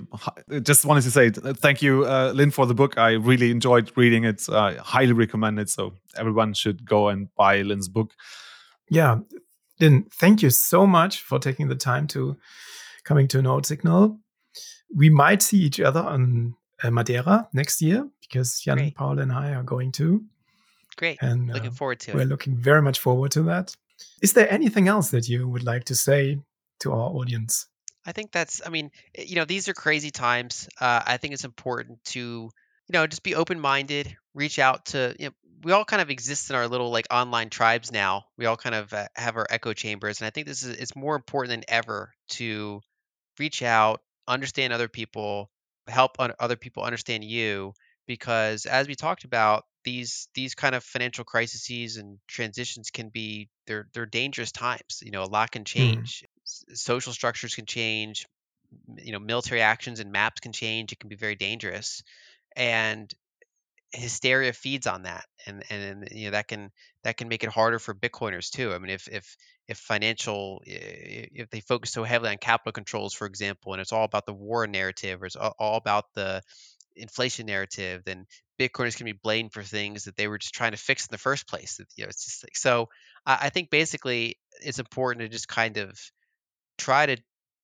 [0.61, 2.97] just wanted to say thank you, uh, Lyn, for the book.
[2.97, 4.47] I really enjoyed reading it.
[4.49, 5.69] I highly recommend it.
[5.69, 8.13] So everyone should go and buy Lyn's book.
[8.89, 9.19] Yeah,
[9.80, 12.38] then thank you so much for taking the time to
[13.03, 14.18] coming to a Nodesignal.
[14.95, 18.95] We might see each other on uh, Madeira next year because Jan, Great.
[18.95, 20.23] Paul, and I are going to,
[20.98, 21.18] Great.
[21.22, 22.15] and uh, Looking forward to it.
[22.15, 23.76] we're looking very much forward to that.
[24.22, 26.40] Is there anything else that you would like to say
[26.80, 27.68] to our audience?
[28.06, 30.68] I think that's, I mean, eh, you know, these are crazy times.
[30.80, 32.52] Uh, I think it's important to, you
[32.94, 35.32] know, just be open minded, reach out to, you know,
[35.64, 38.26] we all kind of exist in our little like online tribes now.
[38.38, 40.19] We all kind of uh, have our echo chambers.
[40.19, 42.82] And I think this is, it's more important than ever to
[43.41, 45.49] reach out, understand other people,
[45.88, 47.73] help other people understand you.
[48.07, 53.49] Because as we talked about, these these kind of financial crises and transitions can be
[53.65, 55.01] they're they're dangerous times.
[55.01, 55.65] You know, a lot can hmm.
[55.65, 56.23] change.
[56.45, 58.26] S- Social structures can change.
[58.97, 60.91] You know, military actions and maps can change.
[60.91, 62.03] It can be very dangerous,
[62.55, 63.11] and
[63.93, 66.72] hysteria feeds on that, and and you know that can
[67.03, 68.73] that can make it harder for Bitcoiners too.
[68.73, 69.35] I mean, if if
[69.68, 74.03] if financial if they focus so heavily on capital controls, for example, and it's all
[74.05, 76.41] about the war narrative or it's all about the
[76.95, 78.26] inflation narrative, then
[78.59, 81.18] Bitcoiners can be blamed for things that they were just trying to fix in the
[81.18, 81.80] first place.
[81.95, 82.89] You know, it's just like so.
[83.26, 85.99] I, think basically it's important to just kind of
[86.77, 87.18] try to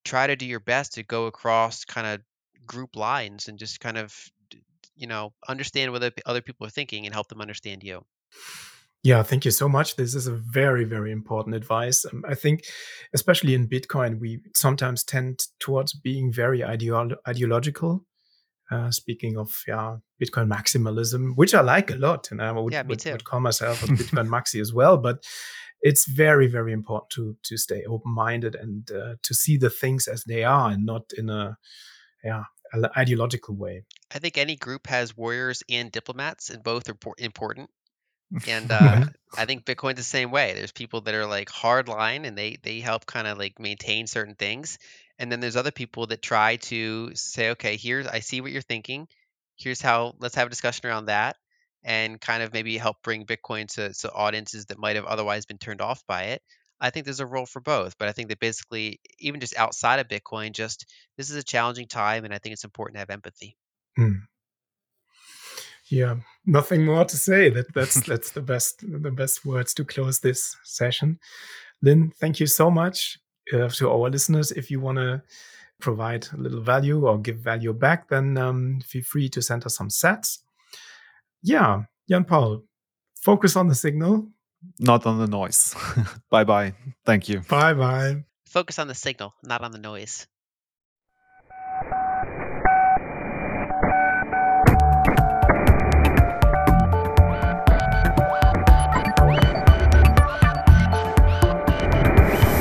[0.05, 2.21] try to do your best to go across kind of
[2.65, 4.13] group lines and just kind of
[4.97, 8.03] you know understand what other people are thinking and help them understand you.
[9.03, 9.95] Yeah, thank you so much.
[9.95, 12.05] This is a very, very important advice.
[12.05, 12.65] Um, I think,
[13.13, 18.05] especially in Bitcoin, we sometimes tend towards being very ideolo- ideological.
[18.69, 22.81] Uh, speaking of yeah, Bitcoin maximalism, which I like a lot, and I would, Yeah,
[22.81, 24.97] would, would call myself a Bitcoin maxi as well.
[24.97, 25.23] But
[25.81, 30.07] it's very, very important to to stay open minded and uh, to see the things
[30.07, 31.57] as they are, and not in a
[32.23, 32.43] yeah
[32.97, 33.83] ideological way.
[34.13, 37.69] I think any group has warriors and diplomats, and both are important.
[38.47, 39.05] And uh,
[39.37, 40.53] I think Bitcoin's the same way.
[40.53, 44.35] There's people that are like hardline, and they they help kind of like maintain certain
[44.35, 44.77] things,
[45.19, 48.61] and then there's other people that try to say, okay, here's I see what you're
[48.61, 49.07] thinking.
[49.55, 50.15] Here's how.
[50.19, 51.37] Let's have a discussion around that,
[51.83, 55.57] and kind of maybe help bring Bitcoin to, to audiences that might have otherwise been
[55.57, 56.41] turned off by it.
[56.79, 59.99] I think there's a role for both, but I think that basically, even just outside
[59.99, 60.85] of Bitcoin, just
[61.17, 63.57] this is a challenging time, and I think it's important to have empathy.
[63.95, 64.17] Hmm.
[65.89, 67.49] Yeah, nothing more to say.
[67.49, 71.19] That that's that's the best the best words to close this session.
[71.81, 73.19] Lyn, thank you so much
[73.53, 74.51] uh, to our listeners.
[74.51, 75.21] If you want to
[75.79, 79.75] provide a little value or give value back, then um, feel free to send us
[79.75, 80.39] some sats.
[81.43, 82.63] Yeah, Jan Paul,
[83.15, 84.27] focus on the signal
[84.79, 85.75] not on the noise.
[86.29, 86.73] bye bye.
[87.05, 87.41] Thank you.
[87.41, 88.23] Bye bye.
[88.45, 90.27] Focus on the signal, not on the noise.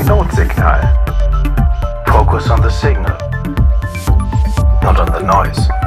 [0.07, 0.81] Nodesignal.
[2.07, 3.17] Focus on the signal,
[4.81, 5.86] not on the noise.